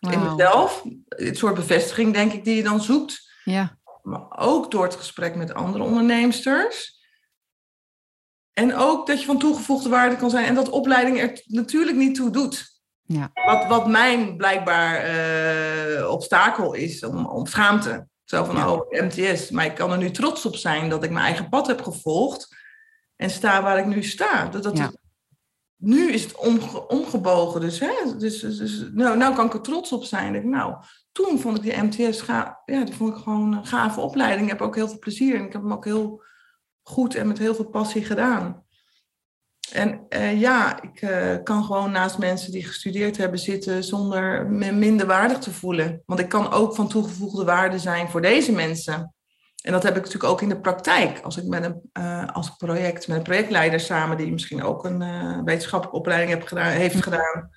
in 0.00 0.22
mezelf. 0.22 0.84
Het 1.08 1.38
soort 1.38 1.54
bevestiging, 1.54 2.12
denk 2.12 2.32
ik, 2.32 2.44
die 2.44 2.56
je 2.56 2.62
dan 2.62 2.80
zoekt. 2.80 3.32
Ja. 3.44 3.78
Maar 4.02 4.38
ook 4.38 4.70
door 4.70 4.82
het 4.84 4.94
gesprek 4.94 5.34
met 5.34 5.54
andere 5.54 5.84
onderneemsters. 5.84 6.94
En 8.52 8.74
ook 8.74 9.06
dat 9.06 9.20
je 9.20 9.26
van 9.26 9.38
toegevoegde 9.38 9.88
waarde 9.88 10.16
kan 10.16 10.30
zijn 10.30 10.44
en 10.44 10.54
dat 10.54 10.68
opleiding 10.68 11.20
er 11.20 11.42
natuurlijk 11.44 11.96
niet 11.96 12.14
toe 12.14 12.30
doet. 12.30 12.80
Ja. 13.02 13.30
Wat, 13.34 13.66
wat 13.66 13.88
mijn 13.88 14.36
blijkbaar 14.36 15.14
uh, 15.14 16.10
obstakel 16.10 16.72
is, 16.72 17.04
om, 17.04 17.26
om 17.26 17.46
schaamte. 17.46 18.06
Zo 18.24 18.44
van, 18.44 18.56
ja. 18.56 18.72
oh, 18.72 18.90
MTS. 18.90 19.50
Maar 19.50 19.64
ik 19.64 19.74
kan 19.74 19.92
er 19.92 19.98
nu 19.98 20.10
trots 20.10 20.46
op 20.46 20.56
zijn 20.56 20.88
dat 20.88 21.04
ik 21.04 21.10
mijn 21.10 21.24
eigen 21.24 21.48
pad 21.48 21.66
heb 21.66 21.82
gevolgd. 21.82 22.56
En 23.16 23.30
sta 23.30 23.62
waar 23.62 23.78
ik 23.78 23.86
nu 23.86 24.02
sta. 24.02 24.48
Dat, 24.48 24.62
dat, 24.62 24.76
ja 24.76 24.90
nu 25.76 26.12
is 26.12 26.22
het 26.22 26.36
omge 26.36 26.88
omgebogen. 26.88 27.60
Dus, 27.60 27.80
hè, 27.80 28.16
dus, 28.18 28.40
dus, 28.40 28.56
dus 28.56 28.88
nou, 28.92 29.16
nou 29.16 29.34
kan 29.34 29.46
ik 29.46 29.54
er 29.54 29.60
trots 29.60 29.92
op 29.92 30.04
zijn. 30.04 30.34
Ik, 30.34 30.44
nou, 30.44 30.74
toen 31.12 31.38
vond 31.38 31.56
ik 31.56 31.62
die 31.62 31.82
MTS 31.82 32.22
ja, 32.26 32.84
die 32.84 32.94
vond 32.94 33.16
ik 33.16 33.22
gewoon 33.22 33.52
een 33.52 33.66
gave 33.66 34.00
opleiding. 34.00 34.42
Ik 34.42 34.58
heb 34.58 34.60
ook 34.60 34.74
heel 34.74 34.88
veel 34.88 34.98
plezier 34.98 35.34
en 35.34 35.44
ik 35.44 35.52
heb 35.52 35.62
hem 35.62 35.72
ook 35.72 35.84
heel 35.84 36.22
goed 36.82 37.14
en 37.14 37.26
met 37.26 37.38
heel 37.38 37.54
veel 37.54 37.68
passie 37.68 38.04
gedaan. 38.04 38.64
En 39.72 40.06
uh, 40.08 40.40
ja, 40.40 40.82
ik 40.82 41.02
uh, 41.02 41.34
kan 41.42 41.64
gewoon 41.64 41.90
naast 41.90 42.18
mensen 42.18 42.52
die 42.52 42.66
gestudeerd 42.66 43.16
hebben 43.16 43.38
zitten 43.38 43.84
zonder 43.84 44.46
me 44.46 44.72
minder 44.72 45.06
waardig 45.06 45.38
te 45.38 45.52
voelen. 45.52 46.02
Want 46.06 46.20
ik 46.20 46.28
kan 46.28 46.50
ook 46.50 46.74
van 46.74 46.88
toegevoegde 46.88 47.44
waarde 47.44 47.78
zijn 47.78 48.08
voor 48.08 48.22
deze 48.22 48.52
mensen. 48.52 49.14
En 49.66 49.72
dat 49.72 49.82
heb 49.82 49.96
ik 49.96 50.02
natuurlijk 50.04 50.32
ook 50.32 50.42
in 50.42 50.48
de 50.48 50.60
praktijk. 50.60 51.20
Als 51.20 51.36
ik 51.36 51.44
met 51.44 51.64
een 51.64 51.90
uh, 51.98 52.26
als 52.26 52.56
project, 52.56 53.08
met 53.08 53.16
een 53.16 53.22
projectleider 53.22 53.80
samen, 53.80 54.16
die 54.16 54.32
misschien 54.32 54.62
ook 54.62 54.84
een 54.84 55.02
uh, 55.02 55.42
wetenschappelijke 55.44 55.98
opleiding 55.98 56.30
heb 56.30 56.42
gedaan, 56.42 56.70
heeft 56.70 57.02
gedaan. 57.02 57.50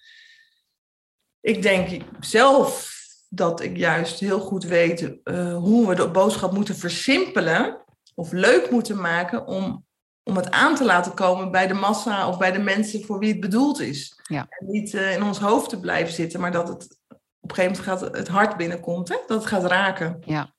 Ik 1.42 1.62
denk 1.62 2.04
zelf 2.20 2.98
dat 3.30 3.62
ik 3.62 3.78
juist 3.78 4.20
heel 4.20 4.40
goed 4.40 4.64
weet 4.64 5.02
uh, 5.24 5.58
hoe 5.58 5.88
we 5.88 5.96
de 5.96 6.10
boodschap 6.10 6.52
moeten 6.52 6.76
versimpelen 6.76 7.84
of 8.16 8.32
leuk 8.32 8.72
moeten 8.72 9.02
maken 9.02 9.48
om, 9.48 9.86
om 10.24 10.36
het 10.36 10.52
aan 10.52 10.76
te 10.76 10.86
laten 10.86 11.14
komen 11.14 11.52
bij 11.52 11.68
de 11.68 11.74
massa 11.74 12.28
of 12.28 12.38
bij 12.38 12.52
de 12.52 12.60
mensen 12.60 13.04
voor 13.04 13.20
wie 13.20 13.32
het 13.32 13.40
bedoeld 13.40 13.80
is. 13.80 14.20
Ja. 14.24 14.46
En 14.50 14.68
niet 14.68 14.94
in 14.94 15.24
ons 15.24 15.40
hoofd 15.40 15.70
te 15.70 15.80
blijven 15.80 16.14
zitten, 16.14 16.40
maar 16.40 16.52
dat 16.52 16.68
het 16.68 16.98
op 17.40 17.50
een 17.50 17.56
gegeven 17.56 17.84
moment 17.84 18.04
gaat 18.04 18.18
het 18.18 18.28
hart 18.28 18.58
binnenkomt, 18.58 19.10
hè? 19.10 19.16
dat 19.28 19.40
het 19.40 19.50
gaat 19.50 19.66
raken. 19.66 20.22
Ja. 20.26 20.58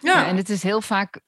Ja. 0.00 0.26
En 0.26 0.36
het 0.36 0.48
is 0.48 0.62
heel 0.62 0.80
vaak, 0.80 1.20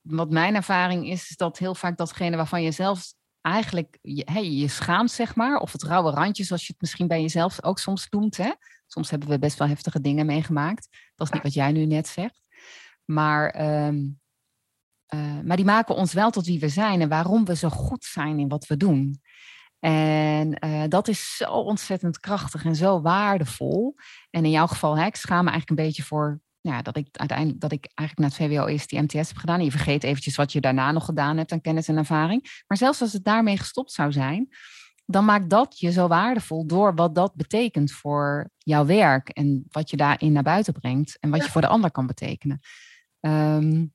wat 0.00 0.30
mijn 0.30 0.54
ervaring 0.54 1.08
is, 1.08 1.30
is 1.30 1.36
dat 1.36 1.58
heel 1.58 1.74
vaak 1.74 1.96
datgene 1.96 2.36
waarvan 2.36 2.62
je 2.62 2.70
zelf 2.70 3.12
eigenlijk 3.40 3.98
je, 4.02 4.22
hey, 4.32 4.50
je 4.50 4.68
schaamt, 4.68 5.10
zeg 5.10 5.34
maar. 5.34 5.58
Of 5.58 5.72
het 5.72 5.82
rauwe 5.82 6.10
randje, 6.10 6.44
zoals 6.44 6.66
je 6.66 6.72
het 6.72 6.80
misschien 6.80 7.06
bij 7.06 7.20
jezelf 7.20 7.64
ook 7.64 7.78
soms 7.78 8.06
noemt. 8.10 8.36
Hè? 8.36 8.52
Soms 8.86 9.10
hebben 9.10 9.28
we 9.28 9.38
best 9.38 9.58
wel 9.58 9.68
heftige 9.68 10.00
dingen 10.00 10.26
meegemaakt. 10.26 10.88
Dat 11.14 11.26
is 11.26 11.32
niet 11.32 11.42
wat 11.42 11.54
jij 11.54 11.72
nu 11.72 11.86
net 11.86 12.08
zegt. 12.08 12.42
Maar, 13.04 13.70
um, 13.86 14.20
uh, 15.14 15.40
maar 15.44 15.56
die 15.56 15.64
maken 15.64 15.94
ons 15.94 16.12
wel 16.12 16.30
tot 16.30 16.46
wie 16.46 16.60
we 16.60 16.68
zijn 16.68 17.00
en 17.00 17.08
waarom 17.08 17.44
we 17.44 17.56
zo 17.56 17.68
goed 17.68 18.04
zijn 18.04 18.38
in 18.38 18.48
wat 18.48 18.66
we 18.66 18.76
doen. 18.76 19.20
En 19.78 20.64
uh, 20.64 20.84
dat 20.88 21.08
is 21.08 21.36
zo 21.36 21.50
ontzettend 21.50 22.20
krachtig 22.20 22.64
en 22.64 22.76
zo 22.76 23.00
waardevol. 23.00 23.94
En 24.30 24.44
in 24.44 24.50
jouw 24.50 24.66
geval, 24.66 24.98
hè, 24.98 25.06
ik 25.06 25.16
schaam 25.16 25.44
me 25.44 25.50
eigenlijk 25.50 25.80
een 25.80 25.86
beetje 25.86 26.02
voor 26.02 26.40
ja, 26.60 26.82
dat 26.82 26.96
ik 26.96 27.08
uiteindelijk 27.12 27.60
dat 27.60 27.72
ik 27.72 27.90
eigenlijk 27.94 28.18
na 28.18 28.36
het 28.36 28.50
VWO 28.50 28.66
eerst 28.66 28.88
die 28.90 29.02
MTS 29.02 29.28
heb 29.28 29.36
gedaan. 29.36 29.58
En 29.58 29.64
je 29.64 29.70
vergeet 29.70 30.04
eventjes 30.04 30.36
wat 30.36 30.52
je 30.52 30.60
daarna 30.60 30.92
nog 30.92 31.04
gedaan 31.04 31.36
hebt 31.36 31.52
aan 31.52 31.60
kennis 31.60 31.88
en 31.88 31.96
ervaring. 31.96 32.62
Maar 32.66 32.78
zelfs 32.78 33.00
als 33.00 33.12
het 33.12 33.24
daarmee 33.24 33.56
gestopt 33.56 33.92
zou 33.92 34.12
zijn, 34.12 34.48
dan 35.06 35.24
maakt 35.24 35.50
dat 35.50 35.78
je 35.78 35.92
zo 35.92 36.08
waardevol 36.08 36.66
door 36.66 36.94
wat 36.94 37.14
dat 37.14 37.34
betekent 37.34 37.92
voor 37.92 38.50
jouw 38.58 38.86
werk 38.86 39.28
en 39.28 39.64
wat 39.68 39.90
je 39.90 39.96
daarin 39.96 40.32
naar 40.32 40.42
buiten 40.42 40.72
brengt 40.72 41.18
en 41.20 41.30
wat 41.30 41.44
je 41.44 41.50
voor 41.50 41.60
de 41.60 41.66
ander 41.66 41.90
kan 41.90 42.06
betekenen. 42.06 42.60
Ehm, 43.20 43.86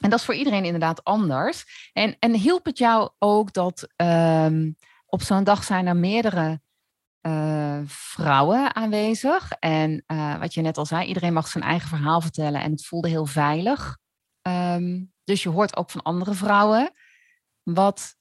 en 0.00 0.10
dat 0.10 0.18
is 0.18 0.24
voor 0.24 0.34
iedereen 0.34 0.64
inderdaad 0.64 1.04
anders. 1.04 1.90
En, 1.92 2.16
en 2.18 2.34
hielp 2.34 2.64
het 2.64 2.78
jou 2.78 3.10
ook 3.18 3.52
dat 3.52 3.88
ehm, 3.96 4.70
op 5.06 5.22
zo'n 5.22 5.44
dag 5.44 5.64
zijn 5.64 5.86
er 5.86 5.96
meerdere 5.96 6.60
uh, 7.22 7.80
vrouwen 7.86 8.74
aanwezig. 8.74 9.52
En 9.52 10.04
uh, 10.06 10.38
wat 10.38 10.54
je 10.54 10.60
net 10.60 10.78
al 10.78 10.86
zei, 10.86 11.06
iedereen 11.06 11.32
mag 11.32 11.48
zijn 11.48 11.64
eigen 11.64 11.88
verhaal 11.88 12.20
vertellen 12.20 12.60
en 12.60 12.70
het 12.70 12.86
voelde 12.86 13.08
heel 13.08 13.26
veilig. 13.26 13.98
Um, 14.48 15.12
dus 15.24 15.42
je 15.42 15.48
hoort 15.48 15.76
ook 15.76 15.90
van 15.90 16.02
andere 16.02 16.34
vrouwen 16.34 16.92
wat, 17.62 18.14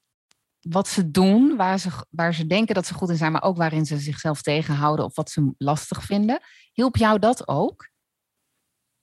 wat 0.59 0.87
ze 0.87 1.11
doen, 1.11 1.55
waar 1.55 1.79
ze, 1.79 1.89
waar 2.09 2.33
ze 2.33 2.47
denken 2.47 2.75
dat 2.75 2.85
ze 2.85 2.93
goed 2.93 3.09
in 3.09 3.17
zijn, 3.17 3.31
maar 3.31 3.43
ook 3.43 3.57
waarin 3.57 3.85
ze 3.85 3.97
zichzelf 3.97 4.41
tegenhouden 4.41 5.05
of 5.05 5.15
wat 5.15 5.29
ze 5.29 5.53
lastig 5.57 6.03
vinden. 6.03 6.39
Hielp 6.73 6.95
jou 6.95 7.19
dat 7.19 7.47
ook? 7.47 7.89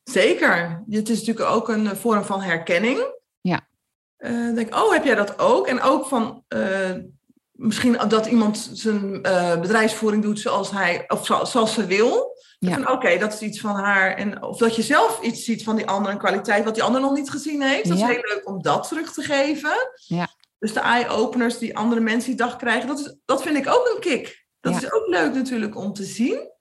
Zeker. 0.02 0.84
Het 0.88 1.08
is 1.08 1.18
natuurlijk 1.18 1.50
ook 1.50 1.68
een 1.68 1.96
vorm 1.96 2.24
van 2.24 2.40
herkenning. 2.40 3.14
Ja. 3.40 3.68
Uh, 4.18 4.54
denk, 4.54 4.74
oh, 4.74 4.92
heb 4.92 5.04
jij 5.04 5.14
dat 5.14 5.38
ook? 5.38 5.66
En 5.66 5.80
ook 5.80 6.06
van, 6.06 6.44
misschien 7.54 7.98
dat 8.08 8.26
iemand 8.26 8.70
zijn 8.72 9.18
uh, 9.26 9.60
bedrijfsvoering 9.60 10.22
doet 10.22 10.40
zoals 10.40 10.70
hij 10.70 11.04
of 11.08 11.26
zoals 11.26 11.74
ze 11.74 11.86
wil. 11.86 12.32
Ja. 12.58 12.82
Oké, 12.84 13.18
dat 13.18 13.32
is 13.32 13.40
iets 13.40 13.60
van 13.60 13.74
haar. 13.74 14.14
En, 14.14 14.42
of 14.42 14.58
dat 14.58 14.76
je 14.76 14.82
zelf 14.82 15.20
iets 15.22 15.44
ziet 15.44 15.64
van 15.64 15.76
die 15.76 15.86
andere 15.86 16.12
een 16.12 16.20
kwaliteit 16.20 16.64
wat 16.64 16.74
die 16.74 16.82
ander 16.82 17.00
nog 17.00 17.14
niet 17.14 17.30
gezien 17.30 17.62
heeft. 17.62 17.88
Dat 17.88 17.96
is 17.96 18.02
heel 18.02 18.34
leuk 18.34 18.42
om 18.44 18.62
dat 18.62 18.88
terug 18.88 19.12
te 19.12 19.22
geven. 19.22 19.72
Ja. 19.94 20.28
Dus 20.58 20.72
de 20.72 20.80
eye-openers 20.80 21.58
die 21.58 21.76
andere 21.76 22.00
mensen 22.00 22.28
die 22.28 22.38
dag 22.38 22.56
krijgen, 22.56 22.88
dat, 22.88 22.98
is, 22.98 23.16
dat 23.24 23.42
vind 23.42 23.56
ik 23.56 23.68
ook 23.68 23.90
een 23.94 24.00
kick. 24.00 24.46
Dat 24.60 24.76
is 24.76 24.92
ook 24.92 25.06
leuk 25.06 25.34
natuurlijk 25.34 25.76
om 25.76 25.92
te 25.92 26.04
zien. 26.04 26.52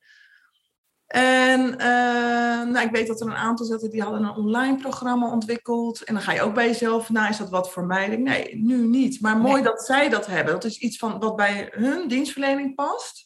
En 1.07 1.61
uh, 1.61 2.71
nou, 2.71 2.79
ik 2.79 2.91
weet 2.91 3.07
dat 3.07 3.21
er 3.21 3.27
een 3.27 3.35
aantal 3.35 3.65
zetten 3.65 3.89
die 3.89 4.01
hadden 4.01 4.23
een 4.23 4.35
online 4.35 4.77
programma 4.77 5.31
ontwikkeld. 5.31 6.03
En 6.03 6.13
dan 6.13 6.23
ga 6.23 6.31
je 6.31 6.41
ook 6.41 6.53
bij 6.53 6.67
jezelf, 6.67 7.09
nou 7.09 7.29
is 7.29 7.37
dat 7.37 7.49
wat 7.49 7.71
voor 7.71 7.85
mij? 7.85 8.09
Denk, 8.09 8.27
nee, 8.27 8.55
nu 8.55 8.87
niet. 8.87 9.21
Maar 9.21 9.37
mooi 9.37 9.63
dat 9.63 9.85
zij 9.85 10.09
dat 10.09 10.25
hebben. 10.25 10.53
Dat 10.53 10.63
is 10.63 10.77
iets 10.77 10.97
van 10.97 11.19
wat 11.19 11.35
bij 11.35 11.67
hun 11.71 12.07
dienstverlening 12.07 12.75
past. 12.75 13.25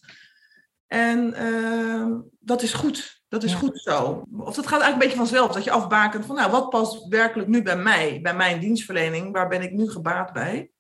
En 0.88 1.34
uh, 1.42 2.18
dat 2.40 2.62
is 2.62 2.74
goed. 2.74 3.22
Dat 3.28 3.44
is 3.44 3.54
goed 3.54 3.82
zo. 3.82 4.24
Of 4.38 4.56
dat 4.56 4.68
gaat 4.68 4.82
eigenlijk 4.82 4.94
een 4.94 5.00
beetje 5.00 5.16
vanzelf. 5.16 5.52
Dat 5.52 5.64
je 5.64 5.72
afbakent 5.72 6.26
van, 6.26 6.36
nou, 6.36 6.52
wat 6.52 6.70
past 6.70 7.08
werkelijk 7.08 7.50
nu 7.50 7.62
bij 7.62 7.78
mij? 7.78 8.20
Bij 8.22 8.36
mijn 8.36 8.60
dienstverlening? 8.60 9.34
Waar 9.34 9.48
ben 9.48 9.62
ik 9.62 9.72
nu 9.72 9.90
gebaat 9.90 10.34
bij? 10.34 10.72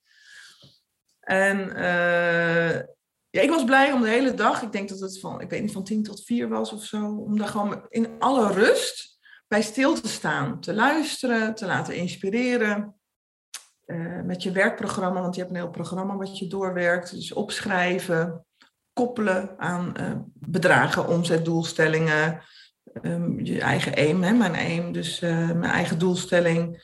En 1.19 1.57
uh, 1.75 2.79
ja, 3.37 3.43
ik 3.43 3.49
was 3.49 3.63
blij 3.63 3.91
om 3.91 4.01
de 4.01 4.09
hele 4.09 4.33
dag, 4.33 4.61
ik 4.61 4.71
denk 4.71 4.89
dat 4.89 4.99
het 4.99 5.19
van, 5.19 5.41
ik 5.41 5.49
weet 5.49 5.61
niet, 5.61 5.71
van 5.71 5.83
tien 5.83 6.03
tot 6.03 6.23
vier 6.23 6.49
was 6.49 6.73
of 6.73 6.83
zo, 6.83 7.05
om 7.05 7.37
daar 7.37 7.47
gewoon 7.47 7.85
in 7.89 8.09
alle 8.19 8.51
rust 8.51 9.19
bij 9.47 9.61
stil 9.61 9.93
te 9.93 10.07
staan, 10.07 10.59
te 10.59 10.73
luisteren, 10.73 11.55
te 11.55 11.65
laten 11.65 11.95
inspireren. 11.95 12.95
Uh, 13.85 14.21
met 14.21 14.43
je 14.43 14.51
werkprogramma, 14.51 15.21
want 15.21 15.35
je 15.35 15.41
hebt 15.41 15.53
een 15.53 15.59
heel 15.59 15.69
programma 15.69 16.15
wat 16.15 16.37
je 16.37 16.47
doorwerkt. 16.47 17.11
Dus 17.11 17.33
opschrijven, 17.33 18.45
koppelen 18.93 19.53
aan 19.57 19.93
uh, 19.99 20.11
bedragen, 20.33 21.07
omzetdoelstellingen, 21.07 22.41
um, 23.01 23.45
je 23.45 23.61
eigen 23.61 23.95
aim, 23.95 24.23
hè, 24.23 24.33
mijn 24.33 24.55
aim, 24.55 24.91
dus 24.91 25.21
uh, 25.21 25.51
mijn 25.51 25.71
eigen 25.71 25.99
doelstelling. 25.99 26.83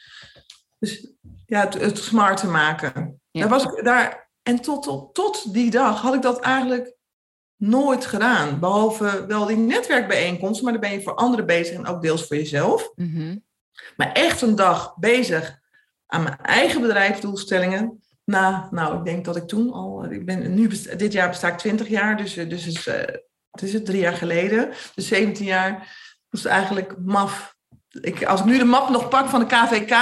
Dus 0.80 1.14
ja, 1.46 1.60
het, 1.60 1.74
het 1.74 1.98
smarter 1.98 2.50
maken. 2.50 3.22
Ja. 3.32 3.42
Daar 3.42 3.50
was 3.50 3.64
ik, 3.64 3.84
daar, 3.84 4.32
en 4.44 4.62
tot, 4.62 4.84
tot, 4.84 5.14
tot 5.14 5.54
die 5.54 5.72
dag 5.72 6.02
had 6.02 6.14
ik 6.14 6.22
dat 6.22 6.40
eigenlijk 6.40 6.96
nooit 7.56 8.06
gedaan. 8.06 8.60
Behalve 8.60 9.26
wel 9.26 9.46
die 9.46 9.58
netwerkbijeenkomsten, 9.58 10.64
maar 10.64 10.74
dan 10.74 10.82
ben 10.82 10.92
je 10.92 11.02
voor 11.02 11.16
anderen 11.16 11.46
bezig 11.46 11.76
en 11.76 11.86
ook 11.86 12.02
deels 12.02 12.28
voor 12.28 12.36
jezelf. 12.36 12.92
Mhm. 12.96 13.38
Maar 13.96 14.12
echt 14.12 14.42
een 14.42 14.56
dag 14.56 14.96
bezig 14.98 15.60
aan 16.06 16.24
mijn 16.24 16.38
eigen 16.42 16.82
bedrijfsdoelstellingen. 16.82 18.04
Na, 18.26 18.68
nou, 18.72 18.98
ik 18.98 19.06
denk 19.06 19.26
dat 19.26 19.36
ik 19.36 19.48
toen 19.48 19.72
al, 19.72 20.06
ik 20.12 20.26
ben, 20.26 20.54
nu, 20.54 20.68
dit 20.98 21.14
jaar 21.14 21.28
besta 21.28 21.48
ik 21.48 21.58
20 21.58 21.88
jaar, 21.88 22.18
dus, 22.18 22.34
dus 22.34 22.68
is, 22.68 22.88
uh, 22.88 22.94
het 23.52 23.62
is 23.62 23.74
het 23.74 23.86
drie 23.86 24.00
jaar 24.00 24.14
geleden, 24.14 24.70
dus 24.96 25.08
17 25.08 25.46
jaar, 25.46 25.98
was 26.30 26.46
eigenlijk 26.46 26.96
maf. 27.00 27.56
Ik, 27.90 28.26
als 28.26 28.40
ik 28.40 28.46
nu 28.46 28.58
de 28.58 28.64
map 28.64 28.90
nog 28.90 29.10
pak 29.10 29.30
van 29.30 29.40
de 29.40 29.46
KVK 29.46 29.96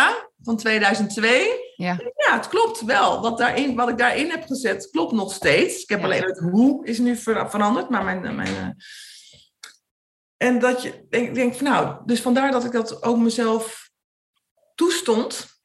van 0.43 0.57
2002, 0.57 1.73
ja. 1.75 1.97
ja, 2.15 2.35
het 2.35 2.47
klopt 2.47 2.81
wel. 2.81 3.21
Wat, 3.21 3.37
daarin, 3.37 3.75
wat 3.75 3.89
ik 3.89 3.97
daarin 3.97 4.29
heb 4.29 4.45
gezet, 4.45 4.89
klopt 4.91 5.11
nog 5.11 5.33
steeds. 5.33 5.81
Ik 5.81 5.89
heb 5.89 6.03
alleen 6.03 6.23
het 6.23 6.39
hoe 6.39 6.85
is 6.85 6.99
nu 6.99 7.15
veranderd, 7.15 7.89
maar 7.89 8.03
mijn. 8.03 8.35
mijn 8.35 8.53
uh... 8.53 8.69
en 10.37 10.59
dat 10.59 10.81
je 10.81 11.05
denk, 11.09 11.35
denk 11.35 11.55
van 11.55 11.63
nou, 11.67 11.97
dus 12.05 12.21
vandaar 12.21 12.51
dat 12.51 12.65
ik 12.65 12.71
dat 12.71 13.03
ook 13.03 13.17
mezelf 13.17 13.91
toestond. 14.75 15.59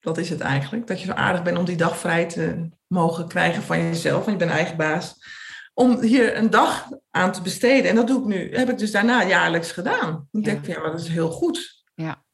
Dat 0.00 0.18
is 0.18 0.30
het 0.30 0.40
eigenlijk. 0.40 0.86
Dat 0.86 1.00
je 1.00 1.06
zo 1.06 1.12
aardig 1.12 1.42
bent 1.42 1.58
om 1.58 1.64
die 1.64 1.76
dag 1.76 1.98
vrij 1.98 2.28
te 2.28 2.68
mogen 2.86 3.28
krijgen 3.28 3.62
van 3.62 3.78
jezelf. 3.82 4.24
Want 4.24 4.30
je 4.40 4.46
bent 4.46 4.58
eigen 4.58 4.76
baas. 4.76 5.14
Om 5.74 6.00
hier 6.00 6.36
een 6.36 6.50
dag 6.50 6.88
aan 7.10 7.32
te 7.32 7.42
besteden. 7.42 7.90
En 7.90 7.96
dat 7.96 8.06
doe 8.06 8.20
ik 8.20 8.26
nu. 8.26 8.56
Heb 8.56 8.70
ik 8.70 8.78
dus 8.78 8.90
daarna 8.90 9.24
jaarlijks 9.26 9.72
gedaan. 9.72 10.28
Ik 10.30 10.44
denk 10.44 10.64
van 10.64 10.74
ja, 10.74 10.80
maar 10.80 10.90
dat 10.90 11.00
is 11.00 11.08
heel 11.08 11.30
goed. 11.30 11.84
Ja. 11.94 12.24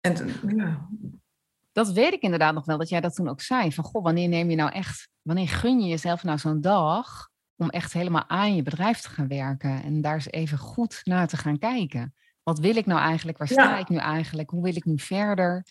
En 0.00 0.40
ja, 0.56 0.88
dat 1.72 1.92
weet 1.92 2.12
ik 2.12 2.22
inderdaad 2.22 2.54
nog 2.54 2.64
wel, 2.64 2.78
dat 2.78 2.88
jij 2.88 3.00
dat 3.00 3.14
toen 3.14 3.28
ook 3.28 3.40
zei. 3.40 3.72
Van, 3.72 3.84
goh, 3.84 4.02
wanneer 4.02 4.28
neem 4.28 4.50
je 4.50 4.56
nou 4.56 4.70
echt, 4.70 5.08
wanneer 5.22 5.48
gun 5.48 5.80
je 5.80 5.88
jezelf 5.88 6.22
nou 6.22 6.38
zo'n 6.38 6.60
dag 6.60 7.30
om 7.56 7.70
echt 7.70 7.92
helemaal 7.92 8.28
aan 8.28 8.56
je 8.56 8.62
bedrijf 8.62 9.00
te 9.00 9.08
gaan 9.08 9.28
werken 9.28 9.82
en 9.82 10.00
daar 10.00 10.14
eens 10.14 10.30
even 10.30 10.58
goed 10.58 11.00
naar 11.02 11.28
te 11.28 11.36
gaan 11.36 11.58
kijken. 11.58 12.14
Wat 12.42 12.58
wil 12.58 12.76
ik 12.76 12.86
nou 12.86 13.00
eigenlijk? 13.00 13.38
Waar 13.38 13.48
sta 13.48 13.78
ik 13.78 13.88
nu 13.88 13.96
eigenlijk? 13.96 14.50
Hoe 14.50 14.62
wil 14.62 14.76
ik 14.76 14.84
nu 14.84 14.98
verder? 14.98 15.66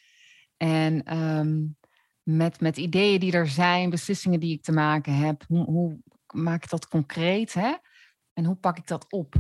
En 0.58 1.18
um, 1.18 1.78
met, 2.24 2.60
met 2.60 2.78
ideeën 2.78 3.20
die 3.20 3.32
er 3.32 3.48
zijn, 3.48 3.90
beslissingen 3.90 4.40
die 4.40 4.54
ik 4.54 4.64
te 4.64 4.72
maken 4.72 5.14
heb, 5.14 5.44
hoe, 5.48 5.66
hoe 5.66 6.00
maak 6.34 6.64
ik 6.64 6.70
dat 6.70 6.88
concreet? 6.88 7.54
Hè? 7.54 7.74
En 8.34 8.46
hoe 8.46 8.56
pak 8.56 8.78
ik 8.78 8.88
dat 8.88 9.06
op? 9.10 9.36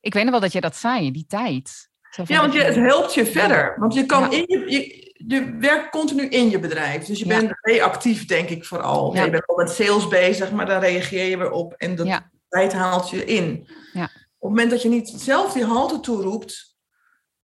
Ik 0.00 0.14
weet 0.14 0.22
nog 0.22 0.32
wel 0.32 0.40
dat 0.40 0.52
jij 0.52 0.60
dat 0.60 0.76
zei, 0.76 1.10
die 1.10 1.26
tijd. 1.26 1.90
Ja, 2.24 2.40
want 2.40 2.52
je, 2.52 2.62
het 2.62 2.74
helpt 2.74 3.14
je 3.14 3.26
verder. 3.26 3.74
Want 3.78 3.94
je 3.94 4.06
kan 4.06 4.32
in 4.32 4.44
je, 4.46 4.70
je, 4.70 5.05
je 5.26 5.56
werkt 5.60 5.90
continu 5.90 6.28
in 6.28 6.50
je 6.50 6.58
bedrijf. 6.58 7.04
Dus 7.04 7.18
je 7.18 7.26
bent 7.26 7.50
reactief, 7.60 8.26
denk 8.26 8.48
ik 8.48 8.64
vooral. 8.64 9.14
Je 9.14 9.30
bent 9.30 9.46
al 9.46 9.56
met 9.56 9.70
sales 9.70 10.08
bezig, 10.08 10.52
maar 10.52 10.66
daar 10.66 10.80
reageer 10.80 11.24
je 11.24 11.38
weer 11.38 11.50
op. 11.50 11.72
En 11.72 11.94
dat 11.94 12.22
tijd 12.48 12.72
haalt 12.72 13.10
je 13.10 13.24
in. 13.24 13.68
Op 14.38 14.52
het 14.52 14.60
moment 14.60 14.70
dat 14.70 14.82
je 14.82 14.88
niet 14.88 15.08
zelf 15.16 15.52
die 15.52 15.64
halte 15.64 16.00
toeroept 16.00 16.76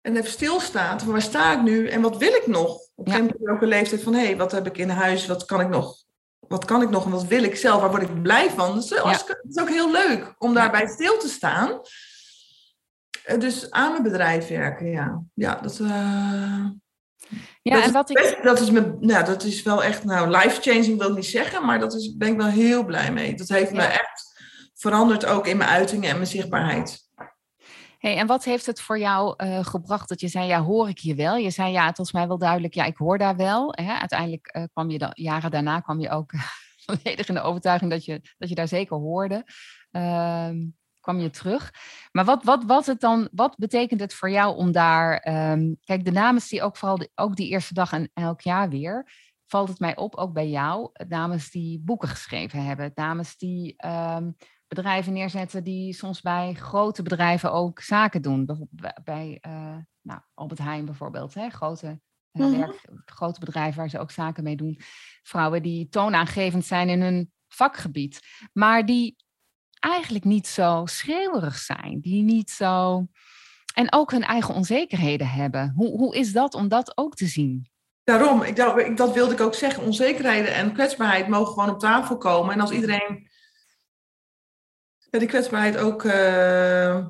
en 0.01 0.17
even 0.17 0.29
stilstaat, 0.29 1.01
van 1.01 1.11
waar 1.11 1.21
sta 1.21 1.53
ik 1.53 1.61
nu 1.61 1.87
en 1.87 2.01
wat 2.01 2.17
wil 2.17 2.33
ik 2.33 2.47
nog? 2.47 2.73
Op 2.95 3.05
een 3.05 3.11
gegeven 3.11 3.35
moment 3.37 3.55
ook 3.55 3.61
een 3.61 3.67
leeftijd 3.67 4.03
van, 4.03 4.13
hé, 4.13 4.25
hey, 4.25 4.37
wat 4.37 4.51
heb 4.51 4.67
ik 4.67 4.77
in 4.77 4.89
huis, 4.89 5.25
wat 5.25 5.45
kan 5.45 5.61
ik 5.61 5.69
nog? 5.69 5.95
Wat 6.39 6.65
kan 6.65 6.81
ik 6.81 6.89
nog 6.89 7.05
en 7.05 7.11
wat 7.11 7.27
wil 7.27 7.43
ik 7.43 7.55
zelf? 7.55 7.81
Waar 7.81 7.89
word 7.89 8.01
ik 8.01 8.21
blij 8.21 8.49
van? 8.49 8.75
Dus 8.75 8.89
het 8.89 9.45
is 9.49 9.61
ook 9.61 9.69
heel 9.69 9.91
leuk 9.91 10.35
om 10.37 10.53
daarbij 10.53 10.87
stil 10.87 11.17
te 11.17 11.27
staan. 11.27 11.81
Eh, 13.23 13.39
dus 13.39 13.71
aan 13.71 13.91
mijn 13.91 14.03
bedrijf 14.03 14.47
werken, 14.47 14.89
ja. 14.89 15.23
Ja, 15.33 15.55
dat, 15.55 15.79
uh, 15.79 16.65
ja, 17.69 17.75
dat 17.75 17.85
en 17.85 17.91
wat 17.91 18.09
ik... 18.09 18.39
dat, 18.43 18.59
is 18.59 18.71
me, 18.71 18.97
nou, 18.99 19.25
dat 19.25 19.43
is 19.43 19.63
wel 19.63 19.83
echt, 19.83 20.03
nou, 20.03 20.29
life-changing 20.29 20.97
wil 20.97 21.09
ik 21.09 21.15
niet 21.15 21.25
zeggen, 21.25 21.65
maar 21.65 21.79
dat 21.79 21.93
is, 21.93 22.15
ben 22.15 22.27
ik 22.27 22.37
wel 22.37 22.47
heel 22.47 22.85
blij 22.85 23.11
mee. 23.11 23.35
Dat 23.35 23.47
heeft 23.47 23.71
me 23.71 23.81
echt 23.81 24.41
veranderd 24.75 25.25
ook 25.25 25.47
in 25.47 25.57
mijn 25.57 25.69
uitingen 25.69 26.09
en 26.09 26.15
mijn 26.15 26.27
zichtbaarheid. 26.27 27.07
Hey, 27.97 28.17
en 28.17 28.27
wat 28.27 28.43
heeft 28.43 28.65
het 28.65 28.81
voor 28.81 28.99
jou 28.99 29.43
uh, 29.43 29.65
gebracht 29.65 30.09
dat 30.09 30.21
je 30.21 30.27
zei, 30.27 30.47
ja, 30.47 30.61
hoor 30.61 30.89
ik 30.89 30.97
je 30.97 31.15
wel? 31.15 31.35
Je 31.35 31.49
zei, 31.49 31.71
ja, 31.71 31.85
het 31.85 31.97
was 31.97 32.11
mij 32.11 32.27
wel 32.27 32.37
duidelijk, 32.37 32.73
ja, 32.73 32.85
ik 32.85 32.97
hoor 32.97 33.17
daar 33.17 33.35
wel. 33.35 33.71
Hè? 33.71 33.93
Uiteindelijk 33.93 34.55
uh, 34.57 34.63
kwam 34.73 34.89
je 34.89 34.97
dan, 34.97 35.11
jaren 35.13 35.51
daarna 35.51 35.79
kwam 35.79 35.99
je 35.99 36.09
ook 36.09 36.31
volledig 36.85 37.27
in 37.27 37.33
de 37.33 37.41
overtuiging 37.41 37.91
dat 37.91 38.05
je, 38.05 38.21
dat 38.37 38.49
je 38.49 38.55
daar 38.55 38.67
zeker 38.67 38.97
hoorde. 38.97 39.45
Uh, 39.91 40.49
kwam 40.99 41.19
je 41.19 41.29
terug. 41.29 41.73
Maar 42.11 42.25
wat, 42.25 42.43
wat, 42.43 42.63
wat, 42.63 42.85
het 42.85 42.99
dan, 42.99 43.29
wat 43.31 43.57
betekent 43.57 43.99
het 43.99 44.13
voor 44.13 44.29
jou 44.29 44.57
om 44.57 44.71
daar... 44.71 45.27
Um, 45.51 45.77
kijk, 45.83 46.05
de 46.05 46.11
namens 46.11 46.49
die 46.49 46.61
ook 46.61 46.77
vooral 46.77 47.07
ook 47.15 47.35
die 47.35 47.49
eerste 47.49 47.73
dag 47.73 47.91
en 47.91 48.09
elk 48.13 48.41
jaar 48.41 48.69
weer... 48.69 49.07
valt 49.47 49.69
het 49.69 49.79
mij 49.79 49.95
op, 49.95 50.15
ook 50.15 50.33
bij 50.33 50.49
jou, 50.49 50.89
namens 51.07 51.51
die 51.51 51.79
boeken 51.79 52.07
geschreven 52.07 52.63
hebben. 52.63 52.91
Namens 52.95 53.37
die 53.37 53.75
um, 53.85 54.35
bedrijven 54.67 55.13
neerzetten 55.13 55.63
die 55.63 55.93
soms 55.93 56.21
bij 56.21 56.53
grote 56.53 57.03
bedrijven 57.03 57.51
ook 57.51 57.79
zaken 57.79 58.21
doen. 58.21 58.45
Bijvoorbeeld 58.45 59.03
bij 59.03 59.41
uh, 59.47 59.77
nou, 60.01 60.21
Albert 60.33 60.59
Heijn 60.59 60.85
bijvoorbeeld, 60.85 61.33
hè? 61.33 61.49
Grote 61.49 61.99
uh, 62.33 62.57
werk, 62.57 62.89
grote 63.05 63.39
bedrijven 63.39 63.79
waar 63.79 63.89
ze 63.89 63.99
ook 63.99 64.11
zaken 64.11 64.43
mee 64.43 64.55
doen. 64.55 64.79
Vrouwen 65.23 65.63
die 65.63 65.89
toonaangevend 65.89 66.65
zijn 66.65 66.89
in 66.89 67.01
hun 67.01 67.31
vakgebied, 67.47 68.19
maar 68.53 68.85
die 68.85 69.15
eigenlijk 69.79 70.23
niet 70.25 70.47
zo 70.47 70.85
schreeuwerig 70.85 71.57
zijn. 71.57 71.99
Die 72.01 72.23
niet 72.23 72.49
zo 72.49 73.05
En 73.73 73.93
ook 73.93 74.11
hun 74.11 74.23
eigen 74.23 74.53
onzekerheden 74.53 75.27
hebben. 75.29 75.73
Hoe, 75.75 75.97
hoe 75.97 76.15
is 76.15 76.31
dat 76.31 76.53
om 76.53 76.67
dat 76.67 76.97
ook 76.97 77.15
te 77.15 77.25
zien? 77.25 77.69
Daarom, 78.03 78.41
ik, 78.41 78.55
dat, 78.55 78.97
dat 78.97 79.13
wilde 79.13 79.33
ik 79.33 79.41
ook 79.41 79.53
zeggen. 79.53 79.83
Onzekerheden 79.83 80.53
en 80.53 80.73
kwetsbaarheid 80.73 81.27
mogen 81.27 81.53
gewoon 81.53 81.69
op 81.69 81.79
tafel 81.79 82.17
komen. 82.17 82.53
En 82.53 82.59
als 82.59 82.71
iedereen 82.71 83.29
ja, 85.09 85.19
die 85.19 85.27
kwetsbaarheid 85.27 85.77
ook. 85.77 86.03
Uh, 86.03 87.07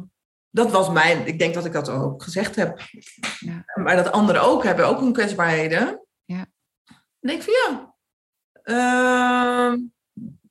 dat 0.49 0.71
was 0.71 0.89
mijn. 0.89 1.27
Ik 1.27 1.39
denk 1.39 1.53
dat 1.53 1.65
ik 1.65 1.71
dat 1.71 1.89
ook 1.89 2.23
gezegd 2.23 2.55
heb. 2.55 2.79
Ja. 3.39 3.63
Maar 3.73 3.95
dat 3.95 4.11
anderen 4.11 4.41
ook 4.41 4.63
hebben, 4.63 4.87
ook 4.87 4.99
hun 4.99 5.13
kwetsbaarheden. 5.13 6.05
Ja. 6.25 6.45
Dan 6.85 6.97
denk 7.19 7.43
ik 7.43 7.49
van 7.53 7.53
ja. 7.53 7.97
Uh, 8.63 9.79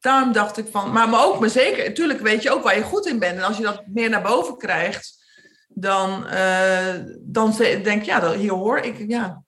daarom 0.09 0.33
dacht 0.33 0.59
ik 0.59 0.67
van. 0.71 0.93
Maar, 0.93 1.09
maar 1.09 1.25
ook, 1.25 1.41
maar 1.41 1.51
zeker. 1.51 1.85
Natuurlijk 1.89 2.21
weet 2.21 2.43
je 2.43 2.51
ook 2.51 2.63
waar 2.63 2.77
je 2.77 2.83
goed 2.83 3.07
in 3.07 3.19
bent. 3.19 3.37
En 3.37 3.45
als 3.45 3.57
je 3.57 3.63
dat 3.63 3.83
meer 3.87 4.11
naar 4.11 4.23
boven 4.23 4.57
krijgt. 4.57 5.17
Dan, 5.69 6.27
uh, 6.33 6.95
dan 7.21 7.55
denk 7.59 7.87
ik, 7.87 8.05
ja, 8.05 8.33
hier 8.33 8.53
hoor 8.53 8.79
ik. 8.79 9.05
Ja, 9.09 9.43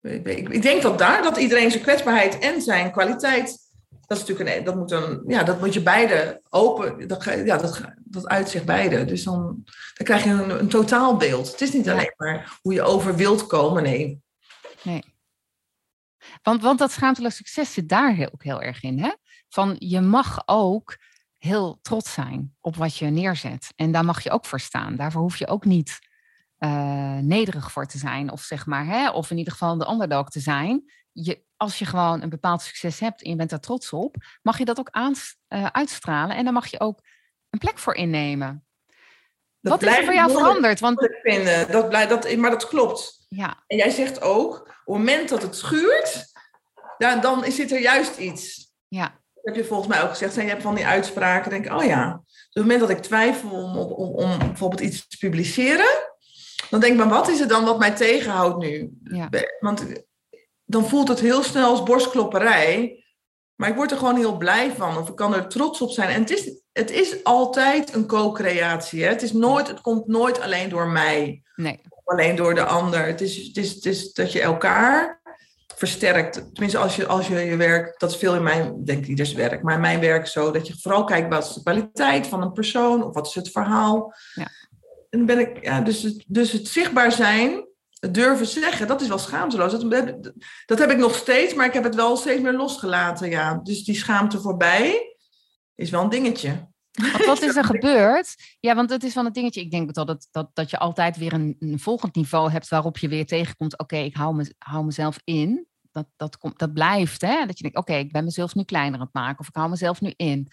ik, 0.00 0.48
ik 0.48 0.62
denk 0.62 0.82
dat 0.82 0.98
daar 0.98 1.22
dat 1.22 1.36
iedereen 1.36 1.70
zijn 1.70 1.82
kwetsbaarheid 1.82 2.38
en 2.38 2.62
zijn 2.62 2.92
kwaliteit 2.92 3.62
dat 4.12 4.20
is 4.20 4.28
natuurlijk 4.28 4.58
een, 4.58 4.64
dat 4.64 4.74
moet 4.74 4.90
een, 4.90 5.22
ja, 5.26 5.42
dat 5.42 5.60
moet 5.60 5.74
je 5.74 5.82
beide 5.82 6.40
open, 6.48 7.08
dat, 7.08 7.24
ja, 7.24 7.56
dat, 7.56 7.80
dat 8.04 8.26
uitzicht 8.26 8.64
beide. 8.64 9.04
Dus 9.04 9.24
dan, 9.24 9.42
dan 9.94 10.06
krijg 10.06 10.24
je 10.24 10.30
een, 10.30 10.50
een 10.50 10.68
totaalbeeld. 10.68 11.50
Het 11.50 11.60
is 11.60 11.72
niet 11.72 11.88
alleen 11.88 12.14
maar 12.16 12.58
hoe 12.62 12.72
je 12.72 12.82
over 12.82 13.16
wilt 13.16 13.46
komen. 13.46 13.82
Nee. 13.82 14.21
Want, 16.42 16.62
want 16.62 16.78
dat 16.78 16.92
schaamteloos 16.92 17.36
succes 17.36 17.72
zit 17.72 17.88
daar 17.88 18.28
ook 18.32 18.42
heel 18.42 18.62
erg 18.62 18.82
in. 18.82 18.98
Hè? 18.98 19.10
Van 19.48 19.76
je 19.78 20.00
mag 20.00 20.42
ook 20.46 20.98
heel 21.38 21.78
trots 21.82 22.12
zijn 22.12 22.56
op 22.60 22.76
wat 22.76 22.96
je 22.96 23.06
neerzet. 23.06 23.72
En 23.76 23.92
daar 23.92 24.04
mag 24.04 24.22
je 24.22 24.30
ook 24.30 24.44
voor 24.44 24.60
staan. 24.60 24.96
Daarvoor 24.96 25.22
hoef 25.22 25.36
je 25.36 25.46
ook 25.46 25.64
niet 25.64 25.98
uh, 26.58 27.16
nederig 27.18 27.72
voor 27.72 27.86
te 27.86 27.98
zijn. 27.98 28.30
Of 28.30 28.40
zeg 28.40 28.66
maar, 28.66 28.86
hè, 28.86 29.10
of 29.10 29.30
in 29.30 29.38
ieder 29.38 29.52
geval 29.52 29.78
de 29.78 29.90
underdog 29.90 30.28
te 30.28 30.40
zijn. 30.40 30.92
Je, 31.12 31.44
als 31.56 31.78
je 31.78 31.84
gewoon 31.84 32.22
een 32.22 32.28
bepaald 32.28 32.62
succes 32.62 33.00
hebt 33.00 33.22
en 33.22 33.30
je 33.30 33.36
bent 33.36 33.50
daar 33.50 33.60
trots 33.60 33.92
op, 33.92 34.16
mag 34.42 34.58
je 34.58 34.64
dat 34.64 34.78
ook 34.78 34.96
uh, 34.96 35.66
uitstralen 35.66 36.36
en 36.36 36.44
dan 36.44 36.52
mag 36.52 36.66
je 36.66 36.80
ook 36.80 37.00
een 37.50 37.58
plek 37.58 37.78
voor 37.78 37.94
innemen. 37.94 38.66
Dat 39.62 39.80
Wat 39.80 39.90
is 39.90 39.98
er 39.98 40.04
voor 40.04 40.14
jou 40.14 40.30
veranderd? 40.30 40.80
Want... 40.80 41.08
Vinden. 41.22 41.70
Dat 41.70 41.88
blijft, 41.88 42.08
dat, 42.08 42.36
maar 42.36 42.50
dat 42.50 42.68
klopt. 42.68 43.26
Ja. 43.28 43.62
En 43.66 43.76
jij 43.76 43.90
zegt 43.90 44.22
ook, 44.22 44.54
op 44.54 44.66
het 44.66 44.86
moment 44.86 45.28
dat 45.28 45.42
het 45.42 45.56
schuurt, 45.56 46.32
dan, 46.98 47.20
dan 47.20 47.44
zit 47.52 47.72
er 47.72 47.80
juist 47.80 48.16
iets. 48.16 48.72
Ja. 48.88 49.20
Dat 49.34 49.44
heb 49.44 49.54
je 49.54 49.64
volgens 49.64 49.88
mij 49.88 50.02
ook 50.02 50.10
gezegd. 50.10 50.36
En 50.36 50.42
je 50.42 50.48
hebt 50.48 50.62
van 50.62 50.74
die 50.74 50.86
uitspraken, 50.86 51.50
denk 51.50 51.64
ik, 51.64 51.72
oh 51.72 51.84
ja. 51.84 52.20
Dus 52.24 52.48
op 52.48 52.52
het 52.52 52.62
moment 52.62 52.80
dat 52.80 52.90
ik 52.90 52.98
twijfel 52.98 53.50
om, 53.50 53.76
om, 53.76 54.14
om 54.14 54.38
bijvoorbeeld 54.38 54.80
iets 54.80 55.08
te 55.08 55.16
publiceren, 55.16 56.10
dan 56.70 56.80
denk 56.80 56.92
ik, 56.92 56.98
maar 56.98 57.08
wat 57.08 57.28
is 57.28 57.38
het 57.38 57.48
dan 57.48 57.64
wat 57.64 57.78
mij 57.78 57.90
tegenhoudt 57.90 58.58
nu? 58.58 58.90
Ja. 59.04 59.28
Want 59.60 59.84
dan 60.64 60.88
voelt 60.88 61.08
het 61.08 61.20
heel 61.20 61.42
snel 61.42 61.70
als 61.70 61.82
borstklopperij. 61.82 63.01
Maar 63.62 63.70
ik 63.70 63.76
word 63.76 63.90
er 63.90 63.96
gewoon 63.96 64.16
heel 64.16 64.36
blij 64.36 64.72
van. 64.76 64.98
Of 64.98 65.08
ik 65.08 65.16
kan 65.16 65.34
er 65.34 65.48
trots 65.48 65.80
op 65.80 65.90
zijn. 65.90 66.08
En 66.08 66.20
het 66.20 66.30
is, 66.30 66.52
het 66.72 66.90
is 66.90 67.24
altijd 67.24 67.94
een 67.94 68.06
co-creatie. 68.06 69.04
Het, 69.04 69.22
is 69.22 69.32
nooit, 69.32 69.68
het 69.68 69.80
komt 69.80 70.06
nooit 70.06 70.40
alleen 70.40 70.68
door 70.68 70.88
mij. 70.88 71.42
Nee. 71.56 71.80
Of 71.88 72.02
alleen 72.04 72.36
door 72.36 72.54
de 72.54 72.64
ander. 72.64 73.06
Het 73.06 73.20
is, 73.20 73.36
het, 73.36 73.56
is, 73.56 73.74
het 73.74 73.86
is 73.86 74.12
dat 74.12 74.32
je 74.32 74.40
elkaar 74.40 75.20
versterkt. 75.76 76.34
Tenminste, 76.52 76.78
als 76.78 76.96
je, 76.96 77.06
als 77.06 77.28
je 77.28 77.38
je 77.38 77.56
werk, 77.56 77.98
dat 77.98 78.10
is 78.10 78.16
veel 78.16 78.34
in 78.34 78.42
mijn, 78.42 78.84
denk 78.84 79.02
ik, 79.02 79.08
ieders 79.08 79.32
werk, 79.32 79.62
maar 79.62 79.74
in 79.74 79.80
mijn 79.80 80.00
werk 80.00 80.26
zo, 80.26 80.50
dat 80.50 80.66
je 80.66 80.78
vooral 80.80 81.04
kijkt 81.04 81.28
wat 81.28 81.44
is 81.44 81.54
de 81.54 81.62
kwaliteit 81.62 82.26
van 82.26 82.42
een 82.42 82.52
persoon 82.52 83.04
of 83.04 83.14
wat 83.14 83.26
is 83.26 83.34
het 83.34 83.50
verhaal. 83.50 84.14
Ja. 84.34 84.48
En 85.10 85.26
ben 85.26 85.38
ik, 85.38 85.64
ja, 85.64 85.80
dus, 85.80 86.02
het, 86.02 86.24
dus 86.26 86.52
het 86.52 86.68
zichtbaar 86.68 87.12
zijn 87.12 87.66
durven 88.10 88.46
zeggen, 88.46 88.86
dat 88.86 89.00
is 89.00 89.08
wel 89.08 89.18
schaamteloos. 89.18 89.72
Dat, 89.72 90.30
dat 90.66 90.78
heb 90.78 90.90
ik 90.90 90.96
nog 90.96 91.14
steeds, 91.14 91.54
maar 91.54 91.66
ik 91.66 91.72
heb 91.72 91.84
het 91.84 91.94
wel 91.94 92.16
steeds 92.16 92.40
meer 92.40 92.52
losgelaten. 92.52 93.30
Ja. 93.30 93.60
Dus 93.62 93.84
die 93.84 93.94
schaamte 93.94 94.40
voorbij 94.40 95.16
is 95.74 95.90
wel 95.90 96.02
een 96.02 96.08
dingetje. 96.08 96.70
wat 97.26 97.42
is 97.42 97.56
er 97.56 97.64
gebeurd? 97.64 98.56
Ja, 98.60 98.74
want 98.74 98.90
het 98.90 99.04
is 99.04 99.12
van 99.12 99.24
het 99.24 99.34
dingetje. 99.34 99.60
Ik 99.60 99.70
denk 99.70 99.94
dat, 99.94 100.06
dat, 100.06 100.28
dat, 100.30 100.50
dat 100.52 100.70
je 100.70 100.78
altijd 100.78 101.16
weer 101.16 101.32
een, 101.32 101.56
een 101.58 101.78
volgend 101.78 102.14
niveau 102.14 102.50
hebt 102.50 102.68
waarop 102.68 102.98
je 102.98 103.08
weer 103.08 103.26
tegenkomt. 103.26 103.78
Oké, 103.78 103.96
ik 103.96 104.16
hou, 104.16 104.34
me, 104.34 104.54
hou 104.58 104.84
mezelf 104.84 105.18
in. 105.24 105.66
Dat, 105.90 106.06
dat, 106.16 106.38
komt, 106.38 106.58
dat 106.58 106.72
blijft. 106.72 107.20
Hè? 107.20 107.46
Dat 107.46 107.56
je 107.56 107.62
denkt, 107.62 107.78
oké, 107.78 107.94
ik 107.94 108.12
ben 108.12 108.24
mezelf 108.24 108.54
nu 108.54 108.64
kleiner 108.64 108.94
aan 108.94 109.04
het 109.04 109.14
maken. 109.14 109.38
Of 109.38 109.48
ik 109.48 109.56
hou 109.56 109.70
mezelf 109.70 110.00
nu 110.00 110.12
in. 110.16 110.48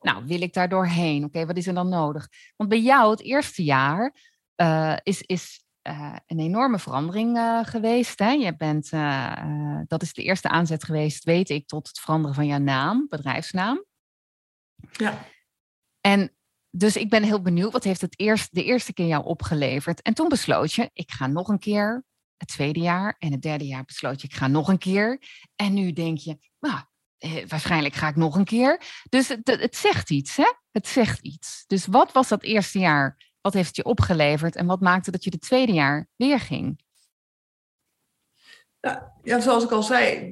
Nou, 0.00 0.26
wil 0.26 0.42
ik 0.42 0.52
daar 0.52 0.68
doorheen? 0.68 1.24
Oké, 1.24 1.46
wat 1.46 1.56
is 1.56 1.66
er 1.66 1.74
dan 1.74 1.88
nodig? 1.88 2.28
Want 2.56 2.70
bij 2.70 2.80
jou 2.80 3.10
het 3.10 3.22
eerste 3.22 3.64
jaar 3.64 4.14
uh, 4.56 4.96
is, 5.02 5.20
is 5.20 5.64
uh, 5.88 6.16
een 6.26 6.38
enorme 6.38 6.78
verandering 6.78 7.36
uh, 7.36 7.60
geweest. 7.64 8.18
Hè? 8.18 8.30
Je 8.30 8.56
bent, 8.56 8.92
uh, 8.92 9.80
dat 9.86 10.02
is 10.02 10.12
de 10.12 10.22
eerste 10.22 10.48
aanzet 10.48 10.84
geweest, 10.84 11.24
weet 11.24 11.50
ik, 11.50 11.66
tot 11.66 11.88
het 11.88 12.00
veranderen 12.00 12.34
van 12.34 12.46
jouw 12.46 12.58
naam, 12.58 13.06
bedrijfsnaam. 13.08 13.84
Ja. 14.92 15.26
En 16.00 16.34
dus 16.70 16.96
ik 16.96 17.10
ben 17.10 17.22
heel 17.22 17.42
benieuwd, 17.42 17.72
wat 17.72 17.84
heeft 17.84 18.00
het 18.00 18.20
eerst, 18.20 18.54
de 18.54 18.64
eerste 18.64 18.92
keer 18.92 19.06
jou 19.06 19.24
opgeleverd? 19.24 20.02
En 20.02 20.14
toen 20.14 20.28
besloot 20.28 20.72
je, 20.72 20.90
ik 20.92 21.10
ga 21.10 21.26
nog 21.26 21.48
een 21.48 21.58
keer, 21.58 22.04
het 22.36 22.48
tweede 22.48 22.80
jaar 22.80 23.16
en 23.18 23.32
het 23.32 23.42
derde 23.42 23.66
jaar 23.66 23.84
besloot 23.84 24.20
je, 24.20 24.28
ik 24.28 24.34
ga 24.34 24.46
nog 24.46 24.68
een 24.68 24.78
keer. 24.78 25.22
En 25.56 25.74
nu 25.74 25.92
denk 25.92 26.18
je, 26.18 26.38
nou, 26.60 26.80
eh, 27.18 27.46
waarschijnlijk 27.48 27.94
ga 27.94 28.08
ik 28.08 28.16
nog 28.16 28.36
een 28.36 28.44
keer. 28.44 28.82
Dus 29.08 29.28
het, 29.28 29.48
het 29.60 29.76
zegt 29.76 30.10
iets, 30.10 30.36
hè? 30.36 30.52
Het 30.70 30.88
zegt 30.88 31.20
iets. 31.20 31.64
Dus 31.66 31.86
wat 31.86 32.12
was 32.12 32.28
dat 32.28 32.42
eerste 32.42 32.78
jaar 32.78 33.29
wat 33.40 33.54
heeft 33.54 33.66
het 33.66 33.76
je 33.76 33.84
opgeleverd 33.84 34.56
en 34.56 34.66
wat 34.66 34.80
maakte 34.80 35.10
dat 35.10 35.24
je 35.24 35.30
het 35.30 35.40
tweede 35.40 35.72
jaar 35.72 36.08
weer 36.16 36.40
ging? 36.40 36.80
Ja, 38.80 39.12
ja 39.22 39.40
zoals 39.40 39.64
ik 39.64 39.70
al 39.70 39.82
zei, 39.82 40.30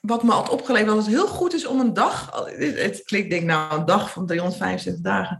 wat 0.00 0.22
me 0.22 0.30
had 0.30 0.48
opgeleverd, 0.48 0.94
dat 0.94 1.04
het 1.04 1.14
heel 1.14 1.28
goed 1.28 1.54
is 1.54 1.66
om 1.66 1.80
een 1.80 1.94
dag, 1.94 2.44
het 2.56 3.02
klinkt 3.02 3.30
denk 3.30 3.44
nou 3.44 3.78
een 3.78 3.84
dag 3.84 4.10
van 4.10 4.26
365 4.26 5.02
dagen, 5.02 5.38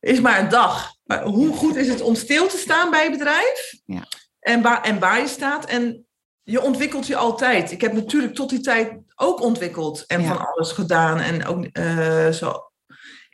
is 0.00 0.20
maar 0.20 0.38
een 0.38 0.48
dag. 0.48 0.94
Maar 1.04 1.24
hoe 1.24 1.56
goed 1.56 1.76
is 1.76 1.88
het 1.88 2.00
om 2.00 2.14
stil 2.14 2.48
te 2.48 2.56
staan 2.56 2.90
bij 2.90 3.04
je 3.04 3.10
bedrijf? 3.10 3.74
Ja. 3.84 4.04
En, 4.40 4.62
waar, 4.62 4.82
en 4.82 4.98
waar 4.98 5.20
je 5.20 5.28
staat. 5.28 5.64
En 5.64 6.06
je 6.42 6.62
ontwikkelt 6.62 7.06
je 7.06 7.16
altijd. 7.16 7.70
Ik 7.70 7.80
heb 7.80 7.92
natuurlijk 7.92 8.34
tot 8.34 8.50
die 8.50 8.60
tijd 8.60 8.92
ook 9.14 9.40
ontwikkeld 9.40 10.06
en 10.06 10.24
van 10.24 10.46
alles 10.46 10.72
gedaan. 10.72 11.18
En 11.18 11.46
ook 11.46 11.66
uh, 11.72 12.28
zo 12.28 12.72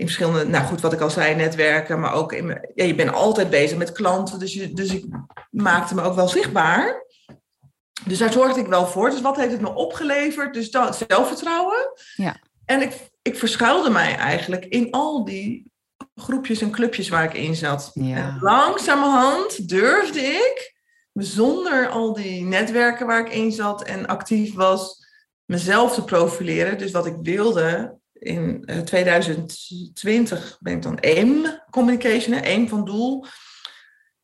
in 0.01 0.07
verschillende, 0.07 0.45
nou 0.45 0.65
goed, 0.65 0.81
wat 0.81 0.93
ik 0.93 1.01
al 1.01 1.11
zei, 1.11 1.35
netwerken, 1.35 2.01
maar 2.01 2.15
ook 2.15 2.33
in, 2.33 2.69
ja, 2.75 2.85
je 2.85 2.95
bent 2.95 3.13
altijd 3.13 3.51
bezig 3.51 3.79
met 3.79 3.93
klanten, 3.93 4.39
dus, 4.39 4.55
je, 4.55 4.73
dus 4.73 4.95
ik 4.95 5.05
maakte 5.51 5.95
me 5.95 6.03
ook 6.03 6.15
wel 6.15 6.29
zichtbaar. 6.29 7.07
Dus 8.05 8.19
daar 8.19 8.33
zorgde 8.33 8.61
ik 8.61 8.67
wel 8.67 8.87
voor. 8.87 9.11
Dus 9.11 9.21
wat 9.21 9.37
heeft 9.37 9.53
het 9.53 9.61
me 9.61 9.75
opgeleverd? 9.75 10.55
Dus 10.55 10.71
dat, 10.71 11.05
zelfvertrouwen. 11.09 11.93
Ja. 12.15 12.37
En 12.65 12.83
ik, 12.83 12.93
ik 13.23 13.37
verschuilde 13.37 13.91
mij 13.91 14.17
eigenlijk 14.17 14.65
in 14.65 14.91
al 14.91 15.25
die 15.25 15.73
groepjes 16.15 16.61
en 16.61 16.71
clubjes 16.71 17.09
waar 17.09 17.25
ik 17.25 17.35
in 17.35 17.55
zat. 17.55 17.91
Ja. 17.95 18.17
En 18.17 18.39
langzamerhand 18.41 19.69
durfde 19.69 20.21
ik, 20.21 20.75
zonder 21.13 21.89
al 21.89 22.13
die 22.13 22.45
netwerken 22.45 23.07
waar 23.07 23.21
ik 23.21 23.33
in 23.33 23.53
zat 23.53 23.83
en 23.83 24.07
actief 24.07 24.55
was, 24.55 25.07
mezelf 25.45 25.95
te 25.95 26.05
profileren. 26.05 26.79
Dus 26.79 26.91
wat 26.91 27.07
ik 27.07 27.17
wilde, 27.23 27.99
in 28.21 28.65
2020 28.85 30.51
eh, 30.51 30.57
ben 30.61 30.73
ik 30.73 30.83
dan 30.83 31.01
AIM 31.01 31.47
Communication, 31.71 32.43
AIM 32.43 32.69
van 32.69 32.85
doel. 32.85 33.25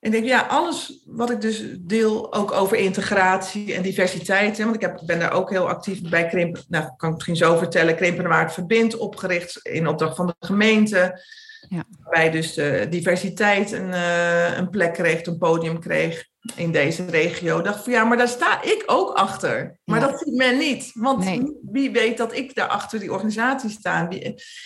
En 0.00 0.12
ik 0.12 0.18
denk, 0.18 0.24
ja, 0.24 0.40
alles 0.40 1.02
wat 1.06 1.30
ik 1.30 1.40
dus 1.40 1.64
deel, 1.78 2.32
ook 2.34 2.52
over 2.52 2.76
integratie 2.76 3.74
en 3.74 3.82
diversiteit. 3.82 4.58
Hè, 4.58 4.64
want 4.64 4.76
ik 4.76 4.82
heb, 4.82 5.02
ben 5.06 5.18
daar 5.18 5.32
ook 5.32 5.50
heel 5.50 5.68
actief 5.68 6.10
bij 6.10 6.26
Krimp, 6.26 6.62
nou 6.68 6.90
kan 6.96 7.08
ik 7.08 7.14
misschien 7.14 7.36
zo 7.36 7.56
vertellen, 7.56 7.96
Krimpen 7.96 8.28
Waard 8.28 8.52
Verbind 8.52 8.96
opgericht 8.96 9.58
in 9.62 9.86
opdracht 9.86 10.16
van 10.16 10.26
de 10.26 10.46
gemeente. 10.46 11.24
Ja. 11.68 11.84
Waarbij 12.02 12.30
dus 12.30 12.54
de 12.54 12.86
diversiteit 12.90 13.72
een, 13.72 13.88
uh, 13.88 14.56
een 14.56 14.70
plek 14.70 14.92
kreeg, 14.92 15.26
een 15.26 15.38
podium 15.38 15.80
kreeg 15.80 16.26
in 16.54 16.72
deze 16.72 17.04
regio. 17.04 17.62
dacht 17.62 17.84
van 17.84 17.92
ja, 17.92 18.04
maar 18.04 18.16
daar 18.16 18.28
sta 18.28 18.62
ik 18.62 18.82
ook 18.86 19.10
achter. 19.10 19.78
Maar 19.84 20.00
dat 20.00 20.18
ziet 20.18 20.34
men 20.34 20.58
niet. 20.58 20.90
Want 20.94 21.24
wie 21.70 21.90
weet 21.90 22.16
dat 22.16 22.34
ik 22.34 22.54
daar 22.54 22.68
achter 22.68 22.98
die 22.98 23.12
organisatie 23.12 23.70
sta. 23.70 24.08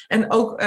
En 0.07 0.31
ook 0.31 0.51
uh, 0.51 0.67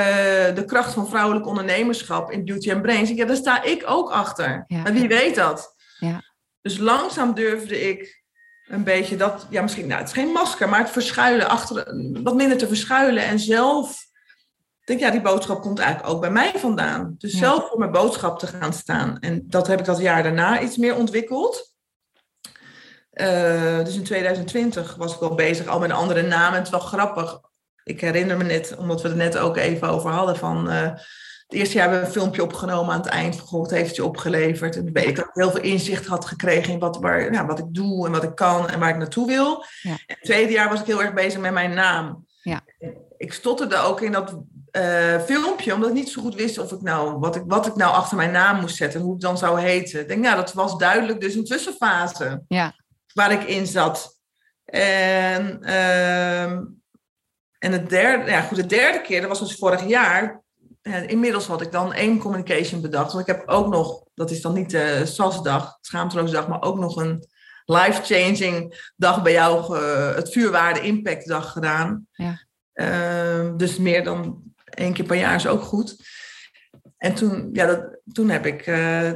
de 0.56 0.64
kracht 0.66 0.94
van 0.94 1.08
vrouwelijk 1.08 1.48
ondernemerschap 1.48 2.32
in 2.32 2.46
Beauty 2.46 2.72
and 2.72 2.82
Brains. 2.82 3.10
Ja, 3.10 3.26
daar 3.26 3.36
sta 3.36 3.64
ik 3.64 3.84
ook 3.86 4.12
achter. 4.12 4.64
Ja. 4.68 4.82
Maar 4.82 4.94
wie 4.94 5.08
weet 5.08 5.36
dat? 5.36 5.76
Ja. 6.00 6.24
Dus 6.62 6.78
langzaam 6.78 7.34
durfde 7.34 7.90
ik 7.90 8.24
een 8.68 8.84
beetje 8.84 9.16
dat, 9.16 9.48
ja 9.50 9.62
misschien, 9.62 9.88
nou 9.88 10.00
het 10.00 10.08
is 10.08 10.16
geen 10.16 10.32
masker, 10.32 10.70
maar 10.70 10.80
het 10.80 10.90
verschuilen 10.90 11.50
achter, 11.50 11.76
wat 12.24 12.36
minder 12.36 12.58
te 12.58 12.68
verschuilen 12.68 13.24
en 13.24 13.40
zelf 13.40 14.12
ik 14.84 14.90
denk, 14.90 15.00
ja, 15.00 15.12
die 15.12 15.22
boodschap 15.22 15.62
komt 15.62 15.80
eigenlijk 15.80 16.14
ook 16.14 16.22
bij 16.22 16.32
mij 16.32 16.54
vandaan. 16.56 17.16
Dus 17.18 17.34
zelf 17.34 17.68
voor 17.68 17.80
mijn 17.80 17.92
boodschap 17.92 18.40
te 18.40 18.48
gaan 18.48 18.74
staan. 18.74 19.20
En 19.20 19.44
dat 19.48 19.68
heb 19.68 19.80
ik 19.80 19.86
dat 19.86 20.00
jaar 20.00 20.24
daarna 20.24 20.62
iets 20.62 20.78
meer 20.78 20.96
ontwikkeld. 20.96 21.74
Uh, 23.14 23.84
dus 23.84 23.96
in 23.96 24.04
2020 24.04 24.96
was 24.96 25.16
ik 25.16 25.22
al 25.22 25.36
bezig, 25.36 25.68
al 25.68 25.80
met 25.80 25.90
een 25.90 25.96
andere 25.96 26.22
naam. 26.22 26.52
En 26.52 26.58
het 26.58 26.66
is 26.66 26.70
wel 26.72 26.80
grappig. 26.80 27.40
Ik 27.84 28.02
herinner 28.02 28.38
me 28.38 28.44
net, 28.44 28.76
omdat 28.78 29.02
we 29.02 29.08
het 29.08 29.18
net 29.18 29.38
ook 29.38 29.58
even 29.58 29.90
over 29.90 30.12
hadden, 30.12 30.38
van 30.38 30.70
uh, 30.70 30.82
het 30.82 31.62
eerste 31.62 31.78
jaar 31.78 31.84
hebben 31.84 32.00
we 32.00 32.06
een 32.06 32.20
filmpje 32.20 32.44
opgenomen 32.44 32.94
aan 32.94 33.02
het 33.02 33.10
eind 33.10 33.36
van 33.36 33.48
God 33.48 33.72
heeft 33.72 33.96
je 33.96 34.06
opgeleverd. 34.06 34.76
En 34.76 34.94
weet 34.94 35.08
ik 35.08 35.16
dat 35.16 35.26
ik 35.26 35.32
heel 35.34 35.52
veel 35.52 35.62
inzicht 35.62 36.06
had 36.06 36.26
gekregen 36.26 36.74
in 36.74 36.80
wat, 36.80 36.98
waar, 36.98 37.46
wat 37.48 37.60
ik 37.60 37.74
doe 37.74 38.06
en 38.06 38.12
wat 38.12 38.24
ik 38.24 38.36
kan 38.36 38.70
en 38.70 38.80
waar 38.80 38.90
ik 38.90 38.98
naartoe 38.98 39.28
wil. 39.28 39.66
Ja. 39.82 39.92
En 39.92 40.00
het 40.06 40.24
tweede 40.24 40.52
jaar 40.52 40.70
was 40.70 40.80
ik 40.80 40.86
heel 40.86 41.02
erg 41.02 41.14
bezig 41.14 41.40
met 41.40 41.54
mijn 41.54 41.74
naam. 41.74 42.26
Ja. 42.42 42.62
Ik 43.18 43.34
stotterde 43.34 43.78
ook 43.78 44.02
in 44.02 44.12
dat 44.12 44.36
uh, 44.78 45.20
filmpje, 45.22 45.74
omdat 45.74 45.90
ik 45.90 45.96
niet 45.96 46.10
zo 46.10 46.22
goed 46.22 46.36
wist 46.36 46.58
of 46.58 46.72
ik 46.72 46.82
nou, 46.82 47.20
wat, 47.20 47.36
ik, 47.36 47.44
wat 47.46 47.66
ik 47.68 47.76
nou 47.76 47.94
achter 47.94 48.18
mijn 48.18 48.32
naam 48.32 48.60
moest 48.60 48.76
zetten 48.76 49.00
en 49.00 49.06
hoe 49.06 49.16
ik 49.16 49.22
dan 49.22 49.38
zou 49.38 49.60
heten. 49.60 50.00
Ik 50.00 50.08
denk, 50.08 50.24
nou, 50.24 50.36
dat 50.36 50.54
was 50.54 50.78
duidelijk 50.78 51.22
dus 51.22 51.36
een 51.36 51.46
tussenfase 51.46 52.44
ja. 52.48 52.76
waar 53.14 53.32
ik 53.32 53.44
in 53.44 53.68
zat. 53.68 54.20
En, 54.66 55.60
uh, 55.62 56.44
en 56.44 57.72
het 57.72 57.90
derde, 57.90 58.32
ja 58.32 58.42
goed, 58.42 58.58
de 58.58 58.66
derde 58.66 59.02
keer, 59.02 59.20
dat 59.20 59.30
was 59.30 59.40
dus 59.40 59.56
vorig 59.56 59.88
jaar. 59.88 60.42
En 60.82 61.08
inmiddels 61.08 61.48
had 61.48 61.62
ik 61.62 61.72
dan 61.72 61.94
één 61.94 62.20
communication 62.20 62.82
bedacht. 62.82 63.14
Want 63.14 63.28
ik 63.28 63.36
heb 63.36 63.48
ook 63.48 63.68
nog, 63.68 64.04
dat 64.14 64.32
is 64.32 64.42
dan 64.42 64.54
niet 64.54 64.70
de 64.70 65.02
SAS-dag, 65.06 65.78
schaamteloze 65.82 66.34
dag, 66.34 66.48
maar 66.48 66.62
ook 66.62 66.80
nog 66.80 66.96
een 66.96 67.28
life-changing 67.66 68.92
dag 68.96 69.22
bij 69.22 69.32
jou, 69.32 69.78
het 70.16 70.32
vuurwaarde 70.32 70.82
impact 70.82 71.28
dag 71.28 71.52
gedaan. 71.52 72.08
Ja. 72.12 72.42
Uh, 72.74 73.52
dus 73.58 73.78
meer 73.78 74.04
dan 74.04 74.53
één 74.74 74.94
keer 74.94 75.06
per 75.06 75.18
jaar 75.18 75.36
is 75.36 75.48
ook 75.48 75.62
goed. 75.62 75.96
En 76.98 77.14
toen, 77.14 77.50
ja, 77.54 77.66
dat, 77.66 78.00
toen 78.12 78.30
heb 78.30 78.46
ik. 78.46 78.68
Uh, 78.68 79.10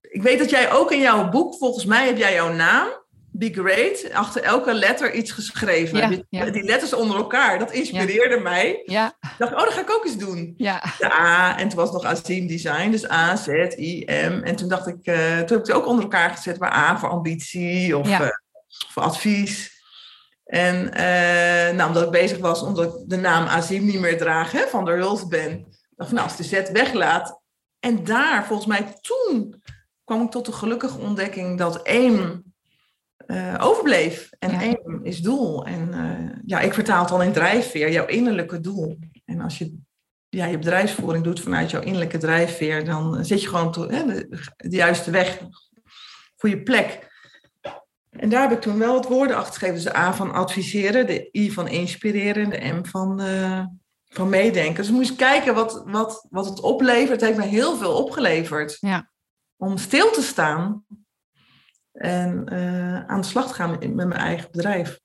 ik 0.00 0.22
weet 0.22 0.38
dat 0.38 0.50
jij 0.50 0.72
ook 0.72 0.92
in 0.92 1.00
jouw 1.00 1.28
boek, 1.28 1.54
volgens 1.56 1.84
mij 1.84 2.06
heb 2.06 2.16
jij 2.16 2.34
jouw 2.34 2.52
naam. 2.52 3.00
Be 3.34 3.50
Great, 3.52 4.12
achter 4.12 4.42
elke 4.42 4.74
letter 4.74 5.12
iets 5.12 5.30
geschreven. 5.30 5.98
Ja, 5.98 6.08
die, 6.08 6.26
ja. 6.28 6.50
die, 6.50 6.62
letters 6.62 6.92
onder 6.92 7.16
elkaar, 7.16 7.58
dat 7.58 7.72
inspireerde 7.72 8.40
mij. 8.40 8.82
Ja. 8.84 9.06
Ik 9.06 9.34
dacht, 9.38 9.52
oh, 9.52 9.58
dat 9.58 9.72
ga 9.72 9.80
ik 9.80 9.90
ook 9.90 10.04
eens 10.04 10.16
doen. 10.16 10.54
Ja. 10.56 10.82
De 10.98 11.12
A, 11.12 11.58
en 11.58 11.68
toen 11.68 11.78
was 11.78 11.92
nog 11.92 12.04
Azim 12.04 12.46
Design, 12.46 12.90
dus 12.90 13.10
A, 13.10 13.36
Z, 13.36 13.48
I, 13.76 14.04
M. 14.04 14.40
En 14.44 14.56
toen 14.56 14.68
dacht 14.68 14.86
ik, 14.86 15.06
uh, 15.06 15.14
toen 15.14 15.36
heb 15.36 15.50
ik 15.50 15.66
het 15.66 15.72
ook 15.72 15.86
onder 15.86 16.02
elkaar 16.02 16.30
gezet, 16.30 16.58
maar 16.58 16.72
A 16.72 16.98
voor 16.98 17.08
ambitie 17.08 17.98
of 17.98 18.08
uh, 18.08 18.28
voor 18.68 19.02
advies. 19.02 19.71
En 20.52 20.76
uh, 20.76 21.76
nou, 21.76 21.88
omdat 21.88 22.02
ik 22.02 22.10
bezig 22.10 22.38
was, 22.38 22.62
omdat 22.62 22.94
ik 22.94 23.08
de 23.08 23.16
naam 23.16 23.46
Azim 23.46 23.84
niet 23.84 24.00
meer 24.00 24.18
draag, 24.18 24.52
hè, 24.52 24.66
van 24.66 24.84
der 24.84 24.98
Hulst 24.98 25.28
ben. 25.28 25.64
dacht 25.90 26.10
van, 26.10 26.14
nou, 26.14 26.28
als 26.28 26.36
de 26.36 26.42
Z 26.42 26.70
weglaat. 26.72 27.40
En 27.78 28.04
daar, 28.04 28.46
volgens 28.46 28.68
mij 28.68 28.94
toen, 29.00 29.62
kwam 30.04 30.22
ik 30.22 30.30
tot 30.30 30.46
de 30.46 30.52
gelukkige 30.52 30.98
ontdekking 30.98 31.58
dat 31.58 31.82
één 31.82 32.54
uh, 33.26 33.54
overbleef. 33.60 34.30
En 34.38 34.50
ja. 34.50 34.60
één 34.60 35.00
is 35.02 35.20
doel. 35.20 35.66
En 35.66 35.88
uh, 35.94 36.38
ja, 36.44 36.60
ik 36.60 36.74
vertaal 36.74 37.00
het 37.00 37.08
dan 37.08 37.22
in 37.22 37.32
drijfveer, 37.32 37.90
jouw 37.92 38.06
innerlijke 38.06 38.60
doel. 38.60 38.98
En 39.24 39.40
als 39.40 39.58
je 39.58 39.78
ja, 40.28 40.44
je 40.46 40.58
bedrijfsvoering 40.58 41.24
doet 41.24 41.40
vanuit 41.40 41.70
jouw 41.70 41.82
innerlijke 41.82 42.18
drijfveer, 42.18 42.84
dan 42.84 43.24
zit 43.24 43.42
je 43.42 43.48
gewoon 43.48 43.72
to, 43.72 43.88
hè, 43.88 44.06
de, 44.06 44.28
de, 44.56 44.76
juiste 44.76 45.10
weg 45.10 45.38
voor 46.36 46.48
je 46.48 46.62
plek. 46.62 47.10
En 48.18 48.28
daar 48.28 48.42
heb 48.42 48.52
ik 48.52 48.60
toen 48.60 48.78
wel 48.78 48.94
wat 48.94 49.08
woorden 49.08 49.36
achter 49.36 49.52
gegeven. 49.52 49.74
Dus 49.74 49.84
de 49.84 49.96
A 49.96 50.14
van 50.14 50.32
adviseren, 50.32 51.06
de 51.06 51.28
I 51.32 51.52
van 51.52 51.68
inspireren, 51.68 52.50
de 52.50 52.72
M 52.72 52.84
van, 52.84 53.20
uh, 53.20 53.64
van 54.04 54.28
meedenken. 54.28 54.82
Dus 54.82 54.90
moest 54.90 55.16
kijken 55.16 55.54
wat, 55.54 55.82
wat, 55.86 56.26
wat 56.30 56.46
het 56.46 56.60
oplevert. 56.60 57.20
Het 57.20 57.20
heeft 57.20 57.38
me 57.38 57.44
heel 57.44 57.76
veel 57.76 57.96
opgeleverd. 57.96 58.76
Ja. 58.80 59.10
Om 59.56 59.78
stil 59.78 60.10
te 60.10 60.22
staan 60.22 60.84
en 61.92 62.46
uh, 62.52 63.04
aan 63.04 63.20
de 63.20 63.26
slag 63.26 63.48
te 63.48 63.54
gaan 63.54 63.70
met, 63.70 63.94
mijn 63.94 64.12
eigen 64.12 64.48
bedrijf. 64.50 65.00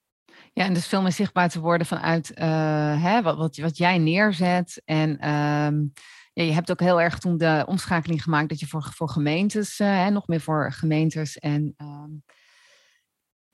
Ja, 0.53 0.63
en 0.63 0.73
dus 0.73 0.87
veel 0.87 1.01
meer 1.01 1.11
zichtbaar 1.11 1.49
te 1.49 1.59
worden 1.59 1.87
vanuit 1.87 2.31
uh, 2.35 3.03
hè, 3.03 3.21
wat, 3.21 3.37
wat, 3.37 3.57
wat 3.57 3.77
jij 3.77 3.97
neerzet. 3.97 4.81
En 4.85 5.09
um, 5.29 5.93
ja, 6.33 6.43
je 6.43 6.53
hebt 6.53 6.71
ook 6.71 6.79
heel 6.79 7.01
erg 7.01 7.19
toen 7.19 7.37
de 7.37 7.63
omschakeling 7.67 8.23
gemaakt 8.23 8.49
dat 8.49 8.59
je 8.59 8.67
voor, 8.67 8.91
voor 8.95 9.09
gemeentes, 9.09 9.77
hè, 9.77 10.09
nog 10.09 10.27
meer 10.27 10.41
voor 10.41 10.71
gemeentes 10.71 11.37
en 11.37 11.73
um, 11.77 12.23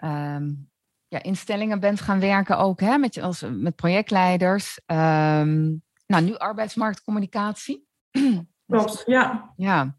um, 0.04 0.72
ja, 1.08 1.24
instellingen 1.24 1.80
bent 1.80 2.02
gaan 2.02 2.20
werken 2.20 2.58
ook, 2.58 2.80
hè, 2.80 2.98
met, 2.98 3.22
als, 3.22 3.44
met 3.50 3.76
projectleiders. 3.76 4.80
nou, 4.86 6.22
nu 6.22 6.36
arbeidsmarktcommunicatie. 6.38 7.88
Klopt, 8.68 9.04
ja. 9.06 9.54
Ja. 9.56 9.98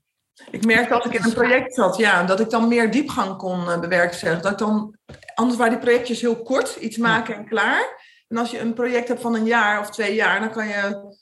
Ik 0.50 0.64
merkte 0.64 0.94
als 0.94 1.04
ik 1.04 1.14
in 1.14 1.24
een 1.24 1.32
project 1.32 1.74
zat, 1.74 1.96
ja, 1.96 2.24
dat 2.24 2.40
ik 2.40 2.50
dan 2.50 2.68
meer 2.68 2.90
diepgang 2.90 3.36
kon 3.36 3.60
uh, 3.60 3.80
bewerkstelligen. 3.80 4.42
Dat 4.42 4.52
ik 4.52 4.58
dan, 4.58 4.96
anders 5.34 5.58
waren 5.58 5.72
die 5.72 5.82
projectjes 5.82 6.20
heel 6.20 6.42
kort, 6.42 6.76
iets 6.76 6.96
maken 6.96 7.34
en 7.34 7.48
klaar. 7.48 8.02
En 8.28 8.36
als 8.36 8.50
je 8.50 8.60
een 8.60 8.74
project 8.74 9.08
hebt 9.08 9.20
van 9.20 9.34
een 9.34 9.44
jaar 9.44 9.80
of 9.80 9.90
twee 9.90 10.14
jaar, 10.14 10.40
dan 10.40 10.50
kan 10.50 10.68
je 10.68 11.14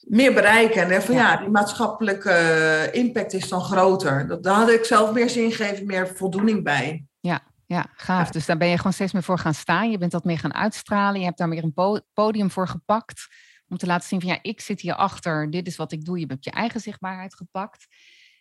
meer 0.00 0.34
bereiken. 0.34 0.90
En 0.90 1.02
van 1.02 1.14
ja, 1.14 1.32
ja 1.32 1.36
die 1.36 1.48
maatschappelijke 1.48 2.88
impact 2.92 3.32
is 3.32 3.48
dan 3.48 3.60
groter. 3.60 4.26
Dat, 4.26 4.42
daar 4.42 4.54
had 4.54 4.70
ik 4.70 4.84
zelf 4.84 5.12
meer 5.12 5.30
zin 5.30 5.52
gegeven, 5.52 5.86
meer 5.86 6.08
voldoening 6.08 6.64
bij. 6.64 7.06
Ja, 7.20 7.40
ja, 7.72 7.86
gaaf. 7.94 8.26
Ja. 8.26 8.32
Dus 8.32 8.46
daar 8.46 8.56
ben 8.56 8.68
je 8.68 8.76
gewoon 8.76 8.92
steeds 8.92 9.12
meer 9.12 9.22
voor 9.22 9.38
gaan 9.38 9.54
staan. 9.54 9.90
Je 9.90 9.98
bent 9.98 10.12
dat 10.12 10.24
meer 10.24 10.38
gaan 10.38 10.54
uitstralen. 10.54 11.20
Je 11.20 11.26
hebt 11.26 11.38
daar 11.38 11.48
meer 11.48 11.64
een 11.64 12.02
podium 12.12 12.50
voor 12.50 12.68
gepakt 12.68 13.26
om 13.68 13.76
te 13.76 13.86
laten 13.86 14.08
zien 14.08 14.20
van 14.20 14.30
ja, 14.30 14.38
ik 14.42 14.60
zit 14.60 14.80
hier 14.80 14.94
achter, 14.94 15.50
dit 15.50 15.66
is 15.66 15.76
wat 15.76 15.92
ik 15.92 16.04
doe. 16.04 16.18
Je 16.18 16.26
hebt 16.26 16.44
je 16.44 16.50
eigen 16.50 16.80
zichtbaarheid 16.80 17.34
gepakt. 17.34 17.86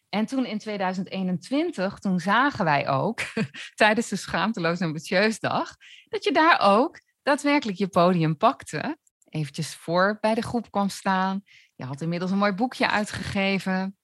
En 0.10 0.26
toen 0.26 0.46
in 0.46 0.58
2021, 0.58 2.00
toen 2.00 2.20
zagen 2.20 2.66
wij 2.66 2.90
ook 2.90 3.20
tijdens 3.76 4.10
de 4.10 4.16
Schaamteloos 4.16 4.80
en 4.80 4.86
Ambitieusdag, 4.86 5.76
dat 6.10 6.24
je 6.24 6.32
daar 6.32 6.60
ook 6.62 7.00
daadwerkelijk 7.24 7.78
je 7.78 7.88
podium 7.88 8.38
pakte. 8.38 8.98
Eventjes 9.30 9.76
voor 9.76 10.18
bij 10.22 10.34
de 10.34 10.42
groep 10.42 10.72
kwam 10.72 10.90
staan. 10.90 11.42
Je 11.76 11.86
had 11.86 12.02
inmiddels 12.02 12.32
een 12.32 12.38
mooi 12.38 12.54
boekje 12.54 12.90
uitgegeven. 12.90 13.98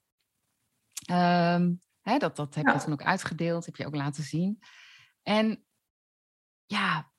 Um, 1.12 1.82
hè, 2.02 2.18
dat, 2.18 2.36
dat 2.36 2.56
heb 2.56 2.66
je 2.66 2.72
ja. 2.72 2.80
toen 2.80 2.94
ook 2.94 3.04
uitgedeeld, 3.04 3.66
heb 3.66 3.76
je 3.76 3.86
ook 3.86 3.96
laten 3.96 4.24
zien. 4.24 4.60
En 5.28 5.66
ja, 6.66 7.12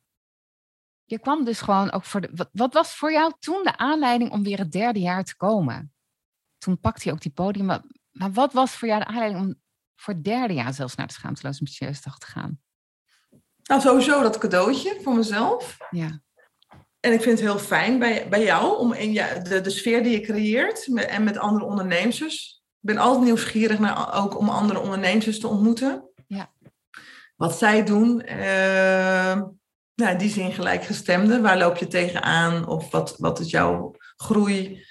je 1.04 1.18
kwam 1.18 1.44
dus 1.44 1.60
gewoon 1.60 1.92
ook 1.92 2.04
voor 2.04 2.20
de. 2.20 2.30
Wat, 2.34 2.48
wat, 2.52 2.74
was 2.74 2.94
voor 2.94 3.12
jou 3.12 3.32
toen 3.38 3.62
de 3.62 3.76
aanleiding 3.76 4.30
om 4.30 4.42
weer 4.42 4.58
het 4.58 4.72
derde 4.72 5.00
jaar 5.00 5.24
te 5.24 5.36
komen? 5.36 5.92
Toen 6.58 6.80
pakte 6.80 7.08
je 7.08 7.14
ook 7.14 7.20
die 7.20 7.32
podium. 7.32 7.66
Maar, 7.66 7.82
maar 8.10 8.32
wat 8.32 8.52
was 8.52 8.76
voor 8.76 8.88
jou 8.88 9.00
de 9.00 9.06
aanleiding 9.06 9.40
om 9.40 9.60
voor 9.96 10.14
het 10.14 10.24
derde 10.24 10.54
jaar 10.54 10.74
zelfs 10.74 10.94
naar 10.94 11.06
de 11.06 11.12
Schaamteloos 11.12 11.58
Ambitieusdag 11.58 12.18
te 12.18 12.26
gaan? 12.26 12.60
Nou, 13.62 13.80
sowieso 13.80 14.22
dat 14.22 14.38
cadeautje 14.38 15.00
voor 15.02 15.14
mezelf. 15.14 15.76
Ja. 15.90 16.20
En 17.00 17.12
ik 17.12 17.22
vind 17.22 17.38
het 17.38 17.48
heel 17.48 17.58
fijn 17.58 17.98
bij, 17.98 18.28
bij 18.28 18.44
jou 18.44 18.78
om 18.78 18.92
in 18.92 19.12
je, 19.12 19.40
de, 19.42 19.60
de 19.60 19.70
sfeer 19.70 20.02
die 20.02 20.12
je 20.12 20.20
creëert 20.20 20.86
met, 20.86 21.06
en 21.06 21.24
met 21.24 21.38
andere 21.38 21.64
ondernemers. 21.64 22.62
Ik 22.80 22.94
ben 22.94 22.98
altijd 22.98 23.24
nieuwsgierig 23.24 23.78
naar 23.78 24.14
ook 24.14 24.38
om 24.38 24.48
andere 24.48 24.80
ondernemers 24.80 25.40
te 25.40 25.48
ontmoeten. 25.48 26.07
Wat 27.38 27.58
zij 27.58 27.84
doen. 27.84 28.22
Uh, 28.28 29.42
nou, 29.94 30.12
in 30.12 30.18
die 30.18 30.30
zin 30.30 30.52
gelijkgestemde. 30.52 31.40
Waar 31.40 31.58
loop 31.58 31.76
je 31.76 31.86
tegenaan? 31.86 32.66
Of 32.66 32.90
wat, 32.90 33.14
wat 33.18 33.40
is 33.40 33.50
jouw 33.50 33.94
groei? 34.16 34.84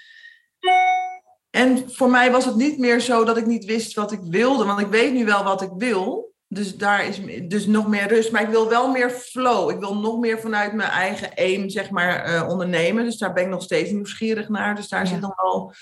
En 1.50 1.90
voor 1.92 2.10
mij 2.10 2.30
was 2.30 2.44
het 2.44 2.54
niet 2.56 2.78
meer 2.78 3.00
zo 3.00 3.24
dat 3.24 3.36
ik 3.36 3.46
niet 3.46 3.64
wist 3.64 3.94
wat 3.94 4.12
ik 4.12 4.20
wilde. 4.22 4.64
Want 4.64 4.80
ik 4.80 4.86
weet 4.86 5.12
nu 5.12 5.24
wel 5.24 5.44
wat 5.44 5.62
ik 5.62 5.70
wil. 5.76 6.32
Dus 6.46 6.76
daar 6.76 7.06
is 7.06 7.20
dus 7.48 7.66
nog 7.66 7.88
meer 7.88 8.08
rust. 8.08 8.32
Maar 8.32 8.42
ik 8.42 8.48
wil 8.48 8.68
wel 8.68 8.90
meer 8.90 9.10
flow. 9.10 9.70
Ik 9.70 9.78
wil 9.78 9.96
nog 9.96 10.18
meer 10.18 10.40
vanuit 10.40 10.72
mijn 10.72 10.90
eigen 10.90 11.30
aim, 11.34 11.68
zeg 11.68 11.90
maar, 11.90 12.28
uh, 12.28 12.48
ondernemen. 12.48 13.04
Dus 13.04 13.18
daar 13.18 13.32
ben 13.32 13.44
ik 13.44 13.50
nog 13.50 13.62
steeds 13.62 13.90
nieuwsgierig 13.90 14.48
naar. 14.48 14.74
Dus 14.74 14.88
daar 14.88 15.04
ja. 15.04 15.06
zit 15.06 15.20
nog 15.20 15.42
wel... 15.42 15.72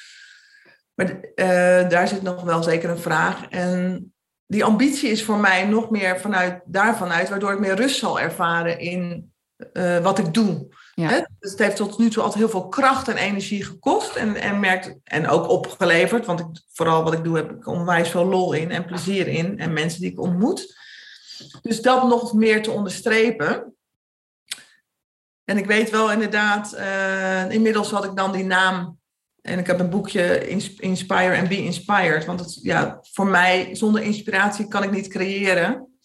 Maar 0.94 1.10
uh, 1.10 1.88
daar 1.88 2.08
zit 2.08 2.22
nog 2.22 2.42
wel 2.42 2.62
zeker 2.62 2.90
een 2.90 2.98
vraag. 2.98 3.48
En 3.48 4.14
die 4.46 4.64
ambitie 4.64 5.10
is 5.10 5.24
voor 5.24 5.38
mij 5.38 5.64
nog 5.64 5.90
meer 5.90 6.20
vanuit 6.20 6.60
daarvan 6.64 7.10
uit, 7.10 7.28
waardoor 7.28 7.52
ik 7.52 7.58
meer 7.58 7.74
rust 7.74 7.98
zal 7.98 8.20
ervaren 8.20 8.78
in 8.78 9.32
uh, 9.72 9.98
wat 9.98 10.18
ik 10.18 10.34
doe. 10.34 10.68
Ja. 10.94 11.26
Dus 11.38 11.50
het 11.50 11.58
heeft 11.58 11.76
tot 11.76 11.98
nu 11.98 12.10
toe 12.10 12.22
altijd 12.22 12.40
heel 12.40 12.50
veel 12.50 12.68
kracht 12.68 13.08
en 13.08 13.16
energie 13.16 13.64
gekost 13.64 14.16
en, 14.16 14.36
en, 14.36 14.60
merkt, 14.60 14.94
en 15.04 15.28
ook 15.28 15.48
opgeleverd, 15.48 16.26
want 16.26 16.40
ik, 16.40 16.46
vooral 16.72 17.02
wat 17.02 17.12
ik 17.12 17.24
doe 17.24 17.36
heb 17.36 17.50
ik 17.50 17.66
onwijs 17.66 18.08
veel 18.08 18.24
lol 18.24 18.52
in 18.52 18.70
en 18.70 18.84
plezier 18.84 19.28
in 19.28 19.58
en 19.58 19.72
mensen 19.72 20.00
die 20.00 20.10
ik 20.10 20.20
ontmoet. 20.20 20.76
Dus 21.62 21.82
dat 21.82 22.08
nog 22.08 22.32
meer 22.32 22.62
te 22.62 22.70
onderstrepen. 22.70 23.74
En 25.44 25.58
ik 25.58 25.66
weet 25.66 25.90
wel 25.90 26.12
inderdaad, 26.12 26.74
uh, 26.74 27.50
inmiddels 27.50 27.90
had 27.90 28.04
ik 28.04 28.16
dan 28.16 28.32
die 28.32 28.44
naam 28.44 28.98
en 29.46 29.58
ik 29.58 29.66
heb 29.66 29.80
een 29.80 29.90
boekje 29.90 30.48
Inspire 30.78 31.38
and 31.38 31.48
Be 31.48 31.56
Inspired. 31.56 32.24
Want 32.24 32.40
het, 32.40 32.58
ja, 32.62 32.98
voor 33.12 33.26
mij, 33.26 33.68
zonder 33.72 34.02
inspiratie 34.02 34.68
kan 34.68 34.82
ik 34.82 34.90
niet 34.90 35.08
creëren. 35.08 35.98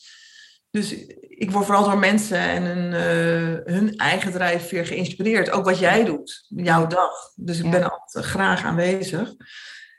Dus 0.69 0.95
ik 1.27 1.51
word 1.51 1.65
vooral 1.65 1.83
door 1.83 1.97
mensen 1.97 2.37
en 2.37 2.63
hun, 2.63 2.93
uh, 2.93 3.73
hun 3.75 3.95
eigen 3.95 4.31
drijfveer 4.31 4.85
geïnspireerd. 4.85 5.51
Ook 5.51 5.65
wat 5.65 5.79
jij 5.79 6.03
doet, 6.03 6.45
jouw 6.47 6.87
dag. 6.87 7.11
Dus 7.35 7.57
ik 7.57 7.63
ja. 7.63 7.69
ben 7.69 7.91
altijd 7.91 8.25
graag 8.25 8.63
aanwezig. 8.63 9.33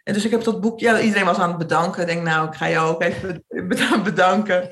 En 0.02 0.14
dus 0.14 0.24
ik 0.24 0.30
heb 0.30 0.44
dat 0.44 0.60
boek, 0.60 0.80
ja, 0.80 1.00
iedereen 1.00 1.24
was 1.24 1.38
aan 1.38 1.48
het 1.48 1.58
bedanken. 1.58 2.00
Ik 2.00 2.06
denk, 2.06 2.22
nou, 2.22 2.48
ik 2.48 2.54
ga 2.54 2.68
jou 2.68 2.94
ook 2.94 3.02
even 3.02 3.44
bedanken. 4.04 4.68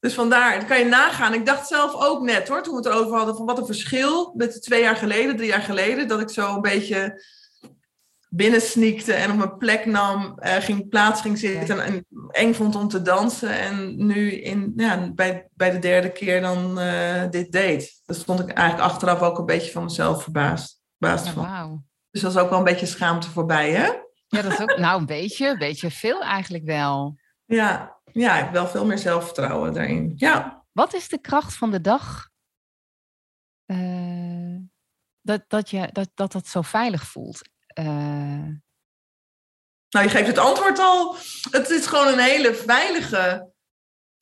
Dus 0.00 0.14
vandaar, 0.14 0.58
dat 0.58 0.68
kan 0.68 0.78
je 0.78 0.84
nagaan. 0.84 1.34
Ik 1.34 1.46
dacht 1.46 1.68
zelf 1.68 1.94
ook 1.94 2.22
net 2.22 2.48
hoor, 2.48 2.62
toen 2.62 2.74
we 2.74 2.78
het 2.78 2.88
erover 2.88 3.16
hadden, 3.16 3.36
van 3.36 3.46
wat 3.46 3.58
een 3.58 3.66
verschil 3.66 4.32
met 4.36 4.62
twee 4.62 4.82
jaar 4.82 4.96
geleden, 4.96 5.36
drie 5.36 5.48
jaar 5.48 5.62
geleden, 5.62 6.08
dat 6.08 6.20
ik 6.20 6.30
zo 6.30 6.54
een 6.54 6.60
beetje 6.60 7.22
binnensneakte 8.36 9.12
en 9.12 9.30
op 9.30 9.36
mijn 9.36 9.56
plek 9.56 9.86
nam, 9.86 10.38
uh, 10.38 10.54
ging 10.54 10.88
plaats 10.88 11.20
ging 11.20 11.38
zitten 11.38 11.84
en 11.84 12.06
eng 12.30 12.54
vond 12.54 12.76
om 12.76 12.88
te 12.88 13.02
dansen. 13.02 13.58
En 13.60 14.06
nu 14.06 14.32
in, 14.32 14.72
ja, 14.76 15.12
bij, 15.12 15.48
bij 15.52 15.70
de 15.70 15.78
derde 15.78 16.12
keer 16.12 16.40
dan 16.40 16.78
uh, 16.78 17.30
dit 17.30 17.52
deed. 17.52 18.00
Daar 18.04 18.16
stond 18.16 18.40
ik 18.40 18.50
eigenlijk 18.50 18.90
achteraf 18.90 19.20
ook 19.20 19.38
een 19.38 19.46
beetje 19.46 19.72
van 19.72 19.84
mezelf 19.84 20.22
verbaasd, 20.22 20.80
verbaasd 20.98 21.28
van. 21.28 21.84
Dus 22.10 22.22
dat 22.22 22.30
is 22.34 22.38
ook 22.38 22.50
wel 22.50 22.58
een 22.58 22.64
beetje 22.64 22.86
schaamte 22.86 23.30
voorbij, 23.30 23.72
hè? 23.72 23.86
Ja, 24.26 24.42
dat 24.42 24.52
is 24.52 24.60
ook, 24.60 24.78
nou 24.78 25.00
een 25.00 25.06
beetje, 25.06 25.48
een 25.48 25.58
beetje 25.58 25.90
veel 25.90 26.22
eigenlijk 26.22 26.64
wel. 26.64 27.18
Ja, 27.44 27.96
ja, 28.12 28.36
ik 28.36 28.44
heb 28.44 28.52
wel 28.52 28.66
veel 28.66 28.86
meer 28.86 28.98
zelfvertrouwen 28.98 29.72
daarin. 29.72 30.12
Ja. 30.16 30.64
Wat 30.72 30.94
is 30.94 31.08
de 31.08 31.20
kracht 31.20 31.54
van 31.54 31.70
de 31.70 31.80
dag 31.80 32.28
uh, 33.66 34.58
dat, 35.20 35.44
dat, 35.48 35.70
je, 35.70 35.88
dat, 35.92 36.10
dat 36.14 36.32
dat 36.32 36.46
zo 36.46 36.62
veilig 36.62 37.06
voelt? 37.06 37.52
Uh... 37.78 38.48
Nou, 39.94 40.06
je 40.06 40.12
geeft 40.12 40.26
het 40.26 40.38
antwoord 40.38 40.78
al. 40.78 41.16
Het 41.50 41.70
is 41.70 41.86
gewoon 41.86 42.06
een 42.06 42.18
hele 42.18 42.54
veilige, 42.54 43.52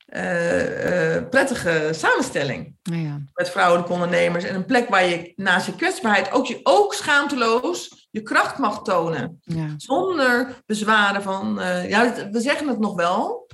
uh, 0.07 1.28
prettige 1.28 1.88
samenstelling. 1.92 2.76
Ja. 2.82 3.20
Met 3.34 3.50
vrouwelijke 3.50 3.92
ondernemers. 3.92 4.44
En 4.44 4.55
een 4.55 4.64
plek 4.64 4.88
waar 4.88 5.05
je 5.05 5.32
naast 5.36 5.66
je 5.66 5.76
kwetsbaarheid 5.76 6.32
ook, 6.32 6.46
je, 6.46 6.61
ook 6.62 6.94
schaamteloos 6.94 8.09
je 8.11 8.22
kracht 8.22 8.59
mag 8.59 8.82
tonen. 8.82 9.40
Ja. 9.42 9.74
Zonder 9.76 10.62
bezwaren 10.66 11.22
van, 11.22 11.61
ja, 11.88 12.28
we 12.30 12.40
zeggen 12.40 12.68
het 12.68 12.78
nog 12.78 12.94
wel. 12.94 13.46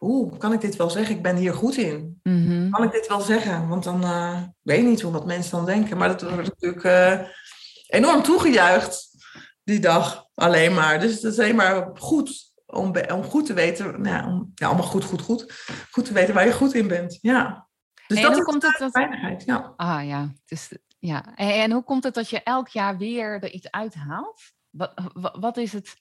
Oeh, 0.00 0.38
kan 0.38 0.52
ik 0.52 0.60
dit 0.60 0.76
wel 0.76 0.90
zeggen? 0.90 1.16
Ik 1.16 1.22
ben 1.22 1.36
hier 1.36 1.54
goed 1.54 1.76
in. 1.76 2.20
Mm 2.22 2.70
Kan 2.70 2.84
ik 2.84 2.92
dit 2.92 3.06
wel 3.06 3.20
zeggen? 3.20 3.68
Want 3.68 3.84
dan 3.84 4.00
weet 4.62 4.78
ik 4.78 4.84
niet 4.84 5.00
hoe 5.00 5.12
wat 5.12 5.26
mensen 5.26 5.56
dan 5.56 5.66
denken. 5.66 5.96
Maar 5.96 6.08
dat 6.08 6.22
wordt 6.22 6.60
natuurlijk 6.60 7.28
enorm 7.86 8.22
toegejuicht 8.22 9.11
die 9.64 9.80
dag 9.80 10.26
alleen 10.34 10.74
maar. 10.74 11.00
Dus 11.00 11.14
het 11.14 11.32
is 11.32 11.38
alleen 11.38 11.56
maar 11.56 11.90
goed 11.94 12.52
om, 12.66 12.96
om 13.12 13.22
goed 13.22 13.46
te 13.46 13.52
weten, 13.52 14.04
ja, 14.04 14.26
om, 14.26 14.52
ja, 14.54 14.66
allemaal 14.66 14.86
goed, 14.86 15.04
goed, 15.04 15.22
goed, 15.22 15.52
goed 15.90 16.04
te 16.04 16.12
weten 16.12 16.34
waar 16.34 16.46
je 16.46 16.52
goed 16.52 16.74
in 16.74 16.88
bent. 16.88 17.18
Ja. 17.20 17.68
Dus 18.06 18.20
dat 18.20 18.36
is 18.36 18.44
komt 18.44 18.62
het 18.62 18.76
dat... 18.78 18.90
veiligheid. 18.90 19.44
Ja. 19.44 19.72
Ah 19.76 20.06
ja, 20.06 20.32
dus, 20.44 20.72
ja. 20.98 21.34
En, 21.36 21.54
en, 21.54 21.70
hoe 21.70 21.84
komt 21.84 22.04
het 22.04 22.14
dat 22.14 22.30
je 22.30 22.42
elk 22.42 22.68
jaar 22.68 22.98
weer 22.98 23.42
er 23.42 23.50
iets 23.50 23.70
uithaalt? 23.70 24.40
Wat, 24.70 24.92
wat, 25.12 25.36
wat 25.40 25.56
is 25.56 25.72
het? 25.72 26.00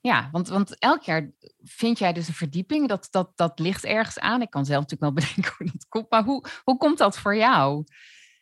Ja, 0.00 0.28
want, 0.32 0.48
want 0.48 0.78
elk 0.78 1.02
jaar 1.02 1.30
vind 1.62 1.98
jij 1.98 2.12
dus 2.12 2.28
een 2.28 2.34
verdieping, 2.34 2.88
dat, 2.88 3.08
dat, 3.10 3.32
dat 3.34 3.58
ligt 3.58 3.84
ergens 3.84 4.18
aan. 4.18 4.42
Ik 4.42 4.50
kan 4.50 4.64
zelf 4.64 4.80
natuurlijk 4.80 5.14
wel 5.14 5.24
bedenken 5.24 5.54
hoe 5.58 5.66
dat 5.72 5.88
komt, 5.88 6.10
maar 6.10 6.24
hoe, 6.24 6.44
hoe 6.64 6.76
komt 6.76 6.98
dat 6.98 7.18
voor 7.18 7.36
jou? 7.36 7.84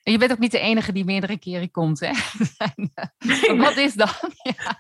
En 0.03 0.12
je 0.12 0.18
bent 0.18 0.32
ook 0.32 0.38
niet 0.38 0.50
de 0.50 0.59
enige 0.59 0.92
die 0.92 1.05
meerdere 1.05 1.38
keren 1.38 1.70
komt, 1.70 2.00
hè? 2.00 2.11
Wat 3.57 3.76
is 3.76 3.94
dat? 3.94 4.20
ja. 4.42 4.78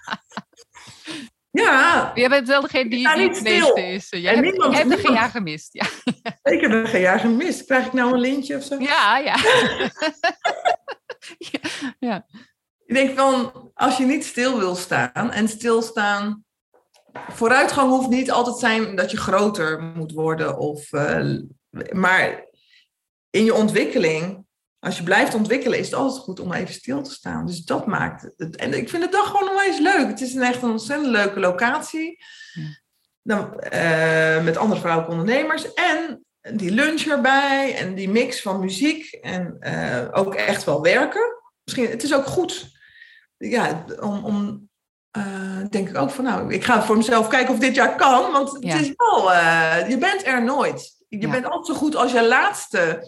Ja. 1.50 2.12
Jij 2.14 2.28
bent 2.28 2.48
wel 2.48 2.60
degene 2.60 2.90
die, 2.90 3.08
het 3.08 3.42
meeste 3.42 3.86
is. 3.86 4.08
Jij 4.10 4.34
hebt, 4.34 4.46
niemand, 4.46 4.74
hebt 4.74 4.92
er 4.92 4.98
geen 4.98 5.12
jaar 5.12 5.30
gemist. 5.30 5.72
Ja. 5.72 5.86
Ik 6.52 6.60
heb 6.60 6.72
er 6.72 6.88
geen 6.88 7.00
jaar 7.00 7.20
gemist. 7.20 7.64
Krijg 7.64 7.86
ik 7.86 7.92
nou 7.92 8.12
een 8.12 8.20
lintje 8.20 8.56
of 8.56 8.62
zo? 8.62 8.78
Ja, 8.78 9.18
ja. 9.18 9.36
ja. 11.98 12.26
Ik 12.86 12.94
denk 12.94 13.18
van, 13.18 13.70
als 13.74 13.96
je 13.96 14.04
niet 14.04 14.24
stil 14.24 14.58
wil 14.58 14.74
staan 14.74 15.30
en 15.30 15.48
stilstaan... 15.48 16.44
Vooruitgang 17.28 17.90
hoeft 17.90 18.08
niet 18.08 18.30
altijd 18.30 18.56
zijn 18.56 18.96
dat 18.96 19.10
je 19.10 19.16
groter 19.16 19.82
moet 19.82 20.12
worden. 20.12 20.58
Of, 20.58 20.92
uh, 20.92 21.38
maar 21.90 22.44
in 23.30 23.44
je 23.44 23.54
ontwikkeling 23.54 24.41
als 24.82 24.96
je 24.96 25.02
blijft 25.02 25.34
ontwikkelen, 25.34 25.78
is 25.78 25.86
het 25.86 25.94
altijd 25.94 26.22
goed 26.22 26.40
om 26.40 26.52
even 26.52 26.74
stil 26.74 27.02
te 27.02 27.10
staan. 27.10 27.46
Dus 27.46 27.64
dat 27.64 27.86
maakt 27.86 28.30
het. 28.36 28.56
En 28.56 28.74
ik 28.74 28.88
vind 28.88 29.02
de 29.02 29.08
dag 29.08 29.26
gewoon 29.26 29.44
nog 29.44 29.64
eens 29.64 29.78
leuk. 29.78 30.06
Het 30.06 30.20
is 30.20 30.34
een 30.34 30.42
echt 30.42 30.62
een 30.62 30.70
ontzettend 30.70 31.10
leuke 31.10 31.40
locatie. 31.40 32.24
Dan, 33.22 33.60
uh, 33.72 34.42
met 34.42 34.56
andere 34.56 34.80
vrouwelijke 34.80 35.16
ondernemers. 35.16 35.74
En 35.74 36.24
die 36.56 36.70
lunch 36.70 37.00
erbij. 37.00 37.76
En 37.76 37.94
die 37.94 38.08
mix 38.08 38.42
van 38.42 38.60
muziek. 38.60 39.12
En 39.12 39.56
uh, 39.60 40.08
ook 40.10 40.34
echt 40.34 40.64
wel 40.64 40.82
werken. 40.82 41.42
Misschien, 41.64 41.90
het 41.90 42.02
is 42.02 42.14
ook 42.14 42.26
goed. 42.26 42.70
Ja, 43.36 43.84
om, 44.00 44.24
om 44.24 44.68
uh, 45.16 45.66
denk 45.70 45.88
ik 45.88 45.96
ook 45.96 46.10
van 46.10 46.24
nou, 46.24 46.52
ik 46.52 46.64
ga 46.64 46.82
voor 46.82 46.96
mezelf 46.96 47.28
kijken 47.28 47.54
of 47.54 47.60
dit 47.60 47.74
jaar 47.74 47.96
kan. 47.96 48.32
Want 48.32 48.52
het 48.52 48.64
is 48.64 48.92
wel, 48.96 49.32
je 49.88 49.96
bent 49.98 50.26
er 50.26 50.44
nooit. 50.44 51.04
Je 51.08 51.28
bent 51.28 51.44
altijd 51.44 51.66
zo 51.66 51.74
goed 51.74 51.96
als 51.96 52.12
je 52.12 52.26
laatste 52.26 53.06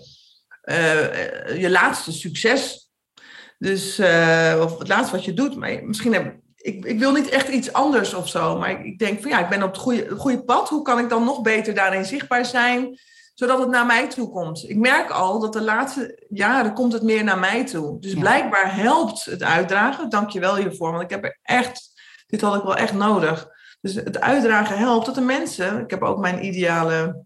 je 1.56 1.68
laatste 1.70 2.12
succes. 2.12 2.90
Dus, 3.58 3.98
uh, 3.98 4.60
of 4.62 4.78
het 4.78 4.88
laatste 4.88 5.16
wat 5.16 5.24
je 5.24 5.32
doet. 5.32 5.56
Maar 5.56 5.84
misschien 5.84 6.12
heb 6.12 6.36
ik, 6.56 6.84
ik 6.84 6.98
wil 6.98 7.12
niet 7.12 7.28
echt 7.28 7.48
iets 7.48 7.72
anders 7.72 8.14
of 8.14 8.28
zo. 8.28 8.58
Maar 8.58 8.70
ik, 8.70 8.84
ik 8.84 8.98
denk 8.98 9.22
van 9.22 9.30
ja, 9.30 9.38
ik 9.40 9.48
ben 9.48 9.62
op 9.62 9.72
het 9.72 9.80
goede, 9.80 10.16
goede 10.16 10.44
pad. 10.44 10.68
Hoe 10.68 10.82
kan 10.82 10.98
ik 10.98 11.08
dan 11.08 11.24
nog 11.24 11.42
beter 11.42 11.74
daarin 11.74 12.04
zichtbaar 12.04 12.44
zijn? 12.44 12.98
Zodat 13.34 13.58
het 13.58 13.68
naar 13.68 13.86
mij 13.86 14.08
toe 14.08 14.30
komt. 14.30 14.68
Ik 14.68 14.76
merk 14.76 15.10
al 15.10 15.40
dat 15.40 15.52
de 15.52 15.62
laatste 15.62 16.26
jaren 16.28 16.72
komt 16.72 16.92
het 16.92 17.02
meer 17.02 17.24
naar 17.24 17.38
mij 17.38 17.64
toe. 17.64 18.00
Dus 18.00 18.14
blijkbaar 18.14 18.76
helpt 18.76 19.24
het 19.24 19.42
uitdragen. 19.42 20.08
Dank 20.08 20.30
je 20.30 20.40
wel 20.40 20.56
hiervoor. 20.56 20.90
Want 20.90 21.02
ik 21.02 21.10
heb 21.10 21.24
er 21.24 21.38
echt, 21.42 22.02
dit 22.26 22.40
had 22.40 22.54
ik 22.54 22.62
wel 22.62 22.76
echt 22.76 22.92
nodig. 22.92 23.48
Dus 23.80 23.94
het 23.94 24.20
uitdragen 24.20 24.78
helpt 24.78 25.06
dat 25.06 25.14
de 25.14 25.20
mensen, 25.20 25.80
ik 25.80 25.90
heb 25.90 26.02
ook 26.02 26.18
mijn 26.18 26.44
ideale 26.44 27.24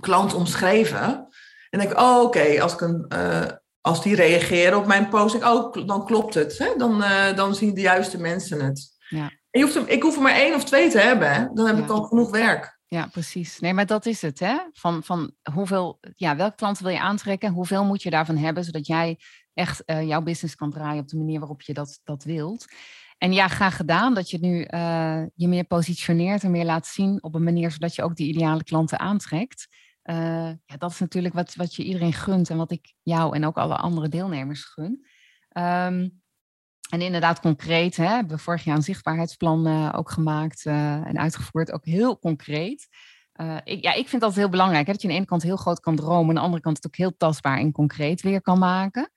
klant 0.00 0.34
omschreven. 0.34 1.27
En 1.70 1.78
denk 1.78 1.90
ik, 1.90 1.98
oh 1.98 2.22
oké, 2.22 2.62
als, 2.62 2.72
ik 2.72 2.80
een, 2.80 3.06
uh, 3.12 3.44
als 3.80 4.02
die 4.02 4.14
reageren 4.14 4.78
op 4.78 4.86
mijn 4.86 5.08
posting, 5.08 5.44
oh, 5.44 5.86
dan 5.86 6.06
klopt 6.06 6.34
het. 6.34 6.58
Hè? 6.58 6.74
Dan, 6.76 7.02
uh, 7.02 7.36
dan 7.36 7.54
zien 7.54 7.74
de 7.74 7.80
juiste 7.80 8.20
mensen 8.20 8.64
het. 8.64 8.96
Ja. 9.08 9.30
En 9.50 9.60
je 9.60 9.62
hoeft 9.62 9.74
er, 9.74 9.88
ik 9.88 10.02
hoef 10.02 10.16
er 10.16 10.22
maar 10.22 10.34
één 10.34 10.54
of 10.54 10.64
twee 10.64 10.90
te 10.90 10.98
hebben, 10.98 11.32
hè? 11.32 11.46
dan 11.54 11.66
heb 11.66 11.76
ja. 11.76 11.82
ik 11.82 11.90
al 11.90 12.02
genoeg 12.02 12.30
werk. 12.30 12.78
Ja, 12.86 13.06
precies. 13.06 13.58
Nee, 13.58 13.72
maar 13.72 13.86
dat 13.86 14.06
is 14.06 14.22
het, 14.22 14.38
hè? 14.38 14.56
Van, 14.72 15.02
van 15.02 15.32
hoeveel, 15.52 15.98
ja, 16.14 16.36
welke 16.36 16.56
klanten 16.56 16.84
wil 16.84 16.92
je 16.92 17.00
aantrekken? 17.00 17.52
Hoeveel 17.52 17.84
moet 17.84 18.02
je 18.02 18.10
daarvan 18.10 18.36
hebben, 18.36 18.64
zodat 18.64 18.86
jij 18.86 19.18
echt 19.54 19.82
uh, 19.86 20.06
jouw 20.06 20.22
business 20.22 20.54
kan 20.54 20.70
draaien 20.70 21.02
op 21.02 21.08
de 21.08 21.16
manier 21.16 21.38
waarop 21.38 21.62
je 21.62 21.74
dat, 21.74 22.00
dat 22.04 22.24
wilt? 22.24 22.66
En 23.18 23.32
ja, 23.32 23.48
graag 23.48 23.76
gedaan 23.76 24.14
dat 24.14 24.30
je 24.30 24.38
nu 24.38 24.66
uh, 24.70 25.22
je 25.34 25.48
meer 25.48 25.64
positioneert 25.64 26.42
en 26.42 26.50
meer 26.50 26.64
laat 26.64 26.86
zien 26.86 27.22
op 27.22 27.34
een 27.34 27.42
manier 27.42 27.70
zodat 27.70 27.94
je 27.94 28.02
ook 28.02 28.16
die 28.16 28.28
ideale 28.28 28.64
klanten 28.64 28.98
aantrekt. 28.98 29.68
Uh, 30.10 30.50
ja, 30.64 30.76
dat 30.78 30.90
is 30.90 30.98
natuurlijk 30.98 31.34
wat, 31.34 31.54
wat 31.54 31.74
je 31.74 31.84
iedereen 31.84 32.12
gunt 32.12 32.50
en 32.50 32.56
wat 32.56 32.70
ik 32.70 32.94
jou 33.02 33.34
en 33.34 33.46
ook 33.46 33.56
alle 33.56 33.76
andere 33.76 34.08
deelnemers 34.08 34.64
gun. 34.64 35.06
Um, 35.52 36.22
en 36.90 37.00
inderdaad 37.00 37.40
concreet, 37.40 37.96
hè, 37.96 38.06
hebben 38.06 38.36
we 38.36 38.42
vorig 38.42 38.64
jaar 38.64 38.76
een 38.76 38.82
zichtbaarheidsplan 38.82 39.68
uh, 39.68 39.92
ook 39.96 40.10
gemaakt 40.10 40.64
uh, 40.64 41.06
en 41.06 41.18
uitgevoerd, 41.18 41.72
ook 41.72 41.84
heel 41.84 42.18
concreet. 42.18 42.88
ik, 43.64 43.82
ja, 43.82 43.92
ik 43.92 44.08
vind 44.08 44.22
dat 44.22 44.34
heel 44.34 44.48
belangrijk, 44.48 44.86
hè, 44.86 44.92
dat 44.92 45.02
je 45.02 45.08
aan 45.08 45.14
de 45.14 45.20
ene 45.20 45.28
kant 45.28 45.42
heel 45.42 45.56
groot 45.56 45.80
kan 45.80 45.96
dromen, 45.96 46.28
aan 46.28 46.34
de 46.34 46.40
andere 46.40 46.62
kant 46.62 46.76
het 46.76 46.86
ook 46.86 46.96
heel 46.96 47.16
tastbaar 47.16 47.58
en 47.58 47.72
concreet 47.72 48.22
weer 48.22 48.42
kan 48.42 48.58
maken. 48.58 49.10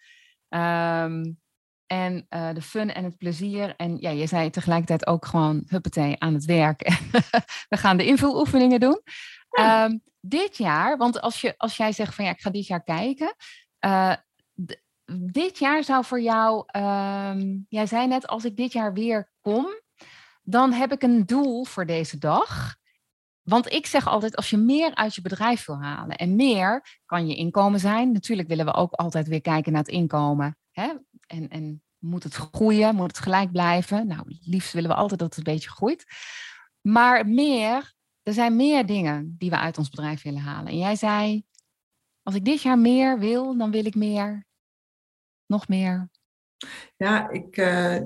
Um, 0.49 1.39
en 1.87 2.25
de 2.29 2.61
fun 2.61 2.93
en 2.93 3.03
het 3.03 3.17
plezier. 3.17 3.75
En 3.75 3.97
ja, 3.99 4.09
je 4.09 4.27
zei 4.27 4.49
tegelijkertijd 4.49 5.07
ook 5.07 5.25
gewoon 5.25 5.63
huppatee 5.67 6.19
aan 6.19 6.33
het 6.33 6.45
werk. 6.45 6.81
we 7.69 7.77
gaan 7.77 7.97
de 7.97 8.05
invuloefeningen 8.05 8.79
doen. 8.79 9.01
Ja. 9.49 9.85
Um, 9.85 10.01
dit 10.21 10.57
jaar, 10.57 10.97
want 10.97 11.21
als, 11.21 11.41
je, 11.41 11.53
als 11.57 11.77
jij 11.77 11.91
zegt 11.91 12.15
van 12.15 12.25
ja, 12.25 12.31
ik 12.31 12.41
ga 12.41 12.49
dit 12.49 12.67
jaar 12.67 12.83
kijken. 12.83 13.35
Uh, 13.85 14.15
dit 15.31 15.59
jaar 15.59 15.83
zou 15.83 16.05
voor 16.05 16.21
jou, 16.21 16.65
um, 16.77 17.65
jij 17.69 17.85
zei 17.85 18.07
net, 18.07 18.27
als 18.27 18.45
ik 18.45 18.57
dit 18.57 18.71
jaar 18.71 18.93
weer 18.93 19.31
kom, 19.41 19.67
dan 20.43 20.71
heb 20.71 20.91
ik 20.91 21.03
een 21.03 21.25
doel 21.25 21.65
voor 21.65 21.85
deze 21.85 22.17
dag. 22.17 22.75
Want 23.41 23.71
ik 23.71 23.85
zeg 23.85 24.07
altijd, 24.07 24.35
als 24.35 24.49
je 24.49 24.57
meer 24.57 24.95
uit 24.95 25.15
je 25.15 25.21
bedrijf 25.21 25.65
wil 25.65 25.81
halen 25.81 26.15
en 26.15 26.35
meer 26.35 26.99
kan 27.05 27.27
je 27.27 27.35
inkomen 27.35 27.79
zijn. 27.79 28.11
Natuurlijk 28.11 28.47
willen 28.47 28.65
we 28.65 28.73
ook 28.73 28.91
altijd 28.91 29.27
weer 29.27 29.41
kijken 29.41 29.71
naar 29.71 29.81
het 29.81 29.91
inkomen. 29.91 30.57
Hè? 30.71 30.93
En, 31.27 31.49
en 31.49 31.83
moet 31.97 32.23
het 32.23 32.35
groeien, 32.35 32.95
moet 32.95 33.07
het 33.07 33.19
gelijk 33.19 33.51
blijven? 33.51 34.07
Nou, 34.07 34.23
liefst 34.27 34.73
willen 34.73 34.89
we 34.89 34.95
altijd 34.95 35.19
dat 35.19 35.35
het 35.35 35.47
een 35.47 35.53
beetje 35.53 35.69
groeit. 35.69 36.05
Maar 36.81 37.27
meer 37.27 37.93
er 38.23 38.33
zijn 38.33 38.55
meer 38.55 38.85
dingen 38.85 39.35
die 39.37 39.49
we 39.49 39.57
uit 39.57 39.77
ons 39.77 39.89
bedrijf 39.89 40.21
willen 40.21 40.41
halen. 40.41 40.71
En 40.71 40.77
jij 40.77 40.95
zei, 40.95 41.43
als 42.23 42.35
ik 42.35 42.45
dit 42.45 42.61
jaar 42.61 42.79
meer 42.79 43.19
wil, 43.19 43.57
dan 43.57 43.71
wil 43.71 43.85
ik 43.85 43.95
meer. 43.95 44.45
Nog 45.45 45.67
meer. 45.67 46.09
Ja, 46.97 47.29
ik, 47.29 47.57
uh, 47.57 47.97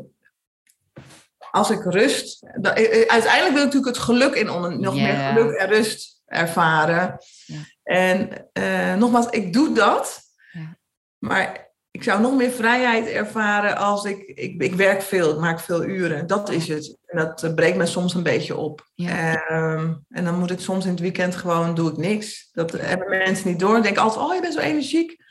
als 1.51 1.69
ik 1.69 1.83
rust. 1.83 2.45
Dan, 2.61 2.73
eh, 2.73 3.01
eh, 3.01 3.07
uiteindelijk 3.07 3.53
wil 3.53 3.65
ik 3.65 3.73
natuurlijk 3.73 3.95
het 3.95 4.05
geluk 4.05 4.33
in 4.33 4.49
onder, 4.49 4.79
nog 4.79 4.93
meer 4.93 5.15
geluk 5.15 5.55
en 5.55 5.67
rust 5.67 6.21
ervaren. 6.25 7.17
Ja. 7.45 7.59
En 7.83 8.49
uh, 8.53 8.95
nogmaals, 8.95 9.29
ik 9.29 9.53
doe 9.53 9.73
dat. 9.73 10.21
Ja. 10.51 10.77
Maar 11.17 11.64
ik 11.95 12.03
zou 12.03 12.21
nog 12.21 12.35
meer 12.35 12.51
vrijheid 12.51 13.07
ervaren 13.07 13.77
als 13.77 14.03
ik, 14.03 14.27
ik, 14.27 14.61
ik 14.61 14.73
werk 14.73 15.01
veel, 15.01 15.31
ik 15.31 15.39
maak 15.39 15.59
veel 15.59 15.83
uren. 15.83 16.27
Dat 16.27 16.49
is 16.49 16.67
het. 16.67 16.97
En 17.05 17.17
dat 17.17 17.43
eh, 17.43 17.53
breekt 17.53 17.77
me 17.77 17.85
soms 17.85 18.13
een 18.13 18.23
beetje 18.23 18.55
op. 18.55 18.89
Um, 18.95 20.05
en 20.09 20.23
dan 20.23 20.39
moet 20.39 20.51
ik 20.51 20.59
soms 20.59 20.85
in 20.85 20.91
het 20.91 20.99
weekend 20.99 21.35
gewoon, 21.35 21.75
doe 21.75 21.91
ik 21.91 21.97
niks. 21.97 22.49
Dat 22.51 22.71
hebben 22.71 23.07
mensen 23.07 23.47
niet 23.47 23.59
door. 23.59 23.77
Ik 23.77 23.83
denk 23.83 23.97
altijd, 23.97 24.25
oh 24.25 24.33
je 24.33 24.41
bent 24.41 24.53
zo 24.53 24.59
energiek. 24.59 25.23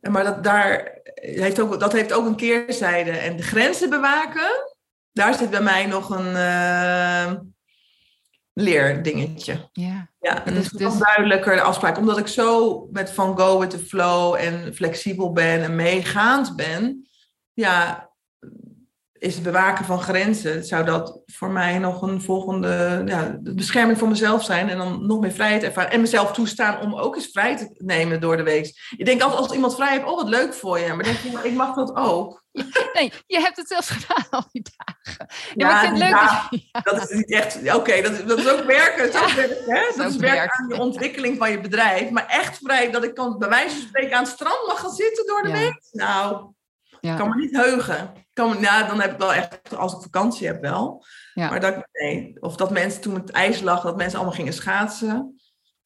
Maar 0.00 0.24
dat, 0.24 0.44
daar 0.44 1.00
heeft 1.14 1.60
ook, 1.60 1.80
dat 1.80 1.92
heeft 1.92 2.12
ook 2.12 2.26
een 2.26 2.36
keerzijde. 2.36 3.10
En 3.10 3.36
de 3.36 3.42
grenzen 3.42 3.90
bewaken, 3.90 4.50
daar 5.12 5.34
zit 5.34 5.50
bij 5.50 5.62
mij 5.62 5.86
nog 5.86 6.10
een 6.10 6.32
uh, 6.32 7.32
leerdingetje. 8.58 9.68
Ja. 9.72 10.10
Ja, 10.20 10.44
en 10.44 10.54
dus, 10.54 10.68
dus... 10.68 10.98
duidelijker 10.98 11.54
de 11.54 11.60
afspraak. 11.60 11.98
Omdat 11.98 12.18
ik 12.18 12.26
zo 12.26 12.88
met 12.92 13.10
van 13.10 13.38
go 13.38 13.58
with 13.58 13.70
the 13.70 13.78
flow 13.78 14.34
en 14.34 14.74
flexibel 14.74 15.32
ben 15.32 15.62
en 15.62 15.76
meegaand 15.76 16.56
ben. 16.56 17.08
Ja, 17.52 18.10
is 19.18 19.34
het 19.34 19.42
bewaken 19.42 19.84
van 19.84 20.00
grenzen, 20.00 20.64
zou 20.64 20.84
dat 20.84 21.20
voor 21.26 21.50
mij 21.50 21.78
nog 21.78 22.02
een 22.02 22.22
volgende 22.22 23.02
ja, 23.06 23.38
bescherming 23.40 23.98
voor 23.98 24.08
mezelf 24.08 24.44
zijn. 24.44 24.68
En 24.68 24.78
dan 24.78 25.06
nog 25.06 25.20
meer 25.20 25.32
vrijheid 25.32 25.62
ervaren. 25.62 25.90
En 25.90 26.00
mezelf 26.00 26.32
toestaan 26.32 26.80
om 26.80 26.94
ook 26.94 27.14
eens 27.14 27.30
vrij 27.32 27.56
te 27.56 27.74
nemen 27.74 28.20
door 28.20 28.36
de 28.36 28.42
week. 28.42 28.90
Ik 28.96 29.04
denk 29.04 29.22
altijd 29.22 29.40
als 29.40 29.52
iemand 29.52 29.74
vrij 29.74 29.92
heeft, 29.92 30.04
oh 30.04 30.16
wat 30.16 30.28
leuk 30.28 30.54
voor 30.54 30.78
je. 30.78 30.92
Maar 30.92 31.04
denk 31.04 31.18
je, 31.18 31.40
ik 31.42 31.54
mag 31.54 31.74
dat 31.74 31.96
ook. 31.96 32.44
Nee, 32.92 33.12
je 33.26 33.40
hebt 33.40 33.56
het 33.56 33.68
zelfs 33.68 33.90
gedaan 33.96 34.26
al 34.30 34.48
die 34.52 34.66
dagen. 34.76 35.26
Ja, 35.54 35.66
maar 35.66 35.84
ik 35.84 35.88
vind 35.88 36.02
het 36.02 36.10
leuk. 36.50 36.82
dat, 36.84 36.94
dat 36.98 37.10
is 37.10 37.16
niet 37.16 37.32
echt, 37.32 37.74
oké, 37.74 38.02
dat, 38.02 38.28
dat, 38.28 38.38
is 38.38 38.48
ook 38.48 38.64
werken. 38.64 39.12
Dat, 39.12 39.14
is 39.14 39.20
ook 39.20 39.36
werken, 39.36 39.74
hè? 39.74 39.96
dat, 39.96 40.10
is 40.10 40.16
werken 40.16 40.58
aan 40.58 40.68
de 40.68 40.80
ontwikkeling 40.80 41.38
van 41.38 41.50
je 41.50 41.60
bedrijf. 41.60 42.10
Maar 42.10 42.26
echt 42.26 42.58
vrij 42.58 42.90
dat 42.90 43.04
ik 43.04 43.14
kan 43.14 43.38
bij 43.38 43.48
wijze 43.48 43.76
van 43.76 43.86
spreken 43.86 44.16
aan 44.16 44.22
het 44.22 44.32
strand 44.32 44.66
mag 44.66 44.80
gaan 44.80 44.94
zitten 44.94 45.26
door 45.26 45.42
de 45.42 45.52
week. 45.52 45.80
Nou, 45.92 46.52
ja. 47.00 47.16
kan 47.16 47.28
me 47.28 47.34
niet 47.34 47.56
heugen. 47.56 48.25
Kan, 48.36 48.62
dan 48.62 49.00
heb 49.00 49.12
ik 49.12 49.18
wel 49.18 49.32
echt, 49.32 49.76
als 49.76 49.94
ik 49.94 50.02
vakantie 50.02 50.46
heb 50.46 50.60
wel. 50.60 51.04
Ja. 51.34 51.48
Maar 51.50 51.60
dat, 51.60 51.86
nee, 51.92 52.36
of 52.40 52.56
dat 52.56 52.70
mensen 52.70 53.00
toen 53.00 53.14
het 53.14 53.30
ijs 53.30 53.60
lag, 53.60 53.82
dat 53.82 53.96
mensen 53.96 54.18
allemaal 54.18 54.36
gingen 54.36 54.52
schaatsen. 54.52 55.40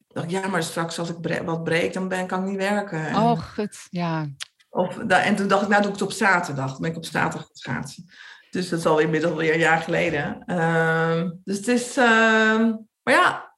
dacht 0.07 0.25
ik, 0.25 0.31
ja, 0.31 0.47
maar 0.47 0.63
straks 0.63 0.99
als 0.99 1.09
ik 1.09 1.43
wat 1.45 1.63
breek, 1.63 1.93
dan 1.93 2.07
ben, 2.07 2.27
kan 2.27 2.43
ik 2.43 2.49
niet 2.49 2.57
werken. 2.57 3.15
Oh, 3.15 3.39
goed, 3.39 3.87
ja. 3.89 4.27
Of, 4.69 4.97
en 4.97 5.35
toen 5.35 5.47
dacht 5.47 5.61
ik, 5.61 5.67
nou 5.67 5.81
doe 5.81 5.91
ik 5.91 5.99
het 5.99 6.07
op 6.07 6.11
zaterdag. 6.11 6.71
Dan 6.71 6.81
ben 6.81 6.89
ik 6.89 6.97
op 6.97 7.05
zaterdag 7.05 7.41
gaan 7.47 7.55
schaatsen. 7.55 8.05
Dus 8.49 8.69
dat 8.69 8.79
is 8.79 8.85
al 8.85 8.99
inmiddels 8.99 9.35
weer 9.35 9.53
een 9.53 9.59
jaar 9.59 9.81
geleden. 9.81 10.43
Uh, 10.45 11.29
dus 11.43 11.57
het 11.57 11.67
is, 11.67 11.97
uh, 11.97 12.05
maar 13.03 13.13
ja. 13.13 13.55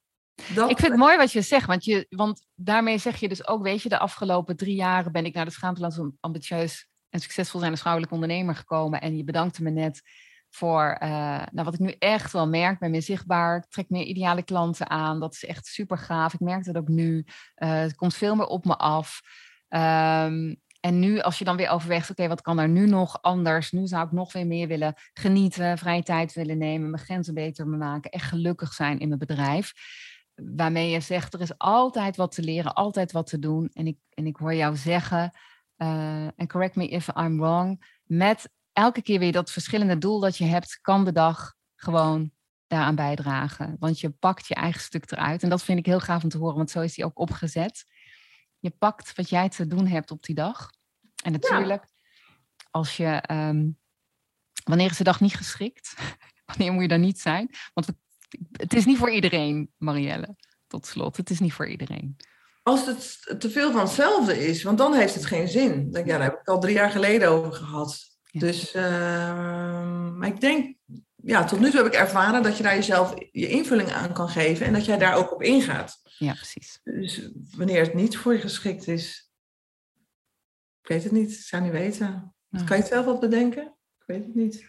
Dat... 0.54 0.70
Ik 0.70 0.80
vind 0.80 0.92
het 0.92 1.02
mooi 1.02 1.18
wat 1.18 1.32
je 1.32 1.42
zegt, 1.42 1.68
want, 1.68 1.86
je, 1.86 2.06
want 2.10 2.46
daarmee 2.56 2.98
zeg 2.98 3.20
je 3.20 3.30
dus 3.30 3.48
ook, 3.48 3.64
weet 3.64 3.82
je, 3.82 3.90
de 3.90 4.00
afgelopen 4.00 4.56
drie 4.56 4.76
jaren 4.76 5.12
ben 5.12 5.26
ik 5.26 5.34
naar 5.34 5.46
de 5.46 5.52
Schaamteland 5.52 6.12
ambitieus 6.20 6.88
en 7.14 7.20
succesvol 7.20 7.60
zijn 7.60 7.72
als 7.72 7.80
vrouwelijke 7.80 8.16
ondernemer 8.16 8.56
gekomen. 8.56 9.02
En 9.02 9.18
je 9.18 9.24
bedankte 9.24 9.64
me 9.64 9.70
net 9.70 10.02
voor 10.50 10.98
uh, 11.04 11.10
nou, 11.52 11.66
wat 11.66 11.74
ik 11.74 11.80
nu 11.80 11.96
echt 12.00 12.32
wel 12.32 12.48
merk. 12.48 12.80
Ben 12.80 12.92
meer 12.92 13.02
zichtbaar, 13.02 13.66
trek 13.70 13.90
meer 13.90 14.04
ideale 14.04 14.44
klanten 14.44 14.90
aan. 14.90 15.20
Dat 15.20 15.34
is 15.34 15.46
echt 15.46 15.66
super 15.66 15.98
gaaf. 15.98 16.34
Ik 16.34 16.40
merk 16.40 16.64
dat 16.64 16.78
ook 16.78 16.88
nu. 16.88 17.18
Uh, 17.18 17.70
het 17.70 17.96
komt 17.96 18.16
veel 18.16 18.36
meer 18.36 18.46
op 18.46 18.66
me 18.66 18.78
af. 18.78 19.22
Um, 19.70 20.62
en 20.80 21.00
nu, 21.00 21.20
als 21.20 21.38
je 21.38 21.46
dan 21.46 21.58
weer 21.58 21.70
overweegt, 21.70 22.10
oké, 22.10 22.28
wat 22.28 22.42
kan 22.42 22.60
er 22.60 22.70
nu 22.70 22.88
nog 22.88 23.22
anders? 23.22 23.72
Nu 23.72 23.88
zou 23.88 24.06
ik 24.06 24.12
nog 24.12 24.34
weer 24.34 24.48
meer 24.48 24.68
willen 24.68 24.94
genieten, 25.14 25.78
vrije 25.78 26.04
tijd 26.04 26.34
willen 26.34 26.58
nemen, 26.58 26.90
mijn 26.90 27.04
grenzen 27.04 27.34
beter 27.34 27.68
maken, 27.68 28.12
echt 28.12 28.30
gelukkig 28.30 28.74
zijn 28.74 29.00
in 29.00 29.08
mijn 29.08 29.20
bedrijf. 29.20 29.74
Waarmee 30.36 30.90
je 30.90 31.00
zegt, 31.00 31.34
er 31.34 31.42
is 31.42 31.58
altijd 31.58 32.16
wat 32.16 32.32
te 32.32 32.42
leren, 32.42 32.74
altijd 32.74 33.12
wat 33.12 33.28
te 33.28 33.40
doen. 33.40 33.70
En 33.74 33.88
ik, 33.88 33.98
en 34.10 34.26
ik 34.26 34.36
hoor 34.36 34.54
jou 34.54 34.76
zeggen, 34.76 35.32
en 35.84 36.34
uh, 36.38 36.48
correct 36.48 36.76
me 36.76 36.88
if 36.88 37.08
I'm 37.16 37.40
wrong, 37.40 37.86
met 38.04 38.50
elke 38.74 39.02
keer 39.02 39.20
weer 39.20 39.32
dat 39.32 39.52
verschillende 39.52 39.98
doel 39.98 40.20
dat 40.20 40.38
je 40.38 40.46
hebt, 40.46 40.80
kan 40.82 41.06
de 41.06 41.12
dag 41.12 41.56
gewoon 41.76 42.32
daaraan 42.68 42.96
bijdragen. 42.96 43.76
Want 43.80 44.00
je 44.00 44.10
pakt 44.10 44.48
je 44.48 44.56
eigen 44.56 44.82
stuk 44.82 45.12
eruit. 45.12 45.44
En 45.44 45.50
dat 45.50 45.64
vind 45.64 45.80
ik 45.80 45.86
heel 45.86 46.00
gaaf 46.00 46.24
om 46.24 46.30
te 46.30 46.38
horen, 46.38 46.56
want 46.56 46.72
zo 46.72 46.82
is 46.82 46.94
die 46.94 47.06
ook 47.06 47.20
opgezet. 47.20 47.86
Je 48.60 48.70
pakt 48.70 49.16
wat 49.16 49.30
jij 49.30 49.50
te 49.50 49.68
doen 49.68 49.88
hebt 49.88 50.12
op 50.12 50.24
die 50.24 50.36
dag. 50.36 50.70
En 51.24 51.32
natuurlijk, 51.32 51.86
als 52.72 52.98
je, 52.98 53.24
um, 53.32 53.80
wanneer 54.64 54.90
is 54.90 54.98
de 54.98 55.04
dag 55.04 55.20
niet 55.22 55.36
geschikt? 55.36 55.94
wanneer 56.46 56.72
moet 56.72 56.82
je 56.82 56.88
daar 56.88 57.00
niet 57.00 57.20
zijn? 57.20 57.50
Want 57.74 57.88
het 58.52 58.74
is 58.74 58.86
niet 58.86 58.98
voor 58.98 59.12
iedereen, 59.12 59.72
Marielle, 59.78 60.36
tot 60.68 60.86
slot. 60.86 61.18
Het 61.18 61.30
is 61.30 61.40
niet 61.40 61.54
voor 61.54 61.68
iedereen. 61.68 62.18
Als 62.64 62.86
het 62.86 63.40
te 63.40 63.50
veel 63.50 63.72
van 63.72 63.82
hetzelfde 63.82 64.48
is, 64.48 64.64
want 64.64 64.78
dan 64.78 64.94
heeft 64.94 65.16
het 65.16 65.26
geen 65.26 65.48
zin. 65.48 65.88
ja, 65.92 66.04
daar 66.04 66.22
heb 66.22 66.32
ik 66.32 66.40
het 66.40 66.48
al 66.48 66.60
drie 66.60 66.74
jaar 66.74 66.92
geleden 66.92 67.30
over 67.30 67.54
gehad. 67.54 68.12
Dus, 68.32 68.76
uh, 68.76 68.84
maar 70.12 70.28
ik 70.28 70.42
denk, 70.42 70.76
ja, 71.16 71.44
tot 71.44 71.60
nu 71.60 71.70
toe 71.70 71.84
heb 71.84 71.94
ik 71.94 72.00
ervaren 72.00 72.44
dat 72.44 72.58
je 72.58 72.64
daar 72.64 72.76
jezelf 72.76 73.14
je 73.32 73.48
invulling 73.48 73.92
aan 73.92 74.14
kan 74.14 74.30
geven 74.30 74.66
en 74.66 74.74
dat 74.74 74.86
jij 74.86 74.98
daar 74.98 75.16
ook 75.16 75.34
op 75.34 75.42
ingaat. 75.42 76.02
Ja, 76.18 76.34
precies. 76.34 76.80
Dus 76.84 77.30
wanneer 77.56 77.82
het 77.82 77.94
niet 77.94 78.18
voor 78.18 78.34
je 78.34 78.40
geschikt 78.40 78.88
is, 78.88 79.32
ik 80.82 80.90
weet 80.90 81.04
het 81.04 81.12
niet, 81.12 81.32
ik 81.32 81.40
zou 81.40 81.64
niet 81.64 81.72
weten. 81.72 82.36
Kan 82.50 82.78
je 82.78 82.84
het 82.84 82.88
zelf 82.88 83.06
wat 83.06 83.20
bedenken? 83.20 83.64
Ik 84.00 84.04
weet 84.06 84.24
het 84.26 84.36
niet. 84.36 84.66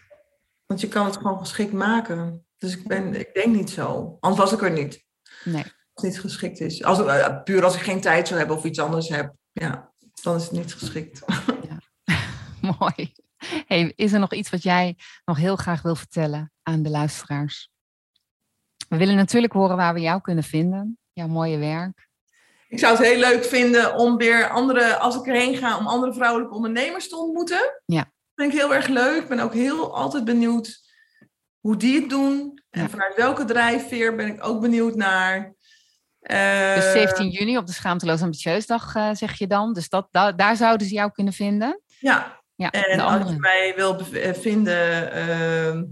Want 0.65 0.81
je 0.81 0.87
kan 0.87 1.05
het 1.05 1.17
gewoon 1.17 1.39
geschikt 1.39 1.73
maken. 1.73 2.45
Dus 2.57 2.77
ik, 2.77 2.87
ben, 2.87 3.13
ik 3.13 3.33
denk 3.33 3.55
niet 3.55 3.69
zo. 3.69 4.17
Anders 4.19 4.41
was 4.41 4.51
ik 4.51 4.61
er 4.61 4.71
niet. 4.71 5.03
Nee. 5.43 5.63
Het 5.95 6.03
niet 6.03 6.19
geschikt 6.19 6.59
is. 6.59 6.83
Als, 6.83 6.99
uh, 6.99 7.43
puur 7.43 7.63
als 7.63 7.75
ik 7.75 7.81
geen 7.81 8.01
tijd 8.01 8.27
zou 8.27 8.39
hebben 8.39 8.57
of 8.57 8.63
iets 8.63 8.79
anders 8.79 9.09
heb, 9.09 9.33
ja, 9.51 9.91
dan 10.21 10.35
is 10.35 10.43
het 10.43 10.51
niet 10.51 10.73
geschikt. 10.73 11.21
Ja. 11.69 11.79
Mooi. 12.79 13.13
Hey, 13.65 13.93
is 13.95 14.13
er 14.13 14.19
nog 14.19 14.33
iets 14.33 14.49
wat 14.49 14.63
jij 14.63 14.97
nog 15.25 15.37
heel 15.37 15.55
graag 15.55 15.81
wil 15.81 15.95
vertellen 15.95 16.51
aan 16.63 16.83
de 16.83 16.89
luisteraars? 16.89 17.69
We 18.89 18.97
willen 18.97 19.15
natuurlijk 19.15 19.53
horen 19.53 19.77
waar 19.77 19.93
we 19.93 19.99
jou 19.99 20.21
kunnen 20.21 20.43
vinden, 20.43 20.97
jouw 21.13 21.27
mooie 21.27 21.57
werk. 21.57 22.07
Ik 22.67 22.79
zou 22.79 22.97
het 22.97 23.05
heel 23.05 23.19
leuk 23.19 23.43
vinden 23.43 23.95
om 23.95 24.17
weer 24.17 24.49
andere, 24.49 24.97
als 24.97 25.15
ik 25.15 25.25
erheen 25.25 25.57
ga, 25.57 25.77
om 25.77 25.87
andere 25.87 26.13
vrouwelijke 26.13 26.55
ondernemers 26.55 27.09
te 27.09 27.17
ontmoeten. 27.17 27.81
Ja. 27.85 28.01
Dat 28.01 28.11
vind 28.35 28.53
ik 28.53 28.59
heel 28.59 28.73
erg 28.73 28.87
leuk. 28.87 29.21
Ik 29.21 29.29
ben 29.29 29.39
ook 29.39 29.53
heel 29.53 29.95
altijd 29.95 30.25
benieuwd 30.25 30.83
hoe 31.59 31.77
die 31.77 31.99
het 31.99 32.09
doen. 32.09 32.63
En 32.69 32.89
vanuit 32.89 33.15
welke 33.15 33.45
drijfveer 33.45 34.15
ben 34.15 34.27
ik 34.27 34.45
ook 34.45 34.61
benieuwd 34.61 34.95
naar. 34.95 35.54
Uh, 36.31 36.75
dus 36.75 36.91
17 36.91 37.29
juni 37.29 37.57
op 37.57 37.67
de 37.67 37.73
Schaamteloos 37.73 38.21
Ambitieusdag 38.21 38.95
uh, 38.95 39.09
zeg 39.13 39.37
je 39.37 39.47
dan. 39.47 39.73
Dus 39.73 39.89
dat, 39.89 40.07
daar 40.11 40.55
zouden 40.55 40.87
ze 40.87 40.93
jou 40.93 41.11
kunnen 41.11 41.33
vinden. 41.33 41.81
Ja, 41.99 42.41
ja 42.55 42.71
en 42.71 42.99
als 42.99 43.29
je 43.29 43.39
mij 43.39 43.73
wil 43.75 43.99
eh, 43.99 44.33
vinden 44.33 45.11
ehm, 45.11 45.83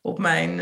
op 0.00 0.18
mijn 0.18 0.56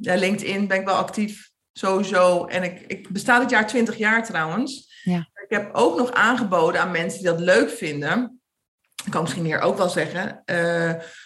ja, 0.00 0.14
LinkedIn 0.14 0.66
ben 0.66 0.78
ik 0.78 0.86
wel 0.86 0.94
actief 0.94 1.50
sowieso. 1.72 2.46
En 2.46 2.62
ik, 2.62 2.80
ik 2.86 3.08
besta 3.08 3.38
dit 3.40 3.50
jaar 3.50 3.66
20 3.66 3.96
jaar 3.96 4.24
trouwens. 4.24 5.00
Ja. 5.02 5.18
Ik 5.18 5.58
heb 5.58 5.74
ook 5.74 5.98
nog 5.98 6.12
aangeboden 6.12 6.80
aan 6.80 6.90
mensen 6.90 7.22
die 7.22 7.30
dat 7.30 7.40
leuk 7.40 7.70
vinden. 7.70 8.40
Ik 9.04 9.10
kan 9.10 9.22
misschien 9.22 9.44
hier 9.44 9.60
ook 9.60 9.76
wel 9.76 9.88
zeggen. 9.88 10.42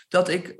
Dat 0.08 0.28
ik 0.28 0.54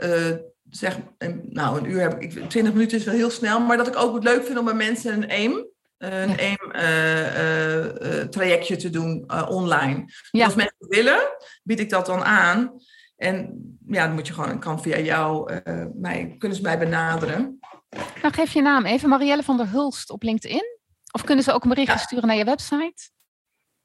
zeg, 0.70 0.98
nou 1.42 1.78
een 1.78 1.90
uur 1.90 2.00
heb 2.00 2.20
ik, 2.20 2.48
20 2.48 2.72
minuten 2.72 2.98
is 2.98 3.04
wel 3.04 3.14
heel 3.14 3.30
snel. 3.30 3.61
Maar 3.61 3.76
dat 3.76 3.86
ik 3.86 3.96
ook 3.96 4.14
het 4.14 4.24
leuk 4.24 4.44
vind 4.44 4.59
om 4.59 4.64
bij 4.64 4.74
mensen 4.74 5.12
een 5.12 5.30
AIM 5.30 5.74
een 5.99 6.28
ja. 6.28 6.36
AIM 6.36 6.72
uh, 6.72 8.20
trajectje 8.22 8.76
te 8.76 8.90
doen 8.90 9.30
online. 9.49 10.05
Ja. 10.30 10.44
als 10.44 10.55
mensen 10.55 10.88
willen, 10.88 11.20
bied 11.62 11.80
ik 11.80 11.90
dat 11.90 12.07
dan 12.07 12.24
aan. 12.24 12.72
En 13.16 13.61
ja, 13.88 14.07
dan 14.07 14.14
moet 14.14 14.26
je 14.26 14.32
gewoon, 14.32 14.59
kan 14.59 14.82
via 14.82 14.99
jou, 14.99 15.53
mij, 15.94 16.34
kunnen 16.38 16.57
ze 16.57 16.62
mij 16.62 16.78
benaderen. 16.78 17.59
Nou, 18.22 18.34
geef 18.34 18.53
je 18.53 18.62
naam 18.62 18.84
even, 18.84 19.09
Marielle 19.09 19.42
van 19.42 19.57
der 19.57 19.70
Hulst 19.70 20.11
op 20.11 20.22
LinkedIn. 20.22 20.76
Of 21.12 21.24
kunnen 21.24 21.44
ze 21.44 21.53
ook 21.53 21.62
een 21.62 21.68
berichtje 21.68 21.99
sturen 21.99 22.26
naar 22.26 22.36
je 22.36 22.44
website? 22.44 23.11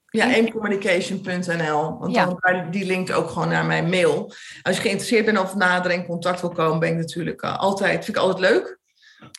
Ja, 0.05 0.25
aimcommunication.nl. 0.25 1.97
Want 1.97 2.15
ja. 2.15 2.25
dan 2.25 2.71
die 2.71 2.85
linkt 2.85 3.11
ook 3.11 3.29
gewoon 3.29 3.47
naar 3.47 3.65
mijn 3.65 3.89
mail. 3.89 4.33
Als 4.61 4.75
je 4.75 4.81
geïnteresseerd 4.81 5.25
bent 5.25 5.39
of 5.39 5.55
nader 5.55 5.91
in 5.91 6.05
contact 6.05 6.41
wil 6.41 6.49
komen, 6.49 6.79
ben 6.79 6.89
ik 6.89 6.97
natuurlijk 6.97 7.43
altijd, 7.43 8.05
vind 8.05 8.17
ik 8.17 8.23
altijd 8.23 8.39
leuk 8.39 8.79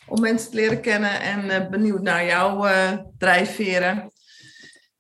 om 0.07 0.20
mensen 0.20 0.51
te 0.51 0.57
leren 0.57 0.80
kennen 0.80 1.20
en 1.20 1.45
uh, 1.45 1.68
benieuwd 1.68 2.03
naar 2.03 2.24
jouw 2.24 2.66
uh, 2.66 2.93
drijfveren. 3.18 4.12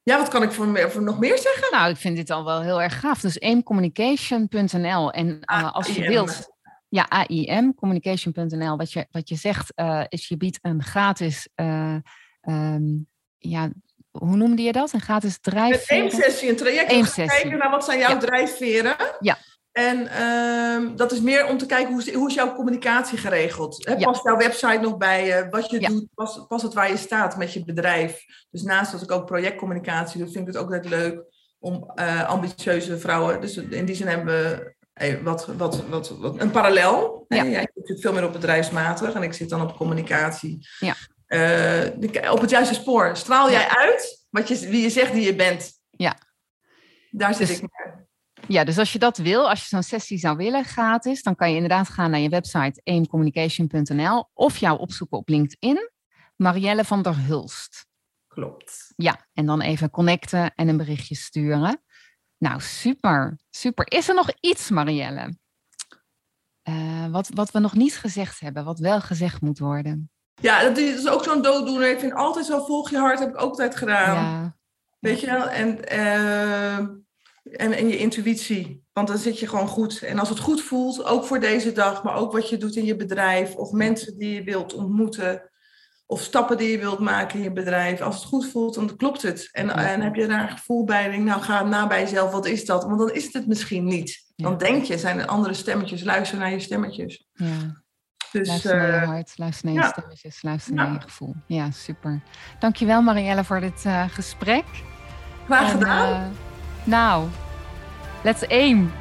Ja, 0.02 0.18
wat 0.18 0.28
kan 0.28 0.42
ik 0.42 0.52
voor, 0.52 0.90
voor, 0.90 1.02
nog 1.02 1.18
meer 1.18 1.38
zeggen? 1.38 1.70
Nou, 1.70 1.90
ik 1.90 1.96
vind 1.96 2.16
dit 2.16 2.30
al 2.30 2.44
wel 2.44 2.62
heel 2.62 2.82
erg 2.82 3.00
gaaf. 3.00 3.20
Dus 3.20 3.40
aimcommunication.nl. 3.40 5.12
En 5.12 5.38
ah, 5.40 5.72
als 5.72 5.86
je 5.86 6.08
wilt, 6.08 6.48
ja, 6.88 7.06
AIM, 7.08 7.74
communication.nl. 7.74 8.76
Wat 8.76 8.92
je, 8.92 9.06
wat 9.10 9.28
je 9.28 9.36
zegt 9.36 9.72
uh, 9.76 10.04
is, 10.08 10.28
je 10.28 10.36
biedt 10.36 10.58
een 10.62 10.82
gratis, 10.82 11.48
uh, 11.56 11.96
um, 12.42 13.06
ja, 13.38 13.70
hoe 14.10 14.36
noemde 14.36 14.62
je 14.62 14.72
dat? 14.72 14.92
Een 14.92 15.00
gratis 15.00 15.38
drijfveer? 15.40 16.04
Een 16.04 16.10
sessie, 16.10 16.48
een 16.48 16.56
traject 16.56 16.92
om 16.92 17.02
te 17.02 17.24
kijken 17.24 17.58
naar 17.58 17.70
wat 17.70 17.84
zijn 17.84 17.98
jouw 17.98 18.10
ja. 18.10 18.18
drijfveren. 18.18 18.96
Ja. 19.20 19.38
En 19.72 20.22
um, 20.22 20.96
dat 20.96 21.12
is 21.12 21.20
meer 21.20 21.46
om 21.46 21.58
te 21.58 21.66
kijken, 21.66 21.92
hoe 21.92 22.02
is, 22.02 22.14
hoe 22.14 22.28
is 22.28 22.34
jouw 22.34 22.54
communicatie 22.54 23.18
geregeld? 23.18 23.86
He, 23.86 23.96
past 23.96 24.22
jouw 24.22 24.36
website 24.36 24.78
nog 24.80 24.96
bij 24.96 25.26
je? 25.26 25.46
Wat 25.50 25.70
je 25.70 25.80
ja. 25.80 25.88
doet, 25.88 26.06
past, 26.14 26.48
past 26.48 26.62
het 26.62 26.74
waar 26.74 26.90
je 26.90 26.96
staat 26.96 27.36
met 27.36 27.52
je 27.52 27.64
bedrijf? 27.64 28.24
Dus 28.50 28.62
naast 28.62 28.92
dat 28.92 29.02
ik 29.02 29.10
ook 29.10 29.26
projectcommunicatie 29.26 30.18
doe, 30.18 30.32
vind 30.32 30.48
ik 30.48 30.54
het 30.54 30.62
ook 30.62 30.70
net 30.70 30.88
leuk 30.88 31.22
om 31.58 31.92
uh, 31.94 32.28
ambitieuze 32.28 32.98
vrouwen... 32.98 33.40
Dus 33.40 33.56
in 33.56 33.84
die 33.84 33.94
zin 33.94 34.06
hebben 34.06 34.26
we 34.26 34.74
wat, 35.22 35.46
wat, 35.46 35.86
wat, 35.88 36.18
wat, 36.18 36.40
een 36.40 36.50
parallel. 36.50 37.24
Ja. 37.28 37.44
Jij 37.44 37.68
zit 37.82 38.00
veel 38.00 38.12
meer 38.12 38.24
op 38.24 38.32
bedrijfsmatig 38.32 39.12
en 39.12 39.22
ik 39.22 39.32
zit 39.32 39.48
dan 39.48 39.62
op 39.62 39.76
communicatie. 39.76 40.68
Ja. 40.78 40.94
Uh, 41.28 42.32
op 42.32 42.40
het 42.40 42.50
juiste 42.50 42.74
spoor. 42.74 43.16
Straal 43.16 43.50
jij 43.50 43.68
uit 43.68 44.26
wat 44.30 44.48
je, 44.48 44.68
wie 44.68 44.82
je 44.82 44.90
zegt 44.90 45.12
die 45.12 45.24
je 45.24 45.34
bent? 45.34 45.72
Ja. 45.90 46.16
Daar 47.10 47.34
zit 47.34 47.46
dus, 47.46 47.56
ik 47.56 47.62
mee. 47.62 48.01
Ja, 48.48 48.64
dus 48.64 48.78
als 48.78 48.92
je 48.92 48.98
dat 48.98 49.16
wil, 49.16 49.48
als 49.48 49.60
je 49.60 49.66
zo'n 49.66 49.82
sessie 49.82 50.18
zou 50.18 50.36
willen 50.36 50.64
gratis, 50.64 51.22
dan 51.22 51.34
kan 51.34 51.48
je 51.48 51.54
inderdaad 51.54 51.88
gaan 51.88 52.10
naar 52.10 52.20
je 52.20 52.28
website 52.28 52.80
aimcommunication.nl 52.84 54.28
of 54.34 54.56
jou 54.56 54.78
opzoeken 54.78 55.18
op 55.18 55.28
LinkedIn. 55.28 55.90
Marielle 56.36 56.84
van 56.84 57.02
der 57.02 57.24
Hulst. 57.24 57.86
Klopt. 58.28 58.92
Ja, 58.96 59.26
en 59.32 59.46
dan 59.46 59.60
even 59.60 59.90
connecten 59.90 60.54
en 60.54 60.68
een 60.68 60.76
berichtje 60.76 61.14
sturen. 61.14 61.82
Nou, 62.38 62.60
super, 62.60 63.38
super. 63.50 63.92
Is 63.92 64.08
er 64.08 64.14
nog 64.14 64.30
iets, 64.40 64.70
Marielle? 64.70 65.36
Uh, 66.68 67.06
wat, 67.06 67.28
wat 67.34 67.50
we 67.50 67.58
nog 67.58 67.74
niet 67.74 67.96
gezegd 67.96 68.40
hebben, 68.40 68.64
wat 68.64 68.78
wel 68.78 69.00
gezegd 69.00 69.40
moet 69.40 69.58
worden? 69.58 70.10
Ja, 70.34 70.62
dat 70.62 70.76
is 70.76 71.08
ook 71.08 71.24
zo'n 71.24 71.42
dooddoener. 71.42 71.90
Ik 71.90 71.98
vind 71.98 72.14
altijd 72.14 72.46
zo, 72.46 72.64
volg 72.64 72.90
je 72.90 72.98
hart, 72.98 73.18
heb 73.18 73.28
ik 73.28 73.34
ook 73.34 73.50
altijd 73.50 73.76
gedaan. 73.76 74.14
Ja. 74.14 74.56
Weet 74.98 75.20
je 75.20 75.26
wel? 75.26 75.48
En, 75.48 75.92
uh, 75.92 76.88
en, 77.56 77.72
en 77.72 77.88
je 77.88 77.98
intuïtie. 77.98 78.82
Want 78.92 79.08
dan 79.08 79.18
zit 79.18 79.38
je 79.38 79.48
gewoon 79.48 79.68
goed. 79.68 80.02
En 80.02 80.18
als 80.18 80.28
het 80.28 80.38
goed 80.38 80.62
voelt, 80.62 81.04
ook 81.04 81.24
voor 81.24 81.40
deze 81.40 81.72
dag, 81.72 82.02
maar 82.02 82.14
ook 82.14 82.32
wat 82.32 82.48
je 82.48 82.56
doet 82.56 82.76
in 82.76 82.84
je 82.84 82.96
bedrijf, 82.96 83.54
of 83.54 83.72
mensen 83.72 84.18
die 84.18 84.34
je 84.34 84.42
wilt 84.42 84.74
ontmoeten, 84.74 85.50
of 86.06 86.20
stappen 86.20 86.56
die 86.56 86.70
je 86.70 86.78
wilt 86.78 86.98
maken 86.98 87.38
in 87.38 87.44
je 87.44 87.52
bedrijf. 87.52 88.00
Als 88.00 88.14
het 88.14 88.24
goed 88.24 88.46
voelt, 88.46 88.74
dan 88.74 88.96
klopt 88.96 89.22
het. 89.22 89.48
En, 89.52 89.70
en 89.70 90.00
heb 90.00 90.14
je 90.14 90.26
daar 90.26 90.42
een 90.42 90.56
gevoel 90.56 90.84
bij, 90.84 91.10
denk, 91.10 91.24
nou 91.24 91.42
ga 91.42 91.62
na 91.62 91.86
bij 91.86 92.00
jezelf, 92.00 92.32
wat 92.32 92.46
is 92.46 92.64
dat? 92.64 92.84
Want 92.84 92.98
dan 92.98 93.12
is 93.12 93.24
het 93.24 93.32
het 93.32 93.46
misschien 93.46 93.84
niet. 93.84 94.32
Dan 94.36 94.58
denk 94.58 94.84
je, 94.84 94.98
zijn 94.98 95.18
er 95.18 95.26
andere 95.26 95.54
stemmetjes, 95.54 96.04
luister 96.04 96.38
naar 96.38 96.50
je 96.50 96.60
stemmetjes. 96.60 97.28
Ja. 97.32 97.82
Dus, 98.32 98.48
luister 98.48 98.76
naar 98.76 98.86
je 98.86 98.92
eh, 98.92 99.08
hart, 99.08 99.32
luister 99.36 99.72
naar 99.72 99.84
je 99.84 99.90
stemmetjes, 99.90 100.42
luister 100.42 100.74
naar 100.74 100.92
je 100.92 101.00
gevoel. 101.00 101.34
Ja, 101.46 101.70
super. 101.70 102.22
Dankjewel 102.58 103.02
Marielle 103.02 103.44
voor 103.44 103.60
dit 103.60 103.84
uh, 103.86 104.04
gesprek. 104.08 104.64
Graag 105.44 105.70
gedaan. 105.70 106.22
Uh, 106.22 106.51
nou, 106.84 107.28
let's 108.22 108.48
aim. 108.48 108.92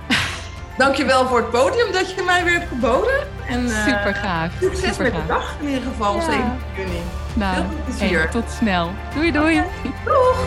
Dankjewel 0.78 1.28
voor 1.28 1.38
het 1.38 1.50
podium 1.50 1.92
dat 1.92 2.12
je 2.12 2.22
mij 2.26 2.44
weer 2.44 2.54
hebt 2.54 2.68
geboden. 2.68 3.28
En, 3.48 3.64
uh, 3.66 3.86
super 3.86 4.16
gaaf. 4.16 4.52
Succes 4.60 4.90
super 4.90 5.04
met 5.04 5.14
de 5.14 5.28
dag 5.28 5.56
in 5.62 5.68
ieder 5.68 5.84
geval, 5.84 6.16
ja. 6.16 6.22
7 6.22 6.60
juni. 6.76 6.90
Nou, 7.34 7.54
Heel 7.56 7.64
veel 7.64 7.84
plezier. 7.86 8.30
tot 8.30 8.44
snel. 8.58 8.90
Doei 9.16 9.32
doei. 9.32 9.58
Okay. 9.58 9.92
Doeg. 10.06 10.38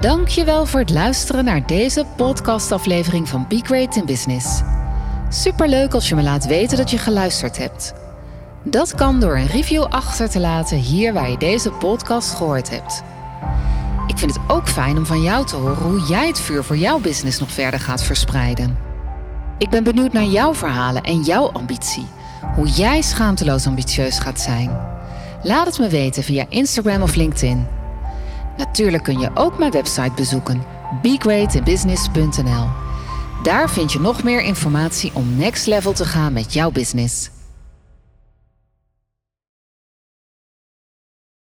Dankjewel 0.00 0.66
voor 0.66 0.80
het 0.80 0.90
luisteren 0.90 1.44
naar 1.44 1.66
deze 1.66 2.04
podcastaflevering 2.16 3.28
van 3.28 3.46
Be 3.48 3.60
Great 3.64 3.96
in 3.96 4.04
Business. 4.06 4.60
Superleuk 5.28 5.94
als 5.94 6.08
je 6.08 6.14
me 6.14 6.22
laat 6.22 6.46
weten 6.46 6.76
dat 6.76 6.90
je 6.90 6.98
geluisterd 6.98 7.58
hebt. 7.58 7.94
Dat 8.70 8.94
kan 8.94 9.20
door 9.20 9.36
een 9.36 9.46
review 9.46 9.82
achter 9.82 10.30
te 10.30 10.40
laten 10.40 10.76
hier 10.76 11.12
waar 11.12 11.30
je 11.30 11.38
deze 11.38 11.70
podcast 11.70 12.34
gehoord 12.34 12.70
hebt. 12.70 13.02
Ik 14.06 14.18
vind 14.18 14.34
het 14.34 14.42
ook 14.48 14.68
fijn 14.68 14.96
om 14.96 15.06
van 15.06 15.22
jou 15.22 15.46
te 15.46 15.56
horen 15.56 15.76
hoe 15.76 16.00
jij 16.00 16.26
het 16.26 16.40
vuur 16.40 16.64
voor 16.64 16.76
jouw 16.76 16.98
business 16.98 17.38
nog 17.38 17.50
verder 17.50 17.80
gaat 17.80 18.02
verspreiden. 18.02 18.78
Ik 19.58 19.70
ben 19.70 19.84
benieuwd 19.84 20.12
naar 20.12 20.24
jouw 20.24 20.54
verhalen 20.54 21.02
en 21.02 21.20
jouw 21.20 21.50
ambitie. 21.52 22.06
Hoe 22.54 22.66
jij 22.66 23.02
schaamteloos 23.02 23.66
ambitieus 23.66 24.18
gaat 24.18 24.40
zijn. 24.40 24.78
Laat 25.42 25.66
het 25.66 25.78
me 25.78 25.88
weten 25.88 26.22
via 26.22 26.46
Instagram 26.48 27.02
of 27.02 27.14
LinkedIn. 27.14 27.66
Natuurlijk 28.56 29.02
kun 29.02 29.18
je 29.18 29.30
ook 29.34 29.58
mijn 29.58 29.70
website 29.72 30.12
bezoeken: 30.16 30.62
begreatinbusiness.nl. 31.02 32.66
Daar 33.42 33.70
vind 33.70 33.92
je 33.92 34.00
nog 34.00 34.22
meer 34.22 34.40
informatie 34.40 35.10
om 35.14 35.36
next 35.36 35.66
level 35.66 35.92
te 35.92 36.04
gaan 36.04 36.32
met 36.32 36.52
jouw 36.52 36.70
business. 36.70 37.30